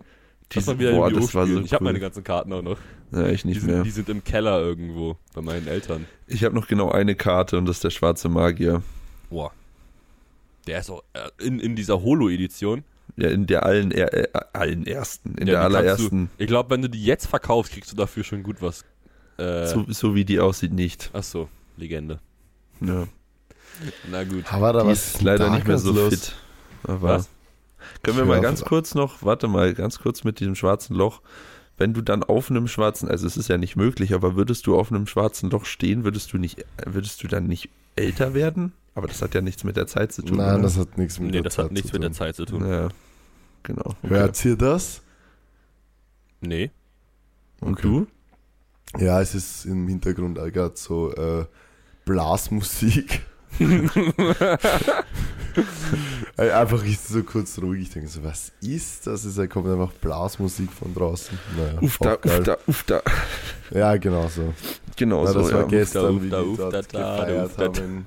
das 0.54 0.68
war 0.68 0.80
wieder 0.80 0.92
boah, 0.94 1.12
das 1.12 1.34
war 1.36 1.48
so. 1.48 1.60
Ich 1.62 1.74
habe 1.74 1.84
cool. 1.84 1.90
meine 1.92 2.00
ganzen 2.00 2.24
Karten 2.24 2.52
auch 2.54 2.62
noch. 2.62 2.78
Ja, 3.12 3.28
ich 3.28 3.42
Die 3.42 3.48
nicht 3.50 3.62
sind, 3.62 3.70
mehr. 3.72 3.84
die 3.84 3.90
sind 3.92 4.08
im 4.10 4.24
Keller 4.24 4.60
irgendwo 4.60 5.18
bei 5.34 5.42
meinen 5.42 5.68
Eltern. 5.68 6.06
Ich 6.28 6.44
habe 6.44 6.56
noch 6.56 6.68
genau 6.68 6.92
eine 6.92 7.16
Karte 7.16 7.58
und 7.58 7.66
das 7.66 7.78
ist 7.78 7.84
der 7.84 7.90
schwarze 7.90 8.30
Magier. 8.30 8.82
Boah. 9.30 9.52
Der 10.68 10.80
ist 10.80 10.90
auch 10.90 11.04
äh, 11.14 11.30
in, 11.46 11.60
in 11.60 11.76
dieser 11.76 12.02
Holo-Edition. 12.02 12.84
Ja, 13.18 13.30
in 13.30 13.46
der 13.48 13.66
allen, 13.66 13.92
er, 13.92 14.14
äh, 14.14 14.28
allen 14.54 14.88
ersten, 14.88 15.36
in 15.36 15.48
Ja, 15.48 15.54
der 15.54 15.70
die 15.70 15.76
allerersten. 15.76 16.30
Du, 16.38 16.44
ich 16.44 16.48
glaube, 16.48 16.70
wenn 16.70 16.82
du 16.82 16.90
die 16.90 17.04
jetzt 17.04 17.26
verkaufst, 17.28 17.74
kriegst 17.74 17.92
du 17.92 17.96
dafür 17.98 18.24
schon 18.24 18.42
gut 18.44 18.62
was. 18.62 18.86
Äh, 19.38 19.66
So, 19.68 19.86
so 19.90 20.16
wie 20.16 20.24
die 20.24 20.40
aussieht, 20.40 20.72
nicht. 20.72 21.10
ach 21.14 21.24
so, 21.24 21.50
Legende. 21.78 22.20
Ja. 22.80 23.08
Na 24.10 24.24
gut. 24.24 24.46
Aber 24.54 24.72
da 24.74 24.84
Die 24.84 24.90
was 24.90 25.16
ist 25.16 25.22
leider 25.22 25.50
nicht 25.50 25.68
mehr 25.68 25.78
so 25.78 25.92
los. 25.92 26.14
fit. 26.14 26.36
Aber 26.84 27.02
Was? 27.18 27.30
Können 28.04 28.18
wir 28.18 28.26
mal 28.26 28.42
ganz 28.42 28.62
kurz 28.64 28.96
noch, 28.96 29.24
warte 29.24 29.48
mal, 29.48 29.74
ganz 29.74 30.00
kurz 30.00 30.24
mit 30.24 30.40
diesem 30.40 30.56
schwarzen 30.56 30.96
Loch. 30.96 31.22
Wenn 31.78 31.94
du 31.94 32.02
dann 32.02 32.24
auf 32.24 32.52
einem 32.52 32.68
schwarzen, 32.68 33.10
also 33.10 33.26
es 33.26 33.38
ist 33.38 33.48
ja 33.48 33.58
nicht 33.58 33.76
möglich, 33.76 34.14
aber 34.14 34.36
würdest 34.36 34.68
du 34.68 34.78
auf 34.78 34.92
einem 34.92 35.08
schwarzen 35.08 35.50
Loch 35.50 35.66
stehen, 35.66 36.04
würdest 36.04 36.32
du 36.34 36.38
nicht, 36.38 36.64
würdest 36.86 37.24
du 37.24 37.28
dann 37.28 37.48
nicht 37.48 37.70
älter 37.96 38.34
werden? 38.34 38.74
Aber 38.94 39.08
das 39.08 39.22
hat 39.22 39.34
ja 39.34 39.42
nichts 39.42 39.64
mit 39.64 39.78
der 39.78 39.88
Zeit 39.88 40.12
zu 40.12 40.22
tun. 40.22 40.38
Nein, 40.38 40.56
oder? 40.56 40.64
das 40.64 40.78
hat 40.78 40.98
nichts 40.98 41.18
mit 41.20 41.28
Nee, 41.28 41.34
der 41.34 41.44
das 41.44 41.56
Zeit 41.56 41.66
hat 41.66 41.72
nichts 41.72 41.90
zu 41.90 41.96
mit 41.96 42.04
der 42.04 42.10
tun. 42.10 42.16
Zeit 42.18 42.36
zu 42.36 42.46
tun. 42.46 42.70
Ja, 42.70 42.90
genau. 43.64 43.96
Okay. 44.04 44.10
Hört 44.10 44.46
ihr 44.46 44.58
das? 44.58 45.02
Nee. 46.42 46.72
Und 47.62 47.74
Okay. 47.74 47.82
du? 47.84 48.08
Ja, 49.00 49.22
es 49.22 49.34
ist 49.34 49.66
im 49.66 49.88
Hintergrund 49.88 50.36
gerade 50.36 50.74
so 50.76 51.14
äh, 51.16 51.46
Blasmusik. 52.06 53.22
Einfach 56.38 56.84
ist 56.86 57.08
so 57.08 57.24
kurz 57.24 57.60
ruhig. 57.62 57.84
Ich 57.84 57.90
denke 57.90 58.10
so, 58.10 58.24
was 58.24 58.52
ist 58.62 59.08
das? 59.08 59.26
Es 59.26 59.50
kommt 59.50 59.68
einfach 59.68 59.92
Blasmusik 59.94 60.72
von 60.72 60.94
draußen. 60.94 61.38
Naja, 61.58 61.82
Uff 61.82 61.98
da, 62.00 62.14
uff 62.14 62.44
da, 62.44 62.58
uff 62.68 62.84
da. 62.84 63.02
Ja, 63.72 63.96
genau 63.98 64.28
so. 64.28 64.54
Genau 64.96 65.26
ja, 65.26 65.32
so, 65.32 65.40
das 65.40 65.54
war 65.54 65.62
ja. 65.62 65.68
gestern, 65.68 66.22
wie 66.24 66.30
da, 66.30 66.42
die 66.42 66.48
uff 66.48 66.58
dort 66.58 66.74
da, 66.74 66.82
da, 66.82 67.18
gefeiert 67.18 67.46
uff 67.46 67.56
da, 67.56 67.66
haben 67.66 68.06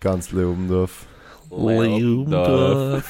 ganz 0.00 0.30
Leobendorf. 0.32 1.06
Leobendorf. 1.50 3.04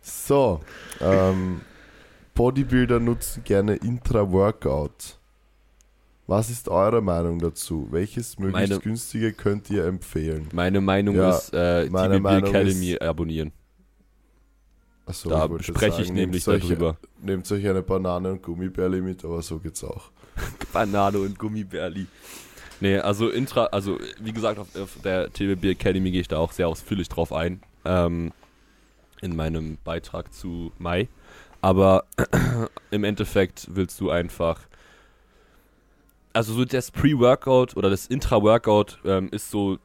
So, 0.00 0.60
ähm, 1.00 1.60
Bodybuilder 2.34 2.98
nutzen 2.98 3.44
gerne 3.44 3.76
Intra-Workout. 3.76 5.18
Was 6.28 6.50
ist 6.50 6.68
eure 6.68 7.00
Meinung 7.02 7.38
dazu? 7.38 7.86
Welches 7.90 8.38
möglichst 8.38 8.70
Meine- 8.70 8.80
günstige 8.82 9.32
könnt 9.32 9.70
ihr 9.70 9.84
empfehlen? 9.84 10.48
Meine 10.52 10.80
Meinung 10.80 11.16
Ja, 11.16 11.30
ist, 11.36 11.50
äh, 11.52 11.88
meine 11.88 12.18
Meinung 12.18 12.50
Academy 12.50 12.92
ist- 12.92 13.02
abonnieren. 13.02 13.52
Achso, 15.06 15.28
da 15.30 15.48
ich 15.60 15.66
spreche 15.66 16.02
ich 16.02 16.10
nämlich 16.12 16.44
nehmt 16.44 16.56
euch- 16.64 16.68
darüber. 16.68 16.96
Nehmt 17.22 17.50
euch 17.52 17.68
eine 17.68 17.80
Banane 17.82 18.32
und 18.32 18.42
Gummibärli 18.42 19.00
mit, 19.00 19.24
aber 19.24 19.40
so 19.40 19.58
geht's 19.60 19.84
auch. 19.84 20.10
Banane 20.72 21.18
und 21.20 21.38
Gummibärli. 21.38 22.06
Nee, 22.80 22.98
also 22.98 23.30
Intra, 23.30 23.66
also 23.66 23.98
wie 24.20 24.32
gesagt, 24.32 24.58
auf, 24.58 24.74
auf 24.76 24.98
der 25.04 25.32
TBB 25.32 25.70
Academy 25.70 26.10
gehe 26.10 26.20
ich 26.22 26.28
da 26.28 26.38
auch 26.38 26.50
sehr 26.50 26.66
ausführlich 26.68 27.08
drauf 27.08 27.32
ein. 27.32 27.62
Ähm, 27.84 28.32
in 29.22 29.36
meinem 29.36 29.78
Beitrag 29.84 30.34
zu 30.34 30.72
Mai. 30.78 31.08
Aber 31.62 32.04
im 32.90 33.04
Endeffekt 33.04 33.68
willst 33.70 34.00
du 34.00 34.10
einfach. 34.10 34.60
Also 36.36 36.52
so 36.52 36.66
das 36.66 36.90
Pre-Workout 36.90 37.78
oder 37.78 37.88
das 37.88 38.08
Intra-Workout 38.08 38.98
ähm, 39.06 39.30
ist 39.30 39.50
so 39.50 39.78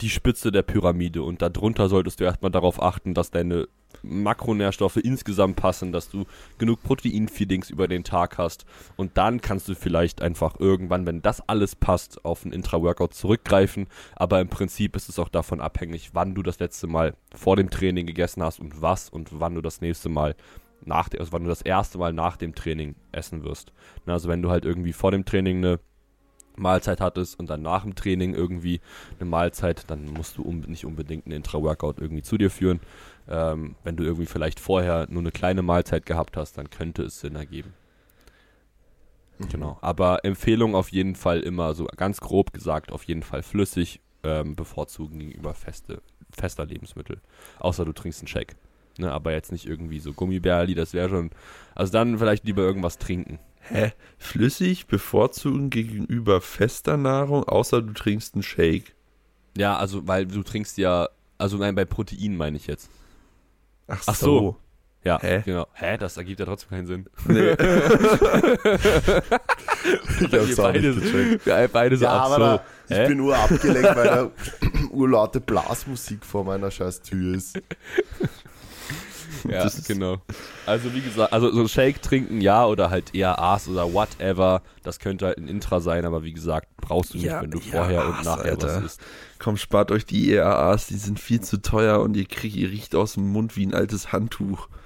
die 0.00 0.10
Spitze 0.10 0.50
der 0.50 0.62
Pyramide. 0.62 1.22
Und 1.22 1.40
darunter 1.40 1.88
solltest 1.88 2.18
du 2.18 2.24
erstmal 2.24 2.50
darauf 2.50 2.82
achten, 2.82 3.14
dass 3.14 3.30
deine 3.30 3.68
Makronährstoffe 4.02 4.96
insgesamt 4.96 5.54
passen, 5.54 5.92
dass 5.92 6.08
du 6.08 6.24
genug 6.58 6.82
Proteinfeedings 6.82 7.70
über 7.70 7.86
den 7.86 8.02
Tag 8.02 8.38
hast. 8.38 8.64
Und 8.96 9.16
dann 9.16 9.40
kannst 9.40 9.68
du 9.68 9.76
vielleicht 9.76 10.20
einfach 10.20 10.58
irgendwann, 10.58 11.06
wenn 11.06 11.22
das 11.22 11.48
alles 11.48 11.76
passt, 11.76 12.24
auf 12.24 12.44
ein 12.44 12.50
Intra-Workout 12.50 13.14
zurückgreifen, 13.14 13.86
aber 14.16 14.40
im 14.40 14.48
Prinzip 14.48 14.96
ist 14.96 15.08
es 15.08 15.20
auch 15.20 15.28
davon 15.28 15.60
abhängig, 15.60 16.10
wann 16.12 16.34
du 16.34 16.42
das 16.42 16.58
letzte 16.58 16.88
Mal 16.88 17.14
vor 17.36 17.54
dem 17.54 17.70
Training 17.70 18.06
gegessen 18.06 18.42
hast 18.42 18.58
und 18.58 18.82
was 18.82 19.08
und 19.10 19.28
wann 19.38 19.54
du 19.54 19.60
das 19.60 19.80
nächste 19.80 20.08
Mal 20.08 20.34
nach, 20.84 21.08
also 21.18 21.32
wann 21.32 21.42
du 21.42 21.48
das 21.48 21.62
erste 21.62 21.98
Mal 21.98 22.12
nach 22.12 22.36
dem 22.36 22.54
Training 22.54 22.94
essen 23.12 23.44
wirst. 23.44 23.72
Na, 24.06 24.14
also 24.14 24.28
wenn 24.28 24.42
du 24.42 24.50
halt 24.50 24.64
irgendwie 24.64 24.92
vor 24.92 25.10
dem 25.10 25.24
Training 25.24 25.58
eine 25.58 25.80
Mahlzeit 26.56 27.00
hattest 27.00 27.38
und 27.38 27.48
dann 27.48 27.62
nach 27.62 27.82
dem 27.82 27.94
Training 27.94 28.34
irgendwie 28.34 28.80
eine 29.18 29.28
Mahlzeit, 29.28 29.90
dann 29.90 30.06
musst 30.06 30.38
du 30.38 30.52
nicht 30.52 30.84
unbedingt 30.84 31.26
einen 31.26 31.36
Intra-Workout 31.36 31.98
irgendwie 31.98 32.22
zu 32.22 32.36
dir 32.36 32.50
führen. 32.50 32.80
Ähm, 33.28 33.76
wenn 33.84 33.96
du 33.96 34.04
irgendwie 34.04 34.26
vielleicht 34.26 34.60
vorher 34.60 35.06
nur 35.08 35.22
eine 35.22 35.32
kleine 35.32 35.62
Mahlzeit 35.62 36.06
gehabt 36.06 36.36
hast, 36.36 36.58
dann 36.58 36.70
könnte 36.70 37.04
es 37.04 37.20
Sinn 37.20 37.36
ergeben. 37.36 37.72
Genau. 39.50 39.78
Aber 39.80 40.24
Empfehlung 40.24 40.74
auf 40.74 40.90
jeden 40.90 41.16
Fall 41.16 41.40
immer, 41.40 41.74
so 41.74 41.86
ganz 41.96 42.20
grob 42.20 42.52
gesagt, 42.52 42.92
auf 42.92 43.04
jeden 43.04 43.22
Fall 43.22 43.42
flüssig 43.42 44.00
ähm, 44.22 44.54
bevorzugen 44.54 45.18
gegenüber 45.18 45.54
feste, 45.54 46.00
fester 46.30 46.66
Lebensmittel. 46.66 47.20
Außer 47.58 47.84
du 47.84 47.92
trinkst 47.92 48.20
einen 48.20 48.28
Shake. 48.28 48.56
Ne, 48.98 49.10
aber 49.10 49.32
jetzt 49.32 49.52
nicht 49.52 49.66
irgendwie 49.66 50.00
so 50.00 50.12
Gummibärli, 50.12 50.74
das 50.74 50.92
wäre 50.92 51.08
schon. 51.08 51.30
Also 51.74 51.92
dann 51.92 52.18
vielleicht 52.18 52.44
lieber 52.44 52.62
irgendwas 52.62 52.98
trinken. 52.98 53.38
Hä? 53.60 53.92
Flüssig 54.18 54.86
bevorzugen 54.86 55.70
gegenüber 55.70 56.40
fester 56.40 56.96
Nahrung, 56.96 57.44
außer 57.44 57.80
du 57.80 57.92
trinkst 57.92 58.34
einen 58.34 58.42
Shake. 58.42 58.94
Ja, 59.56 59.76
also 59.76 60.06
weil 60.06 60.26
du 60.26 60.42
trinkst 60.42 60.76
ja, 60.78 61.08
also 61.38 61.56
nein, 61.56 61.74
bei 61.74 61.84
Protein 61.84 62.36
meine 62.36 62.56
ich 62.56 62.66
jetzt. 62.66 62.90
Ach, 63.86 64.02
Ach 64.06 64.14
so. 64.14 64.56
Ja, 65.04 65.18
Hä? 65.20 65.42
genau. 65.44 65.66
Hä, 65.72 65.96
das 65.98 66.16
ergibt 66.16 66.38
ja 66.40 66.46
trotzdem 66.46 66.70
keinen 66.70 66.86
Sinn. 66.86 67.06
Nee. 67.26 67.56
Ich 70.20 70.32
hab's 70.32 70.58
auch 70.58 70.64
beide, 70.64 70.90
nicht 70.94 71.12
gecheckt. 71.12 71.72
beide 71.72 71.96
so, 71.96 72.04
Ja, 72.04 72.12
aber 72.12 72.34
so. 72.34 72.40
da, 72.40 72.64
ich 72.88 72.96
Hä? 72.96 73.08
bin 73.08 73.16
nur 73.18 73.36
abgelenkt, 73.36 73.96
weil 73.96 74.04
da 74.06 74.30
urlaute 74.90 75.40
Blasmusik 75.40 76.24
vor 76.24 76.44
meiner 76.44 76.70
scheiß 76.70 77.02
Tür 77.02 77.34
ist. 77.34 77.60
Ja, 79.50 79.62
Das 79.64 79.76
ist- 79.78 79.88
genau. 79.88 80.18
Also 80.66 80.92
wie 80.94 81.00
gesagt, 81.00 81.32
also 81.32 81.50
so 81.52 81.66
Shake 81.68 82.00
trinken, 82.02 82.40
ja, 82.40 82.64
oder 82.66 82.90
halt 82.90 83.14
eher 83.14 83.38
Aas 83.38 83.68
oder 83.68 83.92
whatever. 83.92 84.62
Das 84.82 84.98
könnte 84.98 85.26
halt 85.26 85.38
ein 85.38 85.48
Intra 85.48 85.80
sein, 85.80 86.04
aber 86.04 86.22
wie 86.22 86.32
gesagt, 86.32 86.68
brauchst 86.76 87.14
du 87.14 87.18
nicht, 87.18 87.26
Ja, 87.26 87.42
wenn 87.42 87.50
du 87.50 87.58
ja, 87.60 87.70
vorher 87.72 88.06
und 88.06 88.14
Aas, 88.14 88.24
nachher 88.24 88.56
was 88.56 88.64
Alter. 88.64 88.84
isst. 88.84 89.00
Komm, 89.38 89.56
spart 89.56 89.90
euch 89.90 90.04
die 90.06 90.32
ERAs, 90.32 90.86
die 90.86 90.96
sind 90.96 91.18
viel 91.18 91.40
zu 91.40 91.60
teuer 91.60 92.00
und 92.00 92.16
ihr 92.16 92.26
kriegt, 92.26 92.54
ihr 92.56 92.70
riecht 92.70 92.94
aus 92.94 93.14
dem 93.14 93.28
Mund 93.30 93.56
wie 93.56 93.66
ein 93.66 93.74
altes 93.74 94.12
Handtuch. 94.12 94.68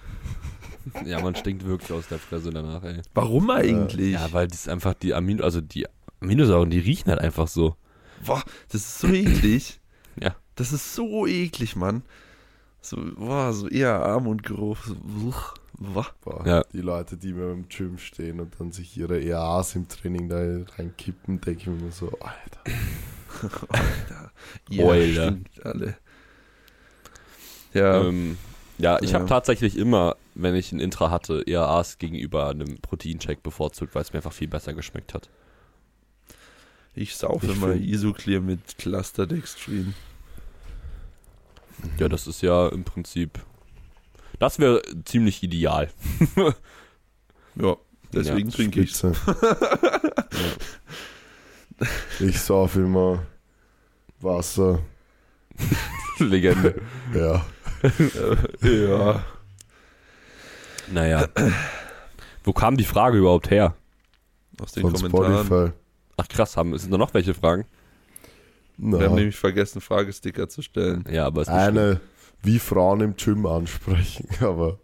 Ja, 1.04 1.20
man 1.20 1.34
stinkt 1.34 1.66
wirklich 1.66 1.90
aus 1.90 2.06
der 2.06 2.20
Fresse 2.20 2.50
danach, 2.50 2.84
ey. 2.84 3.02
Warum 3.12 3.50
eigentlich? 3.50 4.12
Ja, 4.12 4.28
weil 4.32 4.46
das 4.46 4.68
einfach 4.68 4.94
die 4.94 5.14
Amino, 5.14 5.42
also 5.42 5.60
die 5.60 5.84
Aminosäuren, 6.20 6.70
die 6.70 6.78
riechen 6.78 7.10
halt 7.10 7.20
einfach 7.20 7.48
so. 7.48 7.74
Boah, 8.24 8.40
das 8.68 8.82
ist 8.82 8.98
so 9.00 9.08
eklig. 9.08 9.80
Ja. 10.20 10.36
Das 10.54 10.72
ist 10.72 10.94
so 10.94 11.26
eklig, 11.26 11.74
Mann. 11.74 12.02
So, 12.86 12.96
boah, 13.16 13.52
so 13.52 13.68
eher 13.68 14.00
Armundgeruch. 14.00 14.78
So, 14.84 14.94
wuch, 15.02 15.54
wah. 15.72 16.06
Boah, 16.22 16.46
Ja. 16.46 16.64
Die 16.72 16.80
Leute, 16.82 17.16
die 17.16 17.32
mir 17.32 17.50
im 17.50 17.68
Gym 17.68 17.98
stehen 17.98 18.38
und 18.38 18.54
dann 18.60 18.70
sich 18.70 18.96
ihre 18.96 19.20
EAs 19.20 19.74
im 19.74 19.88
Training 19.88 20.28
da 20.28 20.36
reinkippen, 20.78 21.40
denke 21.40 21.60
ich 21.62 21.66
mir 21.66 21.78
immer 21.80 21.90
so, 21.90 22.16
Alter. 22.20 22.60
Ja, 24.70 24.86
Alter. 24.86 25.22
stimmt, 25.32 25.66
alle. 25.66 25.96
Ja, 27.74 28.02
Ähm, 28.02 28.38
ja, 28.78 28.98
ich 29.02 29.10
Ja. 29.10 29.16
habe 29.18 29.26
tatsächlich 29.28 29.76
immer, 29.76 30.16
wenn 30.36 30.54
ich 30.54 30.70
ein 30.72 30.78
Intra 30.80 31.10
hatte, 31.10 31.44
Aas 31.48 31.98
gegenüber 31.98 32.48
einem 32.50 32.78
Proteincheck 32.78 33.42
bevorzugt, 33.42 33.94
weil 33.96 34.02
es 34.02 34.12
mir 34.12 34.18
einfach 34.20 34.32
viel 34.32 34.48
besser 34.48 34.74
geschmeckt 34.74 35.12
hat. 35.12 35.28
ich 36.94 37.16
saufe 37.16 37.46
ich 37.46 37.56
immer 37.56 37.72
find- 37.72 37.84
Isoclear 37.84 38.40
mit 38.40 38.78
Clusterdextrin. 38.78 39.94
Ja, 41.98 42.08
das 42.08 42.26
ist 42.26 42.42
ja 42.42 42.68
im 42.68 42.84
Prinzip. 42.84 43.38
Das 44.38 44.58
wäre 44.58 44.82
ziemlich 45.04 45.42
ideal. 45.42 45.90
Ja, 47.58 47.74
Deswegen 48.12 48.50
trinke 48.50 48.82
ich 48.82 49.00
ja. 49.00 49.12
Ich 52.20 52.38
sauf 52.38 52.76
immer 52.76 53.22
Wasser. 54.20 54.80
Legende. 56.18 56.82
Ja. 57.14 57.46
Ja. 58.60 59.24
Naja. 60.92 61.28
Wo 62.44 62.52
kam 62.52 62.76
die 62.76 62.84
Frage 62.84 63.16
überhaupt 63.18 63.50
her? 63.50 63.74
Aus 64.60 64.72
den 64.72 64.82
Von 64.82 64.92
Kommentaren. 64.92 65.46
Spotify. 65.46 65.72
Ach 66.18 66.28
krass, 66.28 66.56
haben, 66.56 66.76
sind 66.78 66.90
da 66.90 66.98
noch 66.98 67.14
welche 67.14 67.34
Fragen? 67.34 67.64
Na, 68.78 68.98
Wir 68.98 69.06
haben 69.06 69.14
nämlich 69.14 69.36
vergessen, 69.36 69.80
Fragesticker 69.80 70.48
zu 70.48 70.62
stellen. 70.62 71.04
Ja, 71.10 71.26
aber 71.26 71.42
ist 71.42 71.48
nicht 71.48 71.62
schlimm. 71.62 71.78
eine, 71.78 72.00
wie 72.42 72.58
Frauen 72.58 73.00
im 73.00 73.16
Gym 73.16 73.46
ansprechen, 73.46 74.28
aber 74.40 74.78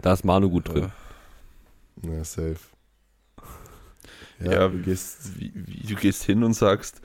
da 0.00 0.12
ist 0.12 0.24
Manu 0.24 0.50
gut 0.50 0.68
drin. 0.68 0.90
na, 2.02 2.24
safe. 2.24 2.56
Ja, 4.40 4.52
Ja, 4.52 4.68
du 4.68 4.78
gehst, 4.78 5.38
Wie, 5.38 5.52
wie, 5.54 5.86
du 5.86 5.94
gehst 5.94 6.24
hin 6.24 6.42
und 6.42 6.54
sagst, 6.54 7.00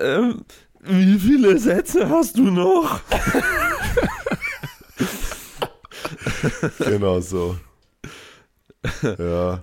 ähm, 0.00 0.44
wie 0.80 1.18
viele 1.18 1.58
Sätze 1.58 2.08
hast 2.08 2.36
du 2.38 2.44
noch? 2.50 3.00
genau 6.78 7.20
so. 7.20 7.56
ja. 9.02 9.60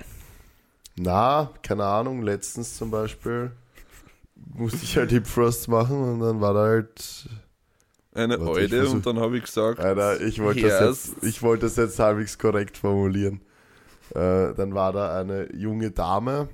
Na, 0.97 1.49
keine 1.61 1.85
Ahnung, 1.85 2.21
letztens 2.21 2.75
zum 2.77 2.91
Beispiel 2.91 3.51
musste 4.53 4.83
ich 4.83 4.97
halt 4.97 5.11
Hip 5.11 5.25
Thrust 5.25 5.67
machen 5.67 6.01
und 6.03 6.19
dann 6.19 6.41
war 6.41 6.53
da 6.53 6.61
halt 6.61 7.29
Eine 8.13 8.39
Warte, 8.39 8.51
Eude 8.51 8.77
versuch- 8.77 8.95
und 8.95 9.05
dann 9.05 9.19
habe 9.19 9.37
ich 9.37 9.43
gesagt, 9.45 9.79
Alter, 9.79 10.21
ich 10.21 10.41
wollte 10.41 10.61
das, 10.61 11.07
jetzt, 11.07 11.23
ich 11.23 11.41
wollte 11.41 11.65
das 11.65 11.75
jetzt 11.77 11.99
halbwegs 11.99 12.37
korrekt 12.37 12.77
formulieren. 12.77 13.41
Äh, 14.11 14.53
dann 14.53 14.73
war 14.73 14.91
da 14.91 15.19
eine 15.19 15.53
junge 15.55 15.91
Dame, 15.91 16.49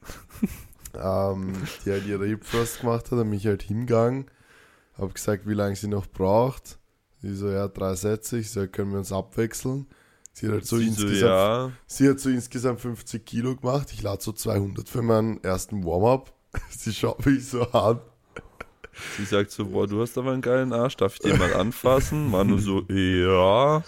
ähm, 0.94 1.52
die 1.84 1.90
halt 1.90 2.06
ihre 2.06 2.26
Hip 2.26 2.44
Thrust 2.48 2.80
gemacht 2.80 3.10
hat, 3.10 3.18
hat 3.18 3.26
mich 3.26 3.46
halt 3.46 3.62
hingegangen, 3.62 4.26
hab 4.98 5.14
gesagt, 5.14 5.46
wie 5.46 5.54
lange 5.54 5.76
sie 5.76 5.88
noch 5.88 6.06
braucht. 6.06 6.78
Sie 7.20 7.36
so, 7.36 7.48
ja, 7.48 7.68
drei 7.68 7.94
Sätze. 7.94 8.38
Ich 8.38 8.50
so, 8.50 8.66
können 8.66 8.90
wir 8.90 8.98
uns 8.98 9.12
abwechseln? 9.12 9.86
Sie 10.32 10.46
hat 10.46 10.54
halt 10.54 10.66
so 10.66 10.78
sie 10.78 10.88
insgesamt 10.88 11.20
ja, 11.20 11.72
Sie 11.86 12.08
hat 12.08 12.18
so 12.18 12.30
insgesamt 12.30 12.80
50 12.80 13.24
Kilo 13.24 13.54
gemacht. 13.54 13.92
Ich 13.92 14.02
lade 14.02 14.22
so 14.22 14.32
200 14.32 14.88
für 14.88 15.02
meinen 15.02 15.42
ersten 15.44 15.84
Warm-up. 15.84 16.32
Sie 16.70 16.92
schaut 16.92 17.24
mich 17.24 17.48
so 17.48 17.62
an. 17.70 18.00
sie 19.16 19.24
sagt 19.24 19.50
so, 19.50 19.66
boah, 19.66 19.86
du 19.86 20.00
hast 20.00 20.16
aber 20.18 20.32
einen 20.32 20.42
geilen 20.42 20.72
Arsch, 20.72 20.96
darf 20.96 21.14
ich 21.14 21.20
den 21.20 21.38
mal 21.38 21.54
anfassen? 21.54 22.30
Manu 22.30 22.58
so, 22.58 22.82
ja. 22.88 23.82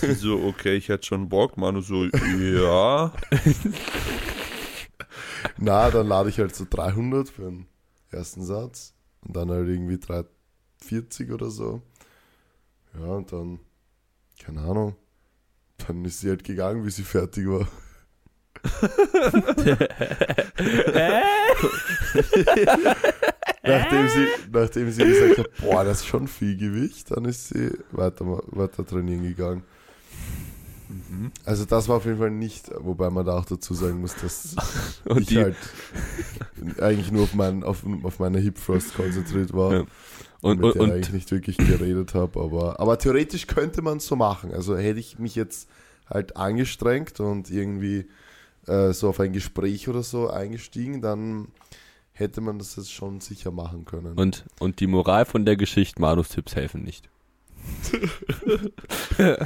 Sie 0.00 0.14
so, 0.14 0.42
okay, 0.44 0.76
ich 0.76 0.88
hätte 0.88 1.06
schon 1.06 1.28
Bock. 1.28 1.56
Manu 1.56 1.80
so, 1.80 2.04
ja. 2.04 3.12
Na, 5.58 5.90
dann 5.90 6.08
lade 6.08 6.28
ich 6.28 6.38
halt 6.38 6.54
so 6.54 6.66
300 6.68 7.28
für 7.28 7.42
den 7.42 7.66
ersten 8.10 8.44
Satz. 8.44 8.94
Und 9.20 9.36
dann 9.36 9.50
halt 9.50 9.68
irgendwie 9.68 9.98
340 9.98 11.30
oder 11.32 11.50
so. 11.50 11.82
Ja, 12.94 13.06
und 13.06 13.32
dann, 13.32 13.60
keine 14.42 14.62
Ahnung. 14.62 14.96
Dann 15.86 16.04
ist 16.04 16.20
sie 16.20 16.30
halt 16.30 16.44
gegangen, 16.44 16.84
wie 16.84 16.90
sie 16.90 17.04
fertig 17.04 17.46
war. 17.46 17.68
nachdem, 23.62 24.08
sie, 24.08 24.26
nachdem 24.52 24.90
sie 24.90 25.04
gesagt 25.04 25.38
hat, 25.38 25.50
boah, 25.60 25.84
das 25.84 26.00
ist 26.00 26.06
schon 26.06 26.28
viel 26.28 26.56
Gewicht, 26.56 27.10
dann 27.10 27.24
ist 27.24 27.48
sie 27.48 27.70
weiter, 27.92 28.24
weiter 28.46 28.86
trainieren 28.86 29.22
gegangen. 29.22 29.62
Mhm. 30.88 31.32
Also 31.44 31.64
das 31.64 31.88
war 31.88 31.96
auf 31.96 32.06
jeden 32.06 32.18
Fall 32.18 32.30
nicht, 32.30 32.70
wobei 32.78 33.10
man 33.10 33.26
da 33.26 33.38
auch 33.38 33.44
dazu 33.44 33.74
sagen 33.74 34.00
muss, 34.00 34.14
dass 34.16 34.56
ich 35.18 35.36
halt 35.36 35.56
eigentlich 36.80 37.12
nur 37.12 37.24
auf, 37.24 37.34
mein, 37.34 37.62
auf, 37.62 37.84
auf 38.02 38.18
meine 38.18 38.38
Hip 38.38 38.56
Thrust 38.64 38.94
konzentriert 38.94 39.52
war 39.52 39.72
Ja. 39.72 39.84
und, 40.40 40.60
mit 40.60 40.66
und, 40.66 40.74
der 40.76 40.82
und 40.82 40.90
eigentlich 40.92 41.12
nicht 41.12 41.30
wirklich 41.30 41.58
geredet 41.58 42.14
habe. 42.14 42.40
Aber, 42.40 42.80
aber 42.80 42.98
theoretisch 42.98 43.46
könnte 43.46 43.82
man 43.82 43.98
es 43.98 44.06
so 44.06 44.16
machen. 44.16 44.54
Also 44.54 44.78
hätte 44.78 44.98
ich 44.98 45.18
mich 45.18 45.34
jetzt 45.34 45.68
halt 46.08 46.36
angestrengt 46.36 47.20
und 47.20 47.50
irgendwie 47.50 48.06
äh, 48.68 48.92
so 48.92 49.08
auf 49.08 49.20
ein 49.20 49.32
Gespräch 49.32 49.88
oder 49.88 50.02
so 50.02 50.28
eingestiegen, 50.28 51.00
dann 51.00 51.48
hätte 52.12 52.40
man 52.40 52.58
das 52.58 52.76
jetzt 52.76 52.92
schon 52.92 53.20
sicher 53.20 53.50
machen 53.50 53.84
können. 53.84 54.18
Und, 54.18 54.44
und 54.58 54.80
die 54.80 54.86
Moral 54.86 55.24
von 55.24 55.44
der 55.44 55.56
Geschichte, 55.56 56.00
Manus 56.00 56.30
Tipps 56.30 56.54
helfen 56.56 56.82
nicht. 56.82 57.08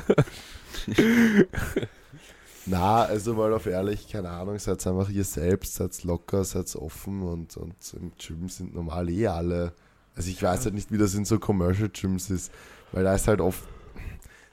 Na, 2.66 3.02
also 3.02 3.34
mal 3.34 3.52
auf 3.52 3.66
ehrlich, 3.66 4.08
keine 4.08 4.30
Ahnung, 4.30 4.58
seid 4.58 4.86
einfach 4.86 5.10
ihr 5.10 5.24
selbst, 5.24 5.74
seid 5.74 6.04
locker, 6.04 6.44
seid 6.44 6.74
offen 6.76 7.22
und, 7.22 7.56
und 7.56 7.74
im 7.94 8.12
Gym 8.16 8.48
sind 8.48 8.74
normal 8.74 9.10
eh 9.10 9.26
alle. 9.26 9.72
Also 10.14 10.30
ich 10.30 10.42
weiß 10.42 10.64
halt 10.64 10.74
nicht, 10.74 10.92
wie 10.92 10.98
das 10.98 11.14
in 11.14 11.24
so 11.24 11.38
Commercial 11.38 11.88
Gyms 11.88 12.30
ist, 12.30 12.52
weil 12.92 13.04
da 13.04 13.14
ist 13.14 13.26
halt 13.28 13.40
oft 13.40 13.64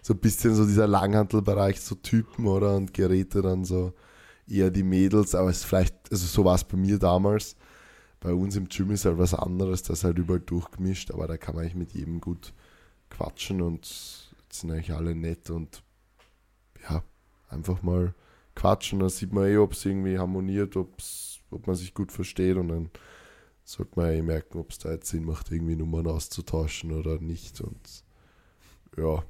so 0.01 0.13
ein 0.13 0.19
bisschen 0.19 0.55
so 0.55 0.65
dieser 0.65 0.87
Langhantelbereich, 0.87 1.79
so 1.81 1.95
Typen 1.95 2.47
oder 2.47 2.75
und 2.75 2.93
Geräte 2.93 3.41
dann 3.41 3.65
so 3.65 3.93
eher 4.51 4.71
die 4.71 4.83
Mädels, 4.83 5.35
aber 5.35 5.49
es 5.49 5.63
vielleicht, 5.63 5.95
also 6.11 6.25
so 6.25 6.45
war 6.45 6.55
es 6.55 6.63
bei 6.63 6.77
mir 6.77 6.99
damals. 6.99 7.55
Bei 8.19 8.33
uns 8.33 8.55
im 8.55 8.67
Gym 8.67 8.91
ist 8.91 9.05
halt 9.05 9.17
was 9.17 9.33
anderes, 9.33 9.83
das 9.83 10.03
halt 10.03 10.17
überall 10.17 10.41
durchgemischt, 10.41 11.11
aber 11.11 11.27
da 11.27 11.37
kann 11.37 11.55
man 11.55 11.63
eigentlich 11.63 11.75
mit 11.75 11.93
jedem 11.93 12.19
gut 12.19 12.53
quatschen 13.09 13.61
und 13.61 13.85
sind 14.49 14.71
eigentlich 14.71 14.91
alle 14.93 15.15
nett 15.15 15.49
und 15.49 15.83
ja, 16.89 17.03
einfach 17.49 17.81
mal 17.81 18.13
quatschen, 18.55 18.99
dann 18.99 19.09
sieht 19.09 19.31
man 19.31 19.45
eh, 19.47 19.57
ob 19.57 19.73
es 19.73 19.85
irgendwie 19.85 20.19
harmoniert, 20.19 20.75
ob's, 20.75 21.39
ob 21.49 21.67
man 21.67 21.75
sich 21.75 21.93
gut 21.93 22.11
versteht 22.11 22.57
und 22.57 22.67
dann 22.69 22.89
sollte 23.63 23.93
man 23.95 24.11
eh 24.11 24.21
merken, 24.21 24.57
ob 24.57 24.71
es 24.71 24.79
da 24.79 24.91
jetzt 24.91 25.09
Sinn 25.09 25.23
macht, 25.25 25.51
irgendwie 25.51 25.75
Nummern 25.75 26.07
auszutauschen 26.07 26.91
oder 26.91 27.19
nicht 27.19 27.61
und 27.61 28.03
ja, 28.97 29.23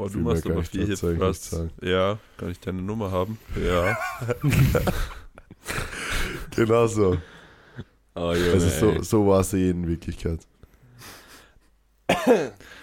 Boah, 0.00 0.08
du 0.08 0.18
machst 0.20 0.46
aber 0.46 0.62
viel 0.62 0.86
Hip-Thrust. 0.86 1.60
Ja, 1.82 2.18
kann 2.38 2.50
ich 2.50 2.58
deine 2.58 2.80
Nummer 2.80 3.10
haben? 3.10 3.38
Ja. 3.62 3.98
genau 6.56 6.86
so. 6.86 7.18
Oh, 8.14 8.32
Junge, 8.32 8.52
Also 8.52 8.68
so, 8.70 9.02
so 9.02 9.26
war 9.26 9.40
es 9.40 9.52
eh 9.52 9.68
in 9.68 9.86
Wirklichkeit. 9.86 10.40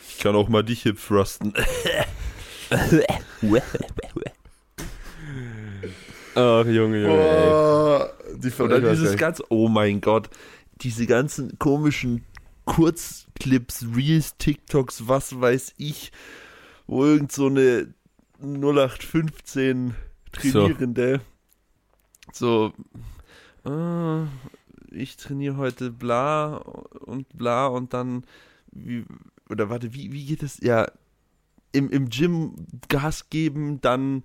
Ich 0.08 0.20
kann 0.20 0.36
auch 0.36 0.48
mal 0.48 0.62
dich 0.62 0.84
Hip-Thrusten. 0.84 1.56
Ach, 6.36 6.66
Junge, 6.66 6.72
Junge, 6.72 7.02
ey. 7.02 7.08
Boah, 7.08 8.14
die 8.36 8.62
Oder 8.62 8.92
dieses 8.92 9.14
gar 9.14 9.30
ganze, 9.30 9.44
oh 9.50 9.68
mein 9.68 10.02
Gott, 10.02 10.30
diese 10.82 11.08
ganzen 11.08 11.58
komischen 11.58 12.24
Kurzclips, 12.66 13.88
Reels, 13.96 14.38
TikToks, 14.38 15.08
was 15.08 15.42
weiß 15.42 15.74
ich, 15.78 16.12
wo 16.88 17.06
irgend 17.06 17.32
so 17.32 17.48
eine 17.48 17.94
0815 18.40 19.96
Trainierende 20.32 21.22
so, 22.32 22.74
äh, 23.66 24.24
ich 24.92 25.18
trainiere 25.18 25.58
heute 25.58 25.92
bla 25.92 26.58
und 26.58 27.30
bla 27.38 27.68
und 27.68 27.94
dann, 27.94 28.24
wie, 28.72 29.06
oder 29.50 29.70
warte, 29.70 29.94
wie, 29.94 30.12
wie 30.12 30.26
geht 30.26 30.44
das? 30.44 30.60
Ja, 30.60 30.92
im, 31.72 31.90
im 31.90 32.10
Gym 32.10 32.56
Gas 32.90 33.30
geben, 33.30 33.82
dann 33.82 34.24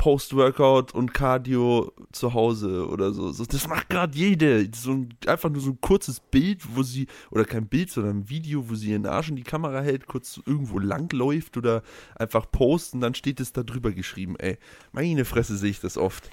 Post-Workout 0.00 0.94
und 0.94 1.12
Cardio 1.12 1.92
zu 2.10 2.32
Hause 2.32 2.88
oder 2.88 3.12
so. 3.12 3.30
das 3.44 3.68
macht 3.68 3.90
gerade 3.90 4.16
jede. 4.16 4.66
So 4.74 4.92
ein, 4.92 5.10
einfach 5.26 5.50
nur 5.50 5.60
so 5.60 5.72
ein 5.72 5.78
kurzes 5.82 6.20
Bild, 6.20 6.62
wo 6.74 6.82
sie, 6.82 7.06
oder 7.30 7.44
kein 7.44 7.66
Bild, 7.66 7.90
sondern 7.90 8.20
ein 8.20 8.28
Video, 8.30 8.70
wo 8.70 8.74
sie 8.74 8.92
ihren 8.92 9.04
Arsch 9.04 9.28
in 9.28 9.36
die 9.36 9.42
Kamera 9.42 9.82
hält, 9.82 10.06
kurz 10.06 10.40
irgendwo 10.46 10.78
langläuft 10.78 11.58
oder 11.58 11.82
einfach 12.16 12.50
posten, 12.50 13.02
dann 13.02 13.14
steht 13.14 13.40
es 13.40 13.52
da 13.52 13.62
drüber 13.62 13.92
geschrieben, 13.92 14.36
ey. 14.38 14.56
Meine 14.92 15.26
Fresse 15.26 15.58
sehe 15.58 15.68
ich 15.72 15.80
das 15.80 15.98
oft. 15.98 16.30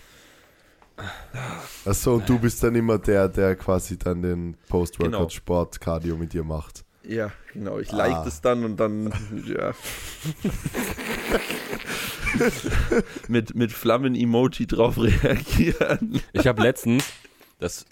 Achso, 1.84 2.14
und 2.16 2.30
du 2.30 2.40
bist 2.40 2.64
dann 2.64 2.74
immer 2.74 2.98
der, 3.00 3.28
der 3.28 3.58
quasi 3.58 3.98
dann 3.98 4.22
den 4.22 4.52
Genau. 4.54 4.58
Post-Workout-Sport-Cardio 4.70 6.16
mit 6.16 6.32
dir 6.32 6.46
macht. 6.46 6.86
Ja, 7.04 7.32
genau. 7.52 7.80
Ich 7.80 7.92
Ah. 7.92 7.98
like 7.98 8.24
das 8.24 8.40
dann 8.40 8.64
und 8.64 8.78
dann, 8.78 9.14
ja. 9.46 9.74
mit, 13.28 13.56
mit 13.56 13.72
Flammen-Emoji 13.72 14.68
drauf 14.68 14.98
reagieren. 14.98 16.22
Ich 16.34 16.48
habe 16.48 16.62
letztens, 16.62 17.06
das, 17.60 17.86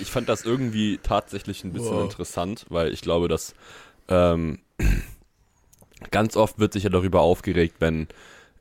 ich 0.00 0.10
fand 0.10 0.28
das 0.28 0.44
irgendwie 0.44 0.98
tatsächlich 1.02 1.64
ein 1.64 1.72
bisschen 1.72 1.96
Wow. 1.96 2.02
interessant, 2.04 2.66
weil 2.68 2.92
ich 2.92 3.00
glaube, 3.00 3.28
dass 3.28 3.54
ähm, 4.08 4.58
ganz 6.10 6.36
oft 6.36 6.58
wird 6.58 6.72
sich 6.72 6.84
ja 6.84 6.90
darüber 6.90 7.20
aufgeregt, 7.20 7.76
wenn 7.80 8.08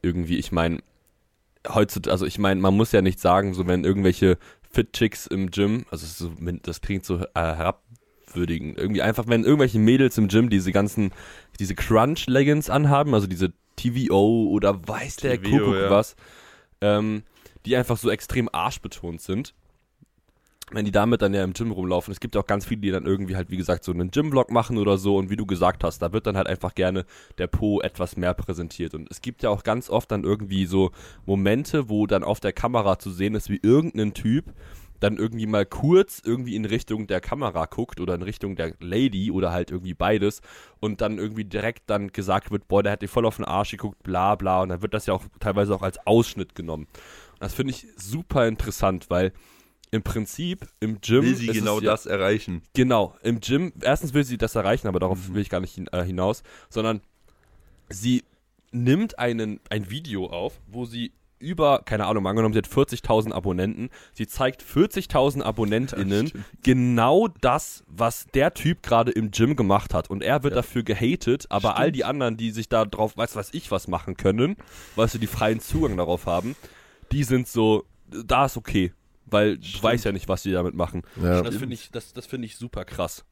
irgendwie, 0.01 0.37
ich 0.37 0.51
meine, 0.51 0.79
heutzutage, 1.67 2.11
also 2.11 2.25
ich 2.25 2.37
meine, 2.37 2.61
man 2.61 2.75
muss 2.75 2.91
ja 2.91 3.01
nicht 3.01 3.19
sagen, 3.19 3.53
so 3.53 3.67
wenn 3.67 3.83
irgendwelche 3.83 4.37
Fit-Chicks 4.71 5.27
im 5.27 5.51
Gym, 5.51 5.85
also 5.89 6.05
so, 6.05 6.33
das 6.63 6.81
klingt 6.81 7.05
so 7.05 7.19
äh, 7.19 7.27
herabwürdigend, 7.33 8.77
irgendwie 8.77 9.01
einfach, 9.01 9.25
wenn 9.27 9.43
irgendwelche 9.43 9.79
Mädels 9.79 10.17
im 10.17 10.27
Gym 10.27 10.49
diese 10.49 10.71
ganzen, 10.71 11.11
diese 11.59 11.75
Crunch-Leggings 11.75 12.69
anhaben, 12.69 13.13
also 13.13 13.27
diese 13.27 13.53
TVO 13.75 14.47
oder 14.49 14.87
weiß 14.87 15.17
der 15.17 15.41
TVO, 15.41 15.57
Kuckuck 15.57 15.75
ja. 15.75 15.89
was, 15.89 16.15
ähm, 16.81 17.23
die 17.65 17.75
einfach 17.75 17.97
so 17.97 18.09
extrem 18.09 18.49
arschbetont 18.51 19.21
sind. 19.21 19.53
Wenn 20.71 20.85
die 20.85 20.91
damit 20.91 21.21
dann 21.21 21.35
ja 21.35 21.43
im 21.43 21.53
Gym 21.53 21.71
rumlaufen. 21.71 22.11
Es 22.11 22.19
gibt 22.19 22.35
auch 22.35 22.47
ganz 22.47 22.65
viele, 22.65 22.81
die 22.81 22.89
dann 22.89 23.05
irgendwie 23.05 23.35
halt, 23.35 23.51
wie 23.51 23.57
gesagt, 23.57 23.83
so 23.83 23.91
einen 23.91 24.09
Gym-Vlog 24.09 24.49
machen 24.49 24.79
oder 24.79 24.97
so. 24.97 25.15
Und 25.15 25.29
wie 25.29 25.35
du 25.35 25.45
gesagt 25.45 25.83
hast, 25.83 26.01
da 26.01 26.11
wird 26.11 26.25
dann 26.25 26.37
halt 26.37 26.47
einfach 26.47 26.73
gerne 26.73 27.05
der 27.37 27.45
Po 27.45 27.81
etwas 27.81 28.17
mehr 28.17 28.33
präsentiert. 28.33 28.95
Und 28.95 29.07
es 29.11 29.21
gibt 29.21 29.43
ja 29.43 29.51
auch 29.51 29.63
ganz 29.63 29.91
oft 29.91 30.09
dann 30.09 30.23
irgendwie 30.23 30.65
so 30.65 30.89
Momente, 31.27 31.87
wo 31.87 32.07
dann 32.07 32.23
auf 32.23 32.39
der 32.39 32.51
Kamera 32.51 32.97
zu 32.97 33.11
sehen 33.11 33.35
ist, 33.35 33.51
wie 33.51 33.59
irgendein 33.61 34.15
Typ 34.15 34.45
dann 35.05 35.17
irgendwie 35.17 35.45
mal 35.45 35.65
kurz 35.65 36.19
irgendwie 36.23 36.55
in 36.55 36.65
Richtung 36.65 37.05
der 37.05 37.21
Kamera 37.21 37.65
guckt 37.65 37.99
oder 37.99 38.15
in 38.15 38.23
Richtung 38.23 38.55
der 38.55 38.73
Lady 38.79 39.29
oder 39.29 39.51
halt 39.51 39.69
irgendwie 39.69 39.93
beides 39.93 40.41
und 40.79 40.99
dann 41.01 41.19
irgendwie 41.19 41.45
direkt 41.45 41.83
dann 41.89 42.11
gesagt 42.11 42.49
wird, 42.49 42.67
boah, 42.67 42.81
der 42.81 42.93
hat 42.93 43.01
dir 43.03 43.07
voll 43.07 43.25
auf 43.25 43.35
den 43.35 43.45
Arsch 43.45 43.71
geguckt, 43.71 44.01
bla 44.01 44.35
bla 44.35 44.63
und 44.63 44.69
dann 44.69 44.81
wird 44.81 44.93
das 44.95 45.05
ja 45.05 45.13
auch 45.13 45.23
teilweise 45.39 45.75
auch 45.75 45.83
als 45.83 45.99
Ausschnitt 46.07 46.55
genommen. 46.55 46.87
Und 47.33 47.41
das 47.41 47.53
finde 47.53 47.71
ich 47.71 47.87
super 47.97 48.47
interessant, 48.47 49.09
weil 49.09 49.31
im 49.91 50.01
Prinzip 50.01 50.67
im 50.79 50.99
Gym 51.01 51.23
Will 51.23 51.35
sie 51.35 51.47
genau 51.47 51.79
ja, 51.79 51.91
das 51.91 52.07
erreichen. 52.07 52.63
Genau, 52.73 53.15
im 53.21 53.39
Gym, 53.39 53.71
erstens 53.81 54.13
will 54.15 54.23
sie 54.23 54.37
das 54.37 54.55
erreichen, 54.55 54.87
aber 54.87 54.99
darauf 54.99 55.29
Mhm. 55.29 55.35
will 55.35 55.41
ich 55.43 55.49
gar 55.49 55.61
nicht 55.61 55.75
hin, 55.75 55.87
äh, 55.91 56.03
hinaus, 56.03 56.41
sondern 56.69 57.01
sie 57.89 58.23
nimmt 58.71 59.19
einen, 59.19 59.59
ein 59.69 59.89
Video 59.89 60.25
auf, 60.25 60.59
wo 60.67 60.85
sie 60.85 61.11
über, 61.45 61.81
keine 61.85 62.05
Ahnung, 62.07 62.27
angenommen, 62.27 62.53
sie 62.53 62.57
hat 62.57 62.67
40.000 62.67 63.31
Abonnenten, 63.31 63.89
sie 64.13 64.27
zeigt 64.27 64.63
40.000 64.63 65.41
AbonnentInnen 65.43 66.27
stimmt. 66.27 66.45
genau 66.63 67.27
das, 67.41 67.83
was 67.87 68.25
der 68.33 68.53
Typ 68.53 68.83
gerade 68.83 69.11
im 69.11 69.31
Gym 69.31 69.55
gemacht 69.55 69.93
hat. 69.93 70.09
Und 70.09 70.23
er 70.23 70.43
wird 70.43 70.55
dafür 70.55 70.83
gehatet, 70.83 71.45
aber 71.49 71.77
all 71.77 71.91
die 71.91 72.03
anderen, 72.03 72.37
die 72.37 72.51
sich 72.51 72.67
da 72.69 72.85
drauf, 72.85 73.15
weiß 73.15 73.35
was 73.35 73.53
ich, 73.53 73.71
was 73.71 73.87
machen 73.87 74.17
können, 74.17 74.55
weil 74.95 75.07
sie 75.07 75.19
die 75.19 75.27
freien 75.27 75.59
Zugang 75.59 75.97
darauf 75.97 76.25
haben, 76.25 76.55
die 77.11 77.23
sind 77.23 77.47
so, 77.47 77.85
da 78.09 78.45
ist 78.45 78.57
okay. 78.57 78.91
Weil 79.27 79.57
du 79.57 79.81
weißt 79.81 80.05
ja 80.05 80.11
nicht, 80.11 80.27
was 80.29 80.43
die 80.43 80.51
damit 80.51 80.75
machen. 80.75 81.01
Ja. 81.21 81.41
Das 81.41 81.55
finde 81.55 81.73
ich, 81.73 81.89
das, 81.91 82.13
das 82.13 82.27
finde 82.27 82.45
ich 82.45 82.57
super 82.57 82.85
krass. 82.85 83.25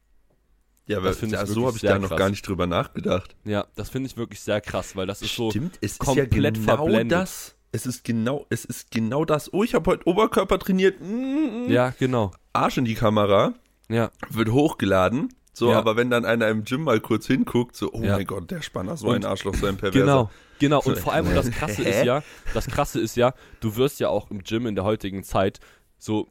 Ja, 0.86 0.98
aber 0.98 1.08
Das 1.08 1.18
finde 1.18 1.36
ich 1.36 1.40
ja, 1.40 1.46
so 1.46 1.66
habe 1.66 1.76
ich 1.76 1.82
da 1.82 1.98
noch 1.98 2.08
krass. 2.08 2.18
gar 2.18 2.30
nicht 2.30 2.46
drüber 2.46 2.66
nachgedacht. 2.66 3.36
Ja, 3.44 3.66
das 3.74 3.88
finde 3.88 4.08
ich 4.08 4.16
wirklich 4.16 4.40
sehr 4.40 4.60
krass, 4.60 4.96
weil 4.96 5.06
das 5.06 5.22
ist 5.22 5.34
so. 5.34 5.50
Stimmt, 5.50 5.78
es 5.80 5.92
ist 5.92 5.98
komplett 5.98 6.34
ja 6.34 6.50
genau 6.50 6.76
verblendet. 6.76 7.12
das. 7.12 7.54
Es 7.74 7.86
ist 7.86 8.04
genau, 8.04 8.46
es 8.50 8.64
ist 8.64 8.92
genau 8.92 9.24
das. 9.24 9.52
Oh, 9.52 9.64
ich 9.64 9.74
habe 9.74 9.90
heute 9.90 10.06
Oberkörper 10.06 10.60
trainiert. 10.60 11.00
Mm, 11.00 11.66
mm. 11.66 11.70
Ja, 11.70 11.92
genau. 11.98 12.30
Arsch 12.52 12.78
in 12.78 12.84
die 12.84 12.94
Kamera, 12.94 13.52
Ja, 13.88 14.12
wird 14.30 14.50
hochgeladen. 14.52 15.34
So, 15.52 15.70
Ja. 15.72 15.78
aber 15.78 15.96
wenn 15.96 16.08
dann 16.08 16.24
einer 16.24 16.48
im 16.48 16.62
Gym 16.64 16.82
mal 16.84 17.00
kurz 17.00 17.26
hinguckt, 17.26 17.74
so, 17.74 17.90
oh 17.92 18.00
Ja. 18.00 18.16
mein 18.16 18.26
Gott, 18.26 18.48
der 18.52 18.62
Spanner, 18.62 18.96
so 18.96 19.08
Und- 19.08 19.16
ein 19.16 19.24
Arschloch, 19.24 19.54
so 19.56 19.66
ein 19.66 19.76
Perverser. 19.76 20.04
genau. 20.06 20.30
Genau, 20.60 20.80
und 20.82 20.98
vor 21.00 21.12
allem, 21.12 21.26
und 21.26 21.34
das 21.34 21.50
Krasse 21.50 21.82
ist 21.82 22.04
ja, 22.04 22.22
das 22.54 22.66
Krasse 22.68 23.00
ist 23.00 23.16
ja, 23.16 23.34
du 23.58 23.74
wirst 23.74 23.98
ja 23.98 24.08
auch 24.08 24.30
im 24.30 24.44
Gym 24.44 24.66
in 24.68 24.76
der 24.76 24.84
heutigen 24.84 25.24
Zeit 25.24 25.58
so, 25.98 26.28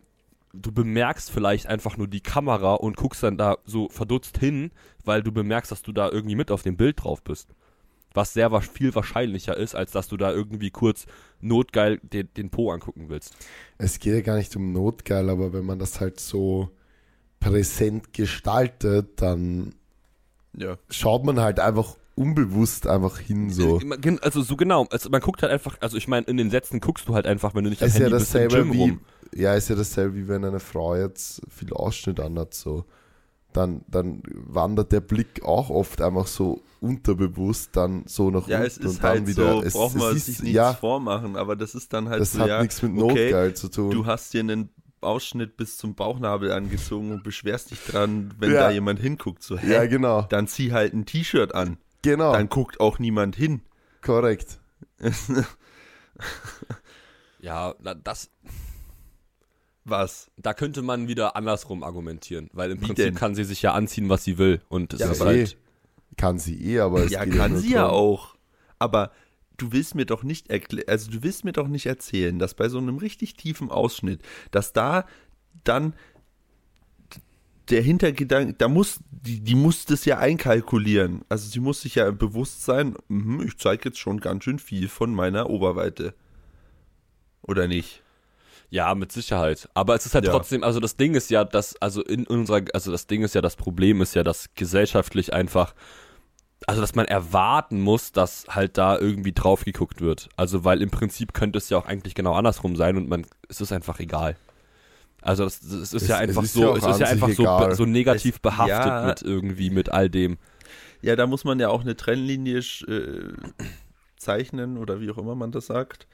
du 0.53 0.71
bemerkst 0.71 1.29
vielleicht 1.29 1.67
einfach 1.67 1.97
nur 1.97 2.07
die 2.07 2.21
Kamera 2.21 2.75
und 2.75 2.95
guckst 2.95 3.21
dann 3.21 3.37
da 3.37 3.57
so 3.65 3.89
verdutzt 3.89 4.37
hin, 4.37 4.71
weil 5.03 5.21
du 5.23 5.33
bemerkst, 5.33 5.71
dass 5.73 5.81
du 5.81 5.91
da 5.91 6.09
irgendwie 6.09 6.35
mit 6.35 6.51
auf 6.51 6.63
dem 6.63 6.77
Bild 6.77 7.03
drauf 7.03 7.21
bist. 7.21 7.49
Was 8.13 8.33
sehr 8.33 8.51
viel 8.61 8.93
wahrscheinlicher 8.93 9.57
ist, 9.57 9.75
als 9.75 9.91
dass 9.91 10.07
du 10.07 10.17
da 10.17 10.31
irgendwie 10.31 10.69
kurz 10.71 11.05
notgeil 11.41 11.99
den, 12.03 12.29
den 12.37 12.49
Po 12.51 12.71
angucken 12.71 13.09
willst. 13.09 13.35
Es 13.77 13.99
geht 13.99 14.13
ja 14.13 14.21
gar 14.21 14.37
nicht 14.37 14.55
um 14.55 14.71
Notgeil, 14.71 15.29
aber 15.29 15.51
wenn 15.53 15.65
man 15.65 15.79
das 15.79 15.99
halt 15.99 16.19
so 16.19 16.69
präsent 17.39 18.13
gestaltet, 18.13 19.21
dann 19.21 19.73
Ja. 20.55 20.77
schaut 20.89 21.25
man 21.25 21.39
halt 21.39 21.59
einfach 21.59 21.97
unbewusst 22.15 22.85
einfach 22.87 23.17
hin 23.17 23.49
so. 23.49 23.79
Äh, 23.79 23.97
gen- 23.97 24.19
Also 24.21 24.41
so 24.43 24.55
genau, 24.55 24.85
also 24.91 25.09
man 25.09 25.19
guckt 25.21 25.41
halt 25.41 25.51
einfach, 25.51 25.77
also 25.81 25.97
ich 25.97 26.07
meine, 26.07 26.27
in 26.27 26.37
den 26.37 26.51
Sätzen 26.51 26.79
guckst 26.79 27.07
du 27.07 27.15
halt 27.15 27.25
einfach, 27.25 27.55
wenn 27.55 27.63
du 27.63 27.71
nicht 27.71 27.81
am 27.81 27.87
ist 27.87 27.95
ja 27.97 28.05
Handy 28.05 28.17
bist 28.19 28.35
im 28.35 28.47
dasselbe 28.47 28.55
Gym 28.65 28.73
wie, 28.73 28.79
rum. 28.81 28.99
ja, 29.33 29.55
ist 29.55 29.69
ja 29.69 29.75
dasselbe 29.75 30.15
wie 30.15 30.27
wenn 30.27 30.45
eine 30.45 30.59
Frau 30.59 30.95
jetzt 30.95 31.41
viel 31.49 31.73
Ausschnitt 31.73 32.19
anhat, 32.19 32.53
so. 32.53 32.85
Dann, 33.53 33.81
dann 33.87 34.23
wandert 34.33 34.91
der 34.91 35.01
Blick 35.01 35.43
auch 35.43 35.69
oft 35.69 36.01
einfach 36.01 36.27
so 36.27 36.61
unterbewusst 36.81 37.69
dann 37.75 38.03
so 38.07 38.29
nach 38.29 38.47
Ja, 38.47 38.57
unten 38.57 38.67
es 38.67 38.77
ist 38.77 38.85
und 38.87 39.03
dann 39.03 39.09
halt 39.09 39.27
wieder. 39.27 39.53
so, 39.53 39.61
es, 39.63 39.73
braucht 39.73 39.95
man 39.95 40.15
es 40.17 40.25
sich 40.25 40.35
ist, 40.35 40.43
nichts 40.43 40.55
ja, 40.55 40.73
vormachen, 40.73 41.35
aber 41.37 41.55
das 41.55 41.75
ist 41.75 41.93
dann 41.93 42.09
halt 42.09 42.21
das 42.21 42.33
so, 42.33 42.39
hat 42.39 42.47
ja, 42.49 42.61
nichts 42.61 42.81
mit 42.81 42.91
okay, 43.01 43.31
Notgeil 43.31 43.53
zu 43.55 43.69
tun. 43.69 43.91
du 43.91 44.05
hast 44.05 44.33
dir 44.33 44.41
einen 44.41 44.69
Ausschnitt 45.01 45.57
bis 45.57 45.77
zum 45.77 45.95
Bauchnabel 45.95 46.51
angezogen 46.51 47.11
und 47.11 47.23
beschwerst 47.23 47.71
dich 47.71 47.83
dran, 47.83 48.33
wenn 48.39 48.51
Ja. 48.51 48.59
da 48.61 48.69
jemand 48.71 48.99
hinguckt, 48.99 49.43
so, 49.43 49.57
hä? 49.57 49.71
ja, 49.73 49.85
genau, 49.85 50.23
Dann 50.23 50.47
zieh 50.47 50.71
halt 50.73 50.93
ein 50.93 51.05
T-Shirt 51.05 51.53
an, 51.55 51.77
genau, 52.01 52.31
dann 52.33 52.49
guckt 52.49 52.79
auch 52.79 52.99
niemand 52.99 53.35
hin. 53.35 53.61
korrekt. 54.01 54.59
Ja, 57.39 57.73
das, 58.03 58.29
Was? 59.85 60.31
da 60.37 60.53
könnte 60.53 60.81
man 60.81 61.07
wieder 61.07 61.35
andersrum 61.35 61.83
argumentieren, 61.83 62.49
weil 62.53 62.71
im 62.71 62.81
Wie 62.81 62.85
Prinzip 62.87 63.05
denn? 63.05 63.15
kann 63.15 63.35
sie 63.35 63.43
sich 63.43 63.61
ja 63.61 63.73
anziehen, 63.73 64.09
was 64.09 64.23
sie 64.23 64.37
will. 64.37 64.61
Und 64.69 64.93
es 64.93 65.01
Ja, 65.01 65.11
ist 65.11 65.21
aber 65.21 65.31
halt, 65.31 65.57
Kann 66.17 66.39
sie 66.39 66.55
eh, 66.73 66.79
aber 66.79 67.03
es 67.03 67.11
Ja, 67.11 67.25
geht 67.25 67.33
kann 67.35 67.57
sie 67.57 67.71
ja 67.71 67.87
drum. 67.87 67.91
auch. 67.91 68.35
Aber 68.79 69.11
du 69.57 69.71
willst 69.71 69.95
mir 69.95 70.05
doch 70.05 70.23
nicht 70.23 70.49
erklären, 70.49 70.87
also 70.87 71.11
du 71.11 71.23
willst 71.23 71.43
mir 71.45 71.53
doch 71.53 71.67
nicht 71.67 71.85
erzählen, 71.85 72.39
dass 72.39 72.53
bei 72.53 72.69
so 72.69 72.77
einem 72.77 72.97
richtig 72.97 73.35
tiefen 73.35 73.69
Ausschnitt, 73.71 74.21
dass 74.51 74.73
da 74.73 75.05
dann 75.63 75.93
der 77.69 77.81
Hintergedanke, 77.81 78.53
da 78.55 78.67
muss, 78.67 78.99
die, 79.09 79.39
die 79.39 79.55
muss 79.55 79.85
das 79.85 80.03
ja 80.05 80.17
einkalkulieren. 80.19 81.23
Also 81.29 81.49
sie 81.49 81.59
muss 81.61 81.81
sich 81.81 81.95
ja 81.95 82.11
bewusst 82.11 82.63
sein, 82.65 82.95
mhm, 83.07 83.41
ich 83.47 83.57
zeige 83.57 83.85
jetzt 83.89 83.99
schon 83.99 84.19
ganz 84.19 84.43
schön 84.43 84.59
viel 84.59 84.89
von 84.89 85.13
meiner 85.15 85.49
Oberweite. 85.49 86.13
Oder 87.41 87.67
nicht? 87.67 88.02
Ja, 88.73 88.95
mit 88.95 89.11
Sicherheit. 89.11 89.69
Aber 89.75 89.93
es 89.93 90.05
ist 90.07 90.15
halt 90.15 90.25
Ja. 90.25 90.31
trotzdem, 90.31 90.63
also 90.63 90.79
das 90.79 90.97
Ding 90.97 91.13
ist 91.13 91.29
ja, 91.29 91.43
dass, 91.43 91.75
also 91.79 92.01
in 92.03 92.25
unserer, 92.25 92.61
also 92.73 92.91
das 92.91 93.05
Ding 93.05 93.21
ist 93.21 93.35
ja, 93.35 93.41
das 93.41 93.55
Problem 93.55 94.01
ist 94.01 94.15
ja, 94.15 94.23
dass 94.23 94.49
gesellschaftlich 94.55 95.31
einfach, 95.31 95.75
also 96.65 96.81
dass 96.81 96.95
man 96.95 97.05
erwarten 97.05 97.81
muss, 97.81 98.11
dass 98.13 98.45
halt 98.49 98.79
da 98.79 98.97
irgendwie 98.97 99.31
drauf 99.31 99.63
geguckt 99.63 100.01
wird. 100.01 100.27
Also 100.37 100.63
weil 100.63 100.81
im 100.81 100.89
Prinzip 100.89 101.33
könnte 101.33 101.59
es 101.59 101.69
ja 101.69 101.77
auch 101.77 101.85
eigentlich 101.85 102.15
genau 102.15 102.33
andersrum 102.33 102.75
sein 102.75 102.97
und 102.97 103.07
man, 103.07 103.27
es 103.47 103.61
ist 103.61 103.71
einfach 103.71 103.99
egal. 103.99 104.35
Also 105.21 105.43
das, 105.43 105.59
das 105.59 105.71
ist 105.71 105.93
Es- 105.93 106.07
ja 106.07 106.15
es 106.15 106.29
einfach 106.29 106.43
ist 106.43 106.53
so, 106.53 106.61
ja 106.63 106.75
es 106.75 106.83
ist 106.95 106.99
ja 106.99 107.07
einfach 107.07 107.29
so, 107.29 107.43
egal. 107.43 107.75
so 107.75 107.85
negativ 107.85 108.35
Es- 108.35 108.41
behaftet 108.41 108.77
ja. 108.87 109.05
mit 109.05 109.21
irgendwie, 109.21 109.69
mit 109.69 109.89
all 109.89 110.09
dem. 110.09 110.37
Ja, 111.03 111.15
da 111.15 111.27
muss 111.27 111.43
man 111.43 111.59
ja 111.59 111.69
auch 111.69 111.81
eine 111.81 111.95
Trennlinie 111.95 112.57
äh, 112.87 113.33
zeichnen 114.17 114.77
oder 114.77 114.99
wie 114.99 115.11
auch 115.11 115.17
immer 115.19 115.35
man 115.35 115.51
das 115.51 115.67
sagt. 115.67 116.07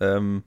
Ähm, 0.00 0.44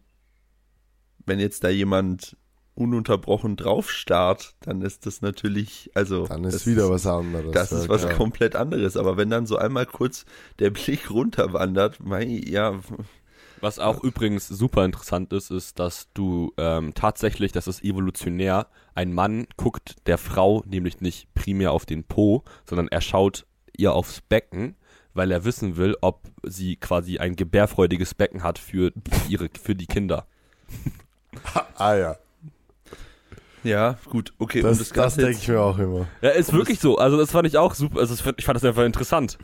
wenn 1.25 1.39
jetzt 1.39 1.63
da 1.63 1.69
jemand 1.69 2.37
ununterbrochen 2.75 3.55
drauf 3.55 3.91
starrt, 3.91 4.55
dann 4.61 4.81
ist 4.81 5.05
das 5.05 5.21
natürlich, 5.21 5.91
also 5.93 6.25
Dann 6.25 6.43
ist 6.43 6.55
das 6.55 6.67
wieder 6.67 6.89
was 6.89 7.05
anderes. 7.05 7.51
Das 7.51 7.71
ja, 7.71 7.77
ist 7.77 7.89
was 7.89 8.01
klar. 8.01 8.13
komplett 8.15 8.55
anderes. 8.55 8.97
Aber 8.97 9.15
wenn 9.15 9.29
dann 9.29 9.45
so 9.45 9.57
einmal 9.57 9.85
kurz 9.85 10.25
der 10.59 10.71
Blick 10.71 11.11
runterwandert, 11.11 11.99
mei, 11.99 12.25
ja, 12.25 12.79
Was 13.61 13.79
auch 13.79 14.03
übrigens 14.03 14.49
super 14.49 14.83
interessant 14.83 15.31
ist, 15.31 15.49
ist, 15.49 15.79
dass 15.79 16.09
du 16.13 16.51
ähm, 16.57 16.93
tatsächlich, 16.95 17.53
das 17.53 17.67
ist 17.67 17.81
evolutionär, 17.81 18.67
ein 18.93 19.13
Mann 19.13 19.47
guckt 19.55 19.95
der 20.05 20.17
Frau 20.17 20.63
nämlich 20.65 20.99
nicht 20.99 21.33
primär 21.33 21.71
auf 21.71 21.85
den 21.85 22.03
Po, 22.03 22.43
sondern 22.67 22.89
er 22.89 22.99
schaut 22.99 23.45
ihr 23.77 23.93
aufs 23.93 24.19
Becken, 24.19 24.75
weil 25.13 25.31
er 25.31 25.45
wissen 25.45 25.77
will, 25.77 25.95
ob 26.01 26.23
sie 26.43 26.75
quasi 26.75 27.19
ein 27.19 27.37
gebärfreudiges 27.37 28.15
Becken 28.15 28.43
hat 28.43 28.59
für 28.59 28.91
ihre, 29.29 29.49
für 29.61 29.75
die 29.75 29.87
Kinder. 29.87 30.27
Ah 31.77 31.95
ja, 31.95 32.15
ja, 33.63 33.97
gut, 34.09 34.33
okay. 34.39 34.61
das, 34.61 34.77
das, 34.79 34.89
das 34.89 35.15
denke 35.15 35.37
ich 35.39 35.47
mir 35.47 35.61
auch 35.61 35.77
immer. 35.79 36.07
Ja, 36.21 36.29
ist 36.31 36.51
Und 36.51 36.57
wirklich 36.59 36.79
so. 36.79 36.97
Also 36.97 37.17
das 37.17 37.31
fand 37.31 37.47
ich 37.47 37.57
auch 37.57 37.73
super. 37.75 37.99
Also 37.99 38.13
ich 38.13 38.45
fand 38.45 38.55
das 38.57 38.65
einfach 38.65 38.83
interessant. 38.85 39.37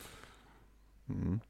Mhm. 1.08 1.40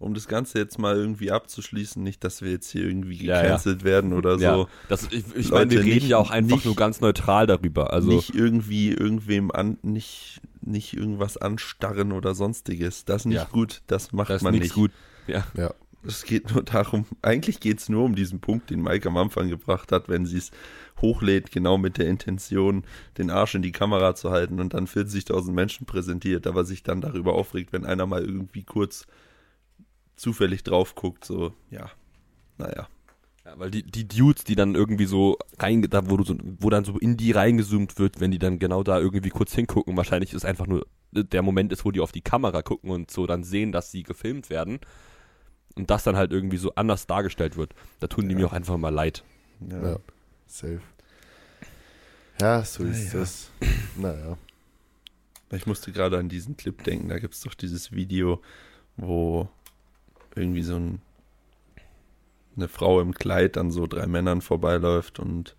um 0.00 0.14
das 0.14 0.26
Ganze 0.28 0.58
jetzt 0.58 0.78
mal 0.78 0.96
irgendwie 0.96 1.30
abzuschließen, 1.30 2.02
nicht, 2.02 2.24
dass 2.24 2.42
wir 2.42 2.50
jetzt 2.50 2.70
hier 2.70 2.84
irgendwie 2.84 3.24
Ja, 3.24 3.36
ja. 3.36 3.42
gecancelt 3.42 3.84
werden 3.84 4.12
oder 4.12 4.38
so. 4.38 4.44
Ja, 4.44 4.66
das, 4.88 5.08
ich, 5.12 5.24
ich 5.36 5.50
meine, 5.50 5.70
wir 5.70 5.80
reden 5.80 5.94
nicht- 5.94 6.08
ja 6.08 6.16
auch 6.18 6.30
einfach 6.30 6.56
nicht- 6.56 6.64
nur 6.66 6.74
ganz 6.76 7.00
neutral 7.00 7.46
darüber. 7.46 7.92
Also 7.92 8.08
nicht 8.08 8.34
irgendwie 8.34 8.90
irgendwem 8.90 9.50
an, 9.50 9.78
nicht, 9.82 10.40
nicht 10.62 10.94
irgendwas 10.94 11.36
anstarren 11.36 12.12
oder 12.12 12.34
sonstiges. 12.34 13.04
Das 13.04 13.22
ist 13.22 13.26
nicht 13.26 13.36
Ja. 13.36 13.44
gut, 13.44 13.82
das 13.86 14.12
macht 14.12 14.30
das 14.30 14.42
man 14.42 14.52
nichts 14.54 14.68
nicht. 14.68 14.74
gut. 14.74 14.90
Ja. 15.26 15.44
Ja, 15.56 15.72
Es 16.02 16.24
geht 16.24 16.52
nur 16.52 16.62
darum, 16.62 17.04
eigentlich 17.20 17.60
geht 17.60 17.78
es 17.78 17.88
nur 17.88 18.04
um 18.04 18.14
diesen 18.14 18.40
Punkt, 18.40 18.70
den 18.70 18.82
Mike 18.82 19.08
am 19.08 19.16
Anfang 19.18 19.48
gebracht 19.48 19.92
hat, 19.92 20.08
wenn 20.08 20.24
sie 20.24 20.38
es 20.38 20.50
hochlädt, 21.00 21.50
genau 21.52 21.76
mit 21.76 21.98
der 21.98 22.08
Intention, 22.08 22.84
den 23.18 23.30
Arsch 23.30 23.54
in 23.54 23.62
die 23.62 23.72
Kamera 23.72 24.14
zu 24.14 24.30
halten 24.30 24.60
und 24.60 24.72
dann 24.72 24.86
40.000 24.86 25.52
Menschen 25.52 25.86
präsentiert, 25.86 26.46
aber 26.46 26.64
sich 26.64 26.82
dann 26.82 27.00
darüber 27.00 27.34
aufregt, 27.34 27.72
wenn 27.72 27.84
einer 27.84 28.06
mal 28.06 28.24
irgendwie 28.24 28.62
kurz 28.62 29.06
zufällig 30.16 30.62
drauf 30.62 30.94
guckt, 30.94 31.24
so, 31.24 31.52
ja, 31.70 31.90
naja. 32.56 32.88
Ja, 33.44 33.58
weil 33.58 33.70
die, 33.70 33.82
die 33.82 34.06
Dudes, 34.06 34.44
die 34.44 34.54
dann 34.54 34.74
irgendwie 34.74 35.06
so 35.06 35.38
rein, 35.58 35.82
da 35.82 36.10
wo 36.10 36.18
du 36.18 36.24
so, 36.24 36.36
wo 36.58 36.68
dann 36.68 36.84
so 36.84 36.98
in 36.98 37.16
die 37.16 37.32
reingezoomt 37.32 37.98
wird, 37.98 38.20
wenn 38.20 38.30
die 38.30 38.38
dann 38.38 38.58
genau 38.58 38.82
da 38.82 38.98
irgendwie 38.98 39.30
kurz 39.30 39.54
hingucken, 39.54 39.96
wahrscheinlich 39.96 40.34
ist 40.34 40.44
einfach 40.44 40.66
nur 40.66 40.86
der 41.12 41.42
Moment 41.42 41.72
ist, 41.72 41.84
wo 41.84 41.90
die 41.90 42.00
auf 42.00 42.12
die 42.12 42.20
Kamera 42.20 42.62
gucken 42.62 42.90
und 42.90 43.10
so 43.10 43.26
dann 43.26 43.42
sehen, 43.42 43.72
dass 43.72 43.90
sie 43.90 44.02
gefilmt 44.02 44.50
werden. 44.50 44.78
Und 45.76 45.90
das 45.90 46.04
dann 46.04 46.16
halt 46.16 46.32
irgendwie 46.32 46.56
so 46.56 46.74
anders 46.74 47.06
dargestellt 47.06 47.56
wird. 47.56 47.74
Da 48.00 48.06
tun 48.06 48.28
die 48.28 48.34
Ja. 48.34 48.40
mir 48.40 48.46
auch 48.46 48.52
einfach 48.52 48.76
mal 48.76 48.88
leid. 48.90 49.24
Ja, 49.68 49.98
safe. 50.46 50.80
Ja, 52.40 52.64
so 52.64 52.84
ist 52.84 53.08
Naja. 53.12 53.20
das. 53.20 53.50
Naja. 53.96 54.38
Ich 55.52 55.66
musste 55.66 55.92
gerade 55.92 56.16
an 56.18 56.28
diesen 56.28 56.56
Clip 56.56 56.82
denken. 56.84 57.08
Da 57.08 57.18
gibt 57.18 57.34
es 57.34 57.40
doch 57.40 57.54
dieses 57.54 57.92
Video, 57.92 58.40
wo 58.96 59.48
irgendwie 60.34 60.62
so 60.62 60.76
ein, 60.76 61.02
eine 62.56 62.68
Frau 62.68 63.00
im 63.00 63.12
Kleid 63.14 63.58
an 63.58 63.70
so 63.70 63.86
drei 63.86 64.06
Männern 64.06 64.40
vorbeiläuft 64.42 65.18
und 65.18 65.56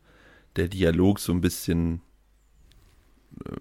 der 0.55 0.67
Dialog 0.69 1.19
so 1.19 1.31
ein 1.33 1.41
bisschen 1.41 2.01
äh, 3.45 3.51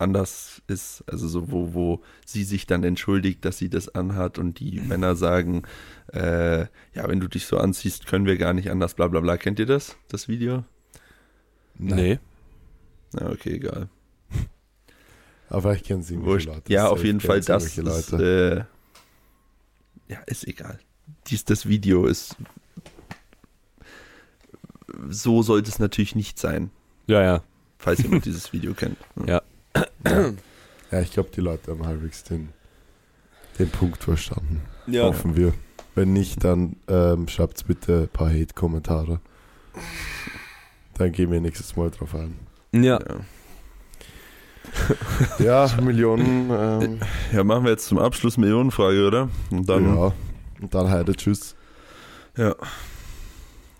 anders 0.00 0.62
ist. 0.66 1.04
Also 1.06 1.28
so, 1.28 1.50
wo, 1.50 1.74
wo 1.74 2.02
sie 2.26 2.44
sich 2.44 2.66
dann 2.66 2.84
entschuldigt, 2.84 3.44
dass 3.44 3.58
sie 3.58 3.68
das 3.68 3.88
anhat 3.94 4.38
und 4.38 4.58
die 4.60 4.80
Männer 4.80 5.16
sagen, 5.16 5.62
äh, 6.12 6.60
ja, 6.94 7.06
wenn 7.08 7.20
du 7.20 7.28
dich 7.28 7.46
so 7.46 7.58
anziehst, 7.58 8.06
können 8.06 8.26
wir 8.26 8.36
gar 8.38 8.52
nicht 8.52 8.70
anders, 8.70 8.94
bla 8.94 9.08
bla 9.08 9.20
bla. 9.20 9.36
Kennt 9.36 9.58
ihr 9.58 9.66
das, 9.66 9.96
das 10.08 10.28
Video? 10.28 10.64
Nee. 11.76 12.18
Na, 13.12 13.30
okay, 13.30 13.54
egal. 13.54 13.88
Aber 15.48 15.62
vielleicht 15.62 15.86
kennen 15.86 16.02
sie 16.02 16.20
Wurscht. 16.20 16.46
Leute. 16.46 16.72
Ja, 16.72 16.88
auf 16.88 17.02
jeden 17.04 17.20
Fall 17.20 17.40
das. 17.40 17.64
Ist, 17.64 17.76
Leute. 17.78 18.66
äh, 20.08 20.12
ja, 20.12 20.20
ist 20.26 20.46
egal. 20.46 20.78
Dies, 21.26 21.44
das 21.44 21.66
Video 21.68 22.06
ist. 22.06 22.36
So 25.08 25.42
sollte 25.42 25.70
es 25.70 25.78
natürlich 25.78 26.14
nicht 26.14 26.38
sein, 26.38 26.70
Ja, 27.06 27.22
ja. 27.22 27.42
falls 27.78 28.02
jemand 28.02 28.24
dieses 28.26 28.52
Video 28.52 28.74
kennt. 28.74 28.96
Ja. 29.26 29.40
Ja, 30.90 31.00
ich 31.00 31.12
glaube, 31.12 31.30
die 31.34 31.40
Leute 31.40 31.70
haben 31.70 31.86
halbwegs 31.86 32.24
den, 32.24 32.50
den 33.58 33.70
Punkt 33.70 34.02
verstanden. 34.02 34.62
Ja. 34.86 35.04
Hoffen 35.04 35.36
wir. 35.36 35.52
Wenn 35.94 36.12
nicht, 36.12 36.42
dann 36.44 36.76
ähm, 36.88 37.28
schreibt 37.28 37.66
bitte 37.66 38.02
ein 38.02 38.08
paar 38.08 38.30
Hate-Kommentare. 38.30 39.20
Dann 40.94 41.12
gehen 41.12 41.30
wir 41.30 41.40
nächstes 41.40 41.76
Mal 41.76 41.90
drauf 41.90 42.14
ein. 42.14 42.36
Ja. 42.72 42.98
Ja. 42.98 42.98
Ja, 45.38 45.68
Millionen. 45.82 46.50
Ähm, 46.50 47.00
ja, 47.32 47.42
machen 47.42 47.64
wir 47.64 47.70
jetzt 47.72 47.86
zum 47.86 47.98
Abschluss 47.98 48.36
Millionenfrage, 48.36 49.04
oder? 49.06 49.28
Und 49.50 49.68
dann, 49.68 49.96
ja. 49.96 50.12
Und 50.60 50.74
dann 50.74 50.90
Heide, 50.90 51.16
tschüss. 51.16 51.56
ja. 52.36 52.54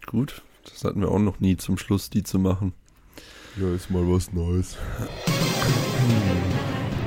Gut, 0.07 0.43
das 0.64 0.82
hatten 0.82 1.03
wir 1.03 1.09
auch 1.11 1.18
noch 1.20 1.38
nie 1.38 1.57
zum 1.57 1.78
Schluss, 1.78 2.11
die 2.11 2.24
zu 2.24 2.41
machen. 2.41 2.72
Ja, 3.57 3.74
ist 3.74 3.90
mal 3.90 4.07
was 4.07 4.32
Neues. 4.32 4.76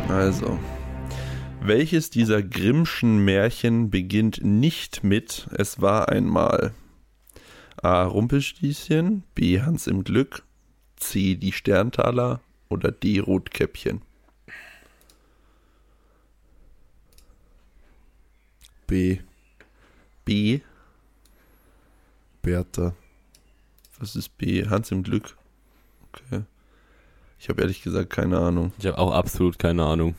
Also, 0.09 0.59
welches 1.61 2.09
dieser 2.09 2.43
Grimmschen 2.43 3.23
Märchen 3.23 3.89
beginnt 3.89 4.43
nicht 4.43 5.03
mit 5.03 5.47
Es 5.51 5.79
war 5.79 6.09
einmal? 6.09 6.73
A. 7.81 8.03
Rumpelstilzchen, 8.03 9.23
B. 9.35 9.61
Hans 9.61 9.87
im 9.87 10.03
Glück, 10.03 10.43
C. 10.97 11.35
Die 11.35 11.53
Sterntaler 11.53 12.41
oder 12.69 12.91
D. 12.91 13.19
Rotkäppchen? 13.19 14.01
B. 18.85 19.19
B. 20.25 20.59
Bertha. 22.41 22.93
Was 23.97 24.17
ist 24.17 24.37
B? 24.37 24.67
Hans 24.67 24.91
im 24.91 25.03
Glück. 25.03 25.37
Okay. 26.13 26.43
Ich 27.39 27.49
habe 27.49 27.61
ehrlich 27.61 27.81
gesagt 27.81 28.09
keine 28.09 28.39
Ahnung. 28.39 28.71
Ich 28.77 28.85
habe 28.85 28.97
auch 28.97 29.11
absolut 29.11 29.59
keine 29.59 29.83
Ahnung. 29.83 30.15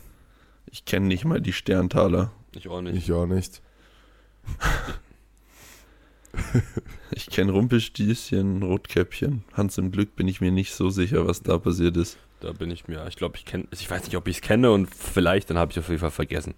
Ich 0.71 0.85
kenne 0.85 1.07
nicht 1.07 1.25
mal 1.25 1.41
die 1.41 1.53
Sterntaler. 1.53 2.31
Ich 2.53 2.67
auch 2.67 2.81
nicht. 2.81 2.95
Ich 2.95 3.11
auch 3.11 3.25
nicht. 3.25 3.61
Ich 7.11 7.27
kenne 7.27 7.53
Rumpelstilzchen, 7.53 8.61
Rotkäppchen. 8.61 9.45
Hans 9.53 9.77
im 9.77 9.91
Glück 9.91 10.17
bin 10.17 10.27
ich 10.27 10.41
mir 10.41 10.51
nicht 10.51 10.73
so 10.73 10.89
sicher, 10.89 11.25
was 11.25 11.41
da 11.41 11.57
passiert 11.57 11.95
ist. 11.95 12.17
Da 12.41 12.51
bin 12.51 12.69
ich 12.71 12.87
mir, 12.87 13.07
ich 13.07 13.15
glaube, 13.15 13.37
ich 13.37 13.45
kenne, 13.45 13.65
ich 13.71 13.89
weiß 13.89 14.03
nicht, 14.03 14.17
ob 14.17 14.27
ich 14.27 14.37
es 14.37 14.41
kenne 14.41 14.71
und 14.71 14.93
vielleicht, 14.93 15.49
dann 15.49 15.57
habe 15.57 15.71
ich 15.71 15.79
auf 15.79 15.87
jeden 15.87 16.01
Fall 16.01 16.11
vergessen. 16.11 16.53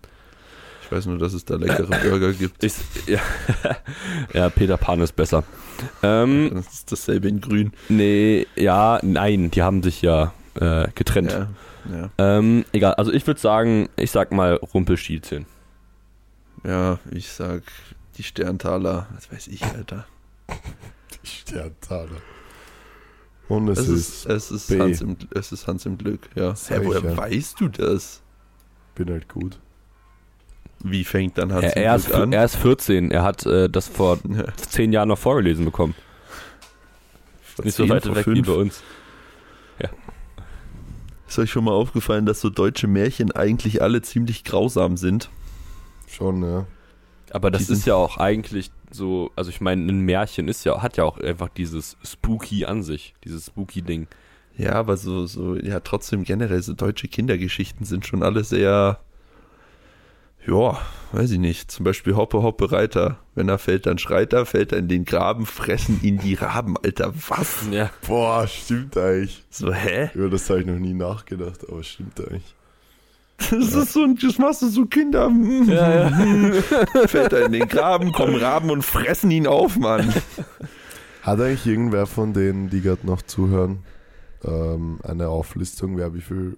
Ich 0.88 0.92
weiß 0.94 1.08
nur, 1.08 1.18
dass 1.18 1.34
es 1.34 1.44
da 1.44 1.58
leckere 1.58 1.88
Burger 1.88 2.32
gibt. 2.32 2.64
Ist, 2.64 2.80
ja, 3.08 3.20
ja, 4.34 4.50
Peter 4.50 4.78
Pan 4.78 5.02
ist 5.02 5.18
besser. 5.18 5.44
Ähm, 6.02 6.50
Das 6.54 6.74
ist 6.74 6.92
dasselbe 6.94 7.28
in 7.28 7.42
grün. 7.42 7.74
nee, 7.90 8.48
ja, 8.56 8.98
nein, 9.04 9.52
die 9.52 9.64
haben 9.64 9.84
sich 9.84 10.02
ja 10.02 10.34
äh, 10.56 10.88
getrennt. 10.96 11.34
Ja, 11.34 11.50
ja. 11.92 12.10
Ähm, 12.18 12.64
egal, 12.72 12.94
also 12.94 13.12
ich 13.12 13.28
würde 13.28 13.38
sagen, 13.38 13.90
ich 13.98 14.12
sag 14.12 14.32
mal 14.32 14.54
Rumpelstilzchen. 14.56 15.46
ja, 16.64 17.00
ich 17.12 17.34
sag 17.34 17.64
die 18.18 18.24
Sterntaler. 18.24 19.08
Was 19.14 19.30
weiß 19.30 19.48
ich, 19.50 19.66
Alter. 19.66 20.06
Die 21.22 21.28
Sterntaler. 21.28 22.22
Und 23.50 23.68
es, 23.68 23.80
Es 23.80 23.90
ist, 23.90 24.26
ist, 24.26 24.26
es 24.26 24.52
ist, 24.52 24.68
B. 24.70 24.80
Hans, 24.80 25.02
im, 25.02 25.18
es 25.36 25.52
ist 25.52 25.68
Hans 25.68 25.86
im 25.86 25.98
Glück, 25.98 26.30
ja. 26.36 26.54
Ich 26.54 26.70
woher 26.70 27.04
ja. 27.04 27.18
weißt 27.18 27.60
du 27.60 27.68
das? 27.68 28.22
bin 28.96 29.10
halt 29.10 29.28
gut. 29.28 29.60
Wie 30.84 31.04
fängt 31.04 31.38
dann 31.38 31.52
Hans 31.54 31.66
Er, 31.66 31.78
er, 31.78 31.96
ist, 31.96 32.12
an? 32.12 32.32
er 32.32 32.46
ist 32.46 32.56
14, 32.56 33.12
er 33.12 33.24
hat 33.24 33.46
äh, 33.46 33.70
das 33.70 33.88
vor 33.88 34.20
Ja, 34.30 34.46
10 34.56 34.94
Jahren 34.94 35.10
noch 35.10 35.18
vorgelesen 35.18 35.66
bekommen. 35.66 35.96
vor 37.42 37.66
Nicht 37.66 37.76
so 37.76 37.84
10, 37.84 37.90
weit 37.90 38.06
weg 38.06 38.28
wie 38.28 38.44
5. 38.44 38.48
bei 38.48 38.54
uns. 38.54 38.84
Ist 41.28 41.40
euch 41.40 41.52
schon 41.52 41.66
mal 41.66 41.74
aufgefallen, 41.74 42.26
dass 42.26 42.40
so 42.40 42.50
deutsche 42.50 42.88
Märchen 42.88 43.34
eigentlich 43.34 43.82
alle 43.82 44.02
ziemlich 44.02 44.46
grausam 44.46 44.96
sind? 44.96 45.30
Schon, 46.08 46.42
ja. 46.42 46.66
Aber 47.32 47.52
das 47.52 47.68
Die 47.68 47.74
ist 47.74 47.86
ja 47.86 47.96
auch 47.96 48.18
eigentlich 48.18 48.72
so, 48.92 49.32
also 49.36 49.50
ich 49.50 49.60
meine, 49.60 49.92
ein 49.92 50.00
Märchen 50.00 50.48
ist 50.48 50.64
ja, 50.64 50.82
hat 50.82 50.96
ja 50.96 51.04
auch 51.04 51.20
einfach 51.20 51.50
dieses 51.50 51.98
Spooky 52.02 52.66
an 52.66 52.82
sich, 52.82 53.14
dieses 53.26 53.48
Spooky-Ding. 53.48 54.08
Ja, 54.56 54.74
aber 54.74 54.96
so, 54.96 55.26
so, 55.26 55.56
ja, 55.58 55.82
trotzdem 55.82 56.24
generell, 56.24 56.62
so 56.64 56.74
deutsche 56.74 57.10
Kindergeschichten 57.10 57.86
sind 57.86 58.08
schon 58.08 58.24
alle 58.24 58.46
sehr, 58.46 59.02
ja, 60.48 60.78
weiß 61.12 61.32
ich 61.32 61.40
nicht. 61.40 61.70
Zum 61.72 61.84
Beispiel 61.84 62.16
Hoppe, 62.16 62.42
Hoppe, 62.42 62.72
Reiter. 62.72 63.20
Wenn 63.36 63.50
er 63.50 63.58
fällt, 63.58 63.86
dann 63.86 63.98
schreit 63.98 64.34
er, 64.34 64.46
fällt 64.46 64.72
er 64.72 64.80
in 64.80 64.88
den 64.88 65.06
Graben, 65.06 65.46
fressen 65.46 66.00
ihn 66.02 66.18
die 66.18 66.36
Raben. 66.36 66.76
Alter, 66.78 67.14
was? 67.28 67.68
Ja. 67.72 67.90
Boah, 68.08 68.48
stimmt 68.48 68.98
eigentlich. 68.98 69.44
So, 69.50 69.74
hä? 69.74 70.10
Über 70.14 70.30
das 70.30 70.50
habe 70.50 70.62
ich 70.62 70.66
noch 70.66 70.80
nie 70.80 70.94
nachgedacht, 70.94 71.66
aber 71.70 71.84
stimmt 71.84 72.20
eigentlich. 72.20 72.56
Das 73.38 73.74
ist 73.74 73.94
so 73.94 74.04
ein, 74.04 74.18
das 74.20 74.40
machst 74.40 74.64
du 74.64 74.68
so 74.68 74.86
Kinder. 74.86 75.32
Ja, 75.68 76.10
Fällt 77.08 77.34
er 77.34 77.46
in 77.46 77.52
den 77.52 77.68
Graben, 77.68 78.12
kommen 78.12 78.36
Raben 78.36 78.72
und 78.72 78.82
fressen 78.82 79.30
ihn 79.30 79.46
auf, 79.46 79.78
Mann. 79.78 80.12
Hat 81.22 81.40
eigentlich 81.40 81.68
irgendwer 81.68 82.08
von 82.08 82.34
denen, 82.34 82.70
die 82.70 82.82
gerade 82.82 83.06
noch 83.06 83.22
zuhören, 83.22 83.84
ähm, 84.44 85.00
eine 85.04 85.30
Auflistung, 85.30 85.98
wer 85.98 86.16
wie 86.16 86.22
viel, 86.22 86.58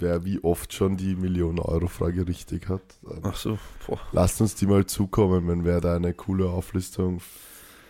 wer 0.00 0.24
wie 0.24 0.42
oft 0.42 0.72
schon 0.72 0.96
die 0.96 1.14
Millionen-Euro-Frage 1.14 2.26
richtig 2.26 2.68
hat? 2.68 2.82
Ach 3.22 3.36
so, 3.36 3.58
boah. 3.86 3.98
Lasst 4.12 4.40
uns 4.40 4.54
die 4.54 4.66
mal 4.66 4.86
zukommen, 4.86 5.48
wenn 5.48 5.64
wer 5.64 5.80
da 5.80 5.96
eine 5.96 6.14
coole 6.14 6.48
Auflistung 6.48 7.20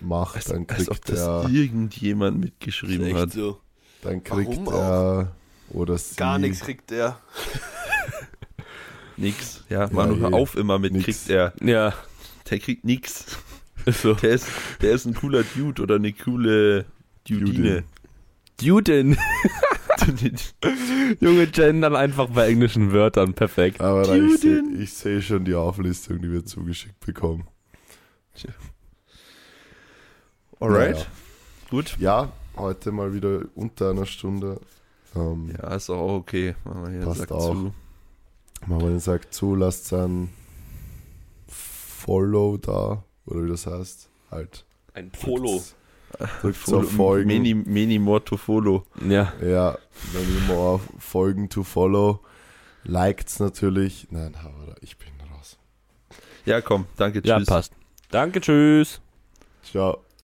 macht, 0.01 0.37
Als, 0.37 0.45
dann 0.47 0.67
als 0.69 0.89
ob 0.89 0.97
kriegt 1.05 1.09
das 1.11 1.21
er, 1.21 1.49
irgendjemand 1.51 2.39
mitgeschrieben 2.41 3.15
hat. 3.17 3.33
so. 3.33 3.59
dann 4.03 4.23
kriegt 4.23 4.51
Warum 4.51 4.69
er 4.69 5.33
oder 5.71 5.99
sie 5.99 6.17
Gar 6.17 6.39
nichts 6.39 6.61
kriegt 6.61 6.91
der. 6.91 7.19
Nix. 9.17 9.65
Ja, 9.69 9.89
Manu, 9.91 10.15
Ja, 10.15 10.21
hör 10.21 10.31
eh. 10.31 10.35
auf 10.35 10.57
immer 10.57 10.79
mit, 10.79 10.93
Nix. 10.93 11.05
kriegt 11.05 11.31
er. 11.31 11.53
Ja, 11.61 11.93
Der 12.51 12.59
kriegt 12.61 12.85
nix. 12.85 13.27
so. 13.87 14.15
Der 14.15 14.31
ist, 14.31 14.47
der 14.81 14.93
ist 14.93 15.07
ein 15.07 15.15
cooler 15.15 15.43
Dude 15.57 15.83
oder 15.83 15.97
eine 15.97 16.13
coole 16.13 16.85
Dudine. 17.29 17.85
Juden. 18.61 19.19
Junge 21.21 21.47
gendern 21.49 21.97
einfach 21.97 22.29
bei 22.29 22.49
englischen 22.49 22.93
Wörtern, 22.93 23.35
perfekt. 23.35 23.81
Aber 23.81 24.03
da 24.03 24.15
ich 24.17 24.41
sehe 24.41 24.63
seh 24.87 25.23
schon 25.23 25.45
die 25.45 25.55
Auflistung, 25.55 26.21
die 26.21 26.31
wir 26.31 26.45
zugeschickt 26.45 27.01
bekommen. 27.01 27.47
Alright. 30.61 30.95
Naja. 30.95 31.07
Gut. 31.71 31.97
Ja, 31.99 32.33
heute 32.57 32.93
mal 32.93 33.13
wieder 33.13 33.43
unter 33.55 33.91
einer 33.91 34.07
Stunde. 34.07 34.61
Ähm, 35.15 35.53
Ja, 35.57 35.75
ist 35.75 35.91
auch 35.91 36.15
okay. 36.17 36.55
Machen 36.65 36.85
wir 36.85 36.91
hier 36.93 37.01
Passt 37.03 37.21
Sack 37.21 37.33
auch. 37.33 37.53
zu. 37.53 37.75
Machen 38.67 38.81
wir 38.83 38.89
den 38.91 39.01
Sack 39.01 39.33
zu, 39.33 39.55
lasst 39.55 39.93
ein 39.93 40.31
Follow 41.47 42.57
da, 42.57 43.05
oder 43.27 43.45
wie 43.45 43.49
das 43.49 43.67
heißt. 43.67 44.09
Halt. 44.31 44.65
Ein 44.95 45.13
Drückt 45.13 45.75
Follow- 46.53 46.83
Folgen. 46.83 47.27
Mini, 47.29 47.55
Mini 47.55 47.99
more 47.99 48.25
to 48.25 48.37
follow. 48.37 48.87
Ja. 49.07 49.33
Ja, 49.43 49.79
mal 50.49 50.55
auf 50.57 50.81
Folgen 50.99 51.49
to 51.49 51.63
follow, 51.63 52.21
liked's 52.85 53.39
natürlich. 53.41 54.09
Nein, 54.11 54.35
aber 54.37 54.75
ich 54.81 54.97
bin 54.97 55.09
raus. 55.35 55.59
Ja, 56.45 56.61
komm, 56.61 56.87
danke, 56.97 57.21
Ja, 57.25 57.37
tschüss. 57.39 57.47
passt. 57.47 57.73
Danke, 58.11 58.41
tschüss. 58.41 59.01
Ciao. 59.63 60.03